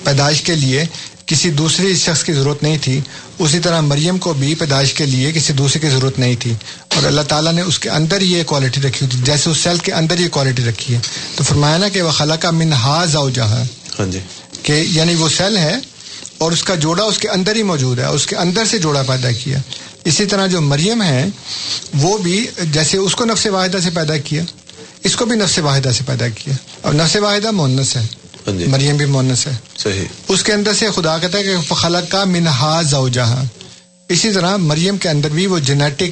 [0.04, 0.86] پیدائش کے لیے
[1.26, 3.02] کسی دوسرے شخص کی ضرورت نہیں تھی
[3.40, 6.54] اسی طرح مریم کو بھی پیدائش کے لیے کسی دوسرے کی ضرورت نہیں تھی۔
[6.88, 9.78] اور اللہ تعالیٰ نے اس کے اندر یہ کوالٹی رکھی ہوئی تھی جیسے اس سیل
[9.78, 11.00] کے اندر یہ کوالٹی رکھی ہے۔
[11.36, 13.64] تو فرمایا نا کہ وہ خلا کا منہاز او جہاں
[14.00, 14.20] ہاں جی۔
[14.64, 15.76] کہ یعنی وہ سیل ہے
[16.38, 19.04] اور اس کا جوڑا اس کے اندر ہی موجود ہے اس کے اندر سے جوڑا
[19.08, 19.58] پیدا کیا۔
[20.06, 21.26] اسی طرح جو مریم ہے
[21.94, 24.44] وہ بھی جیسے اس کو نفس واحدہ سے پیدا کیا
[25.04, 28.06] اس کو بھی نفس واحدہ سے پیدا کیا۔ اور نفس واحدہ مونس ہے۔
[28.48, 32.24] مریم بھی مونس ہے۔ صحیح۔ اس کے اندر سے خدا کہتا ہے کہ خلق کا
[32.24, 33.44] منہاز او جہاں
[34.10, 36.12] اسی طرح مریم کے اندر بھی وہ جینیٹک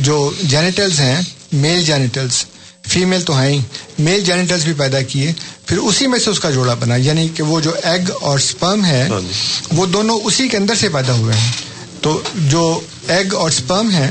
[0.00, 2.44] جو جینیٹلز ہیں میل جینیٹلز
[2.88, 3.60] فیمیل تو ہیں ہی۔
[3.98, 5.32] میل جینیٹلز بھی پیدا کیے۔
[5.66, 8.84] پھر اسی میں سے اس کا جوڑا بنا۔ یعنی کہ وہ جو ایگ اور سپرم
[8.84, 9.32] ہے ہاں جی۔
[9.72, 11.52] وہ دونوں اسی کے اندر سے پیدا ہوئے ہیں۔
[12.00, 14.10] تو جو ایگ اور سپرم ہے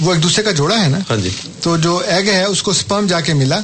[0.00, 1.30] وہ ایک دوسرے کا جوڑا ہے نا؟ ہاں جی۔
[1.62, 3.60] تو جو ایگ ہے اس کو سپرم جا کے ملا۔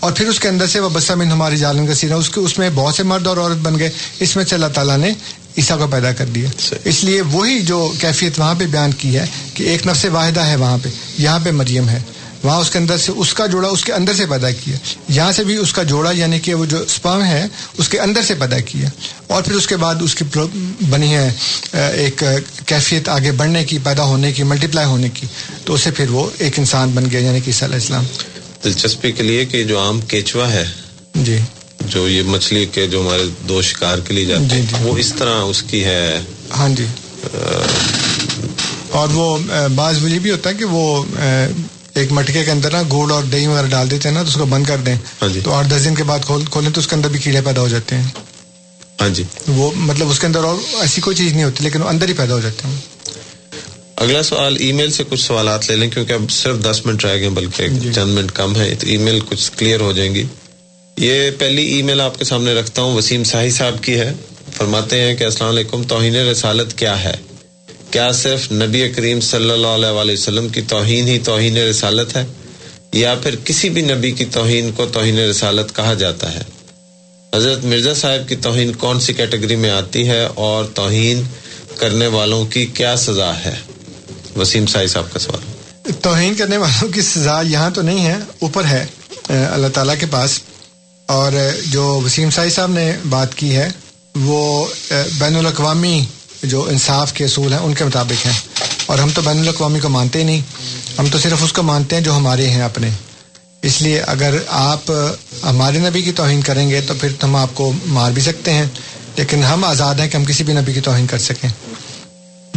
[0.00, 2.40] اور پھر اس کے اندر سے وہ بسا من ہماری جالن کا سینا اس کے
[2.40, 5.10] اس میں بہت سے مرد اور عورت بن گئے۔ اس میں سے اللہ تعالیٰ نے
[5.58, 6.48] عیسیٰ کو پیدا کر دیا۔
[6.84, 10.56] اس لیے وہی جو کیفیت وہاں پہ بیان کی ہے کہ ایک نفس واحدہ ہے
[10.56, 10.88] وہاں پہ
[11.18, 11.98] یہاں پہ مریم ہے۔
[12.42, 14.76] وہاں اس کے اندر سے اس کا جوڑا اس کے اندر سے پیدا کیا۔
[15.08, 17.46] یہاں سے بھی اس کا جوڑا یعنی کہ وہ جو سپرم ہے
[17.78, 18.88] اس کے اندر سے پیدا کیا۔
[19.26, 20.24] اور پھر اس کے بعد اس کی
[20.90, 21.32] بنی ہے
[21.72, 22.22] ایک
[22.66, 25.26] کیفیت آگے بڑھنے کی پیدا ہونے کی ملٹیپلائی ہونے کی۔
[25.64, 28.04] تو اسے پھر وہ ایک انسان بن گیا یعنی کہ عیسیٰ علیہ السلام۔
[28.68, 30.64] دلچسپی کے لیے کہ جو عام کیچوا ہے
[31.14, 31.38] جی۔
[31.86, 34.96] جو یہ مچھلی کے جو ہمارے دو شکار کے لیے جاتے جی، ہیں جی۔ وہ
[34.98, 36.20] اس طرح اس کی ہے۔
[36.58, 36.86] ہاں جی۔
[38.90, 39.38] اور وہ
[39.74, 41.04] بعض ولی بھی ہوتا ہے کہ وہ
[41.94, 44.34] ایک مٹکے کے اندر نا گوڑ اور دہی وغیرہ ڈال دیتے ہیں نا تو اس
[44.34, 46.80] کو بند کر دیں۔ ہاں جی۔ تو آٹھ دس دن کے بعد کھول کھولیں تو
[46.80, 48.06] اس کے اندر بھی کیڑے پیدا ہو جاتے ہیں۔
[49.00, 51.88] ہاں جی۔ وہ مطلب اس کے اندر اور ایسی کوئی چیز نہیں ہوتی لیکن وہ
[51.88, 52.97] اندر ہی پیدا ہو جاتے ہیں۔
[54.00, 57.16] اگلا سوال ای میل سے کچھ سوالات لے لیں کیونکہ اب صرف دس منٹ رہ
[57.20, 60.24] گئے بلکہ جی۔ چند منٹ کم ہے تو ای میل کچھ کلیئر ہو جائیں گی۔
[60.96, 64.12] یہ پہلی ای میل آپ کے سامنے رکھتا ہوں وسیم ساہی صاحب کی ہے۔
[64.52, 67.14] فرماتے ہیں کہ السلام علیکم توہین رسالت کیا ہے؟
[67.90, 72.24] کیا صرف نبی کریم صلی اللہ علیہ وآلہ وسلم کی توہین ہی توہین رسالت ہے؟
[72.92, 76.42] یا پھر کسی بھی نبی کی توہین کو توہین رسالت کہا جاتا ہے؟
[77.34, 81.22] حضرت مرزا صاحب کی توہین کون سی کیٹیگری میں آتی ہے؟ اور توہین
[81.76, 83.54] کرنے والوں کی کیا سزا ہے؟
[84.38, 88.64] وسیم سائی صاحب کا سوال۔ توہین کرنے والوں کی سزا یہاں تو نہیں ہے، اوپر
[88.64, 88.86] ہے
[89.28, 90.40] اللہ تعالیٰ کے پاس۔
[91.06, 91.32] اور
[91.66, 93.68] جو وسیم سائی صاحب نے بات کی ہے،
[94.14, 94.66] وہ
[95.18, 96.04] بین الاقوامی
[96.42, 98.32] جو انصاف کے اصول ہیں، ان کے مطابق ہیں۔
[98.86, 100.40] اور ہم تو بین الاقوامی کو مانتے ہی نہیں،
[100.98, 102.88] ہم تو صرف اس کو مانتے ہیں جو ہمارے ہیں اپنے۔
[103.62, 104.90] اس لیے اگر آپ
[105.42, 108.66] ہمارے نبی کی توہین کریں گے تو پھر ہم آپ کو مار بھی سکتے ہیں،
[109.16, 111.48] لیکن ہم آزاد ہیں کہ ہم کسی بھی نبی کی توہین کر سکیں۔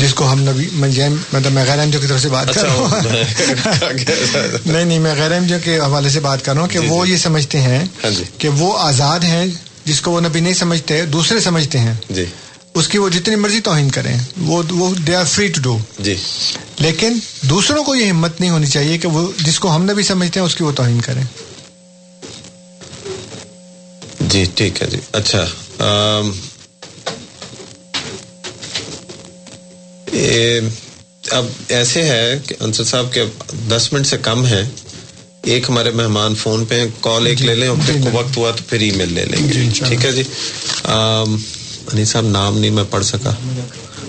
[0.01, 2.61] جس کو ہم نبی میں جیم- مطلب میں غیر احمدیوں کی طرف سے بات کر
[2.61, 2.89] رہا ہوں۔
[4.65, 7.05] نہیں نہیں میں غیر احمدیوں کے حوالے سے بات کر رہا ہوں کہ جی، وہ
[7.05, 9.45] جی۔ یہ سمجھتے ہیں ہاں جی۔ کہ وہ آزاد ہیں
[9.85, 12.25] جس کو وہ نبی نہیں سمجھتے دوسرے سمجھتے ہیں۔ جی۔
[12.73, 16.15] اس کی وہ جتنی مرضی توہین کریں وہ وہ they are free to do جی۔
[16.79, 20.39] لیکن دوسروں کو یہ ہمت نہیں ہونی چاہیے کہ وہ جس کو ہم نبی سمجھتے
[20.39, 21.23] ہیں اس کی وہ توہین کریں۔
[24.19, 25.45] جی ٹھیک ہے جی۔ اچھا
[31.31, 33.23] اب ایسے ہے کہ انصر صاحب کے
[33.69, 34.69] دس منٹ سے کم ہے
[35.41, 38.63] ایک ہمارے مہمان فون پہ ہیں کال ایک لے لیں اور پھر وقت ہوا تو
[38.69, 40.23] پھر ای میل لے لیں گے۔ ٹھیک ہے جی؟
[40.83, 43.31] انیس صاحب نام نہیں میں پڑھ سکا۔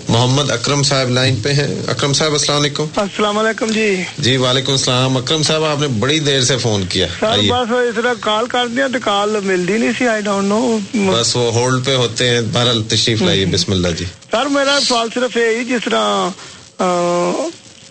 [0.08, 4.72] محمد اکرم صاحب لائن پہ ہیں۔ اکرم صاحب السلام علیکم۔ السلام علیکم جی۔ جی وعلیکم
[4.72, 8.66] السلام۔ اکرم صاحب آپ نے بڑی دیر سے فون کیا۔ بس اس طرح کال کر
[8.66, 12.40] دیا تو کال ملتی نہیں سی آئی ڈونٹ نو بس وہ ہولڈ پہ ہوتے ہیں۔
[12.52, 16.28] بہرحال تشریف لائیے۔ بسم اللہ جی۔ سر میرا سوال صرف یہ ہی جس طرح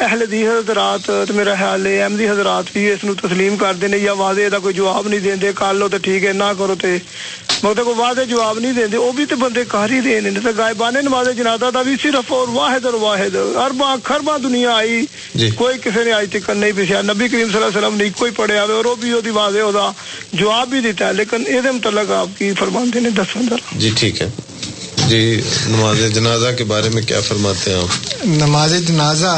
[0.00, 3.98] اہل دی حضرات تو میرا خیال ہے احمدی حضرات بھی اس نو تسلیم کردے نے
[3.98, 6.96] یا واضح دا کوئی جواب نہیں دیندے کر لو تو ٹھیک ہے نہ کرو تے۔
[7.62, 11.00] مگر کوئی واضح جواب نہیں دیندے او بھی تے بندے کر ہی دینے تے غائبانے
[11.02, 15.04] نماز جنازہ دا بھی صرف اور واحد اور واحد اربا خربا دنیا آئی۔
[15.34, 15.50] جی.
[15.56, 18.30] کوئی کسی نے آج تک نہیں پچھیا نبی کریم صلی اللہ علیہ وسلم نے کوئی
[18.36, 19.90] پڑھیا ہوئے اور او بھی او دی واضح او دا
[20.32, 23.90] جواب بھی دیتا ہے۔ لیکن اے دے متعلق آپ کی فرماندے نے دس اندر جی
[23.96, 24.28] ٹھیک ہے۔
[25.08, 25.22] جی
[25.68, 29.34] نماز جنازہ کے بارے میں کیا فرماتے ہیں آپ؟ نماز جنازہ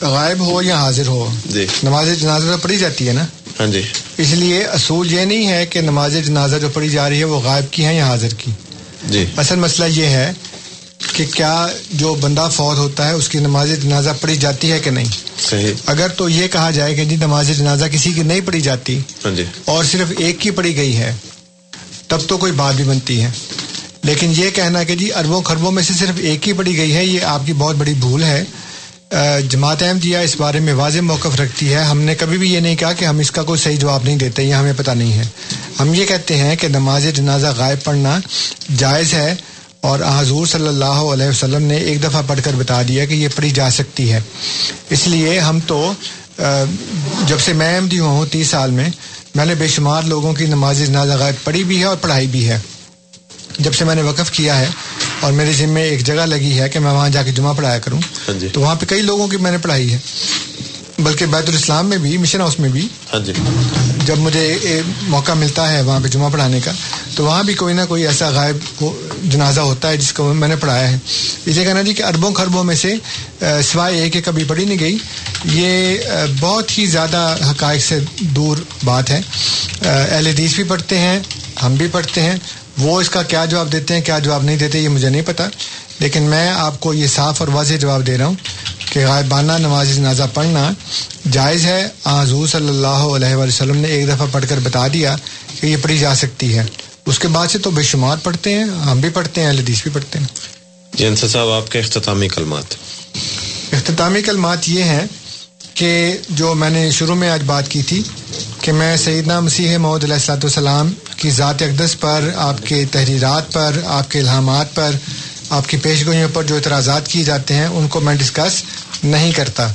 [0.00, 3.26] غائب ہو یا حاضر ہو؟ جی۔ نماز جنازہ تو پڑھی جاتی ہے نا؟
[3.60, 3.82] ہاں جی۔
[4.18, 7.40] اس لیے اصول یہ نہیں ہے کہ نماز جنازہ جو پڑھی جا رہی ہے وہ
[7.40, 8.50] غائب کی ہے یا حاضر کی۔
[9.10, 10.32] جی۔ اصل مسئلہ یہ ہے
[11.16, 14.90] کہ کیا جو بندہ فوت ہوتا ہے اس کی نماز جنازہ پڑھی جاتی ہے کہ
[14.90, 15.04] نہیں؟
[15.50, 18.98] صحیح۔ اگر تو یہ کہا جائے کہ جی نماز جنازہ کسی کی نہیں پڑھی جاتی
[19.24, 21.14] ہاں جی۔ اور صرف ایک کی پڑھی گئی ہے
[22.08, 23.30] تب تو کوئی بات بھی بنتی ہے۔
[24.02, 27.04] لیکن یہ کہنا کہ جی اربوں خربوں میں سے صرف ایک ہی پڑھی گئی ہے
[27.04, 28.44] یہ آپ کی بہت بڑی بھول ہے۔
[29.48, 32.76] جماعت احمدیہ اس بارے میں واضح موقف رکھتی ہے۔ ہم نے کبھی بھی یہ نہیں
[32.76, 35.22] کہا کہ ہم اس کا کوئی صحیح جواب نہیں دیتے، یہ ہمیں پتہ نہیں ہے۔
[35.80, 38.18] ہم یہ کہتے ہیں کہ نماز جنازہ غائب پڑھنا
[38.76, 39.34] جائز ہے
[39.80, 43.28] اور حضور صلی اللہ علیہ وسلم نے ایک دفعہ پڑھ کر بتا دیا کہ یہ
[43.36, 44.20] پڑھی جا سکتی ہے۔
[44.90, 45.92] اس لیے ہم تو
[47.26, 48.88] جب سے میں احمدی ہوا ہوں تیس سال میں
[49.34, 52.48] میں نے بے شمار لوگوں کی نماز جنازہ غائب پڑھی بھی ہے اور پڑھائی بھی
[52.48, 52.58] ہے۔
[53.58, 54.66] جب سے میں نے وقف کیا ہے
[55.20, 58.00] اور میرے ذمے ایک جگہ لگی ہے کہ میں وہاں جا کے جمعہ پڑھایا کروں۔
[58.52, 59.98] تو وہاں پہ کئی لوگوں کی میں نے پڑھائی ہے۔
[60.98, 62.88] بلکہ بیت الاسلام میں بھی مشن ہاؤس میں بھی۔
[64.06, 64.58] جب مجھے
[65.02, 66.72] موقع ملتا ہے وہاں پہ جمعہ پڑھانے کا
[67.14, 68.84] تو وہاں بھی کوئی نہ کوئی ایسا غائب
[69.24, 70.98] جنازہ ہوتا ہے جس کو میں نے پڑھایا ہے۔
[71.46, 72.94] یہ کہنا جی کہ اربوں خربوں میں سے
[73.64, 74.96] سوائے ایک کبھی پڑھی نہیں گئی
[75.44, 75.96] یہ
[76.40, 79.20] بہت ہی زیادہ حقائق سے دور بات ہے۔
[79.82, 81.18] اہل حدیث بھی پڑھتے ہیں
[81.62, 82.36] ہم بھی پڑھتے ہیں۔
[82.80, 85.48] وہ اس کا کیا جواب دیتے ہیں کیا جواب نہیں دیتے یہ مجھے نہیں پتا۔
[85.98, 88.34] لیکن میں آپ کو یہ صاف اور واضح جواب دے رہا ہوں
[88.92, 90.70] کہ غائبانہ نماز جنازہ پڑھنا
[91.30, 95.16] جائز ہے۔ حضور صلی اللہ علیہ وسلم نے ایک دفعہ پڑھ کر بتا دیا
[95.60, 96.64] کہ یہ پڑھی جا سکتی ہے۔
[97.06, 99.90] اس کے بعد سے تو بے شمار پڑھتے ہیں ہم بھی پڑھتے ہیں حدیث بھی
[99.90, 100.26] پڑھتے ہیں۔
[100.92, 102.74] جی انصر صاحب آپ کے اختتامی کلمات۔
[103.72, 105.06] اختتامی کلمات یہ ہیں
[105.74, 108.02] کہ جو میں نے شروع میں آج بات کی تھی
[108.60, 113.52] کہ میں سیدنا مسیح محدود علیہ السلاۃ والسلام کی ذات اقدس پر، آپ کے تحریرات
[113.52, 114.90] پر، آپ کے الہامات پر،
[115.50, 118.62] آپ کی پیش گوئیوں پر جو اعتراضات کیے جاتے ہیں، ان کو میں ڈسکس
[119.04, 119.68] نہیں کرتا۔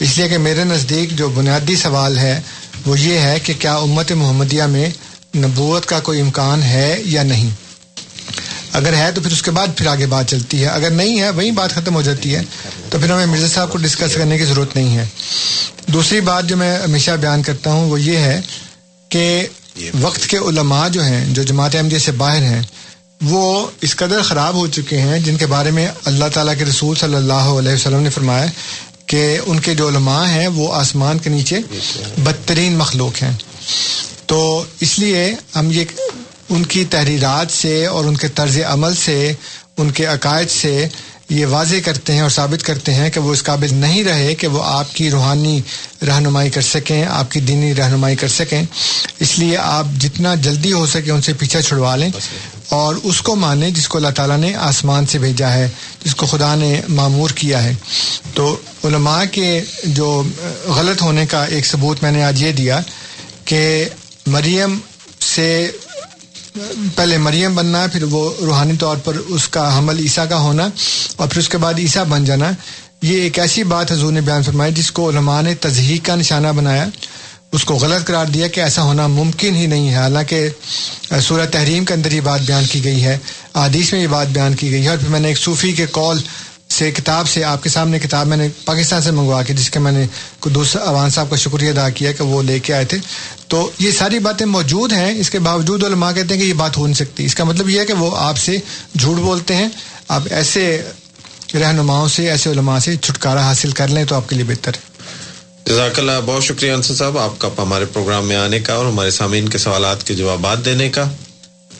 [0.00, 2.40] اس لیے کہ میرے نزدیک جو بنیادی سوال ہے،
[2.86, 4.90] وہ یہ ہے کہ کیا امت محمدیہ میں
[5.36, 7.50] نبوت کا کوئی امکان ہے یا نہیں؟
[8.72, 11.30] اگر ہے تو پھر اس کے بعد پھر آگے بات چلتی ہے۔ اگر نہیں ہے
[11.30, 12.42] وہیں بات ختم ہو جاتی ہے۔
[12.90, 15.04] تو پھر ہمیں مرزا صاحب کو ڈسکس کرنے کی ضرورت نہیں ہے۔
[15.86, 18.40] دوسری بات جو میں ہمیشہ بیان کرتا ہوں، وہ یہ ہے
[19.08, 19.46] کہ
[20.00, 22.62] وقت کے علماء جو ہیں، جو جماعت احمدیہ سے باہر ہیں،
[23.20, 26.96] وہ اس قدر خراب ہو چکے ہیں، جن کے بارے میں اللہ تعالیٰ کے رسول
[26.96, 28.46] صلی اللہ علیہ وسلم نے فرمایا
[29.06, 31.58] کہ ان کے جو علماء ہیں، وہ آسمان کے نیچے
[32.18, 33.32] بدترین مخلوق ہیں۔
[34.26, 35.84] تو اس لیے ہم یہ
[36.48, 39.32] ان کی تحریرات سے اور ان کے طرز عمل سے،
[39.76, 40.88] ان کے عقائد سے
[41.28, 44.46] یہ واضح کرتے ہیں اور ثابت کرتے ہیں کہ وہ اس قابل نہیں رہے کہ
[44.46, 45.60] وہ آپ کی روحانی
[46.06, 48.62] رہنمائی کر سکیں، آپ کی دینی رہنمائی کر سکیں۔
[49.20, 52.10] اس لیے آپ جتنا جلدی ہو سکے ان سے پیچھا چھڑوا لیں
[52.68, 55.68] اور اس کو مانیں جس کو اللہ تعالیٰ نے آسمان سے بھیجا ہے،
[56.04, 57.74] جس کو خدا نے معمور کیا ہے۔
[58.34, 60.22] تو علماء کے جو
[60.66, 62.80] غلط ہونے کا ایک ثبوت میں نے آج یہ دیا
[63.44, 63.84] کہ
[64.26, 64.78] مریم
[65.20, 65.70] سے
[66.96, 70.68] پہلے مریم بننا پھر وہ روحانی طور پر اس کا حمل عیسیٰ کا ہونا
[71.16, 72.50] اور پھر اس کے بعد عیسیٰ بن جانا۔
[73.02, 76.48] یہ ایک ایسی بات حضور نے بیان فرمائی، جس کو علماء نے تضحیق کا نشانہ
[76.48, 76.86] بنایا۔
[77.52, 80.48] اس کو غلط قرار دیا کہ ایسا ہونا ممکن ہی نہیں ہے۔ حالانکہ
[81.20, 83.18] سورہ تحریم کے اندر یہ بات بیان کی گئی ہے
[83.54, 85.86] عادیث میں یہ بات بیان کی گئی ہے۔ اور پھر میں نے ایک صوفی کے
[85.92, 86.18] کال
[86.72, 89.78] سے کتاب سے آپ کے سامنے کتاب میں نے پاکستان سے منگوا کے جس کے
[89.78, 90.06] میں نے
[90.48, 92.98] دوسرا عوان صاحب کا شکریہ ادا کیا کہ وہ لے کے آئے تھے۔
[93.48, 96.76] تو یہ ساری باتیں موجود ہیں۔ اس کے باوجود علماء کہتے ہیں کہ یہ بات
[96.76, 98.58] ہو نہیں سکتی۔ اس کا مطلب یہ ہے کہ وہ آپ سے
[98.98, 99.68] جھوٹ بولتے ہیں۔
[100.08, 100.82] آپ ایسے
[101.54, 104.92] رہنماؤں سے، ایسے علماء سے چھٹکارا حاصل کر لیں تو آپ کے لیے بہتر ہے۔
[105.64, 109.10] جزاک اللہ، بہت شکریہ انصر صاحب۔ آپ کا ہمارے پروگرام میں آنے کا اور ہمارے
[109.10, 111.08] سامعین کے سوالات کے جوابات دینے کا۔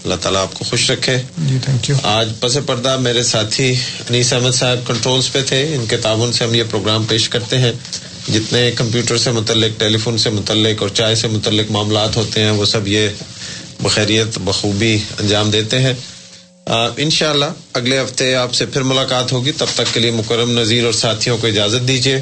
[0.04, 3.74] اللہ تعالیٰ آپ کو خوش رکھے۔ جی تھینک یو آج پس پردہ میرے ساتھی
[4.08, 7.58] انیس احمد صاحب کنٹرولز پہ تھے۔ ان کے تعاون سے ہم یہ پروگرام پیش کرتے
[7.58, 7.72] ہیں۔
[8.28, 12.50] جتنے کمپیوٹر سے متعلق ٹیلی فون سے متعلق اور چائے سے متعلق معاملات ہوتے ہیں
[12.50, 13.08] وہ سب یہ
[13.80, 15.94] بخیریت بخوبی انجام دیتے ہیں۔
[16.96, 20.58] ان شاء اللہ اگلے ہفتے آپ سے پھر ملاقات ہوگی۔ تب تک کے لیے مکرم
[20.58, 22.16] نذیر اور ساتھیوں کو اجازت دیجیے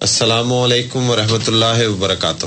[0.00, 2.46] السلام علیکم ورحمۃ اللہ وبرکاتہ۔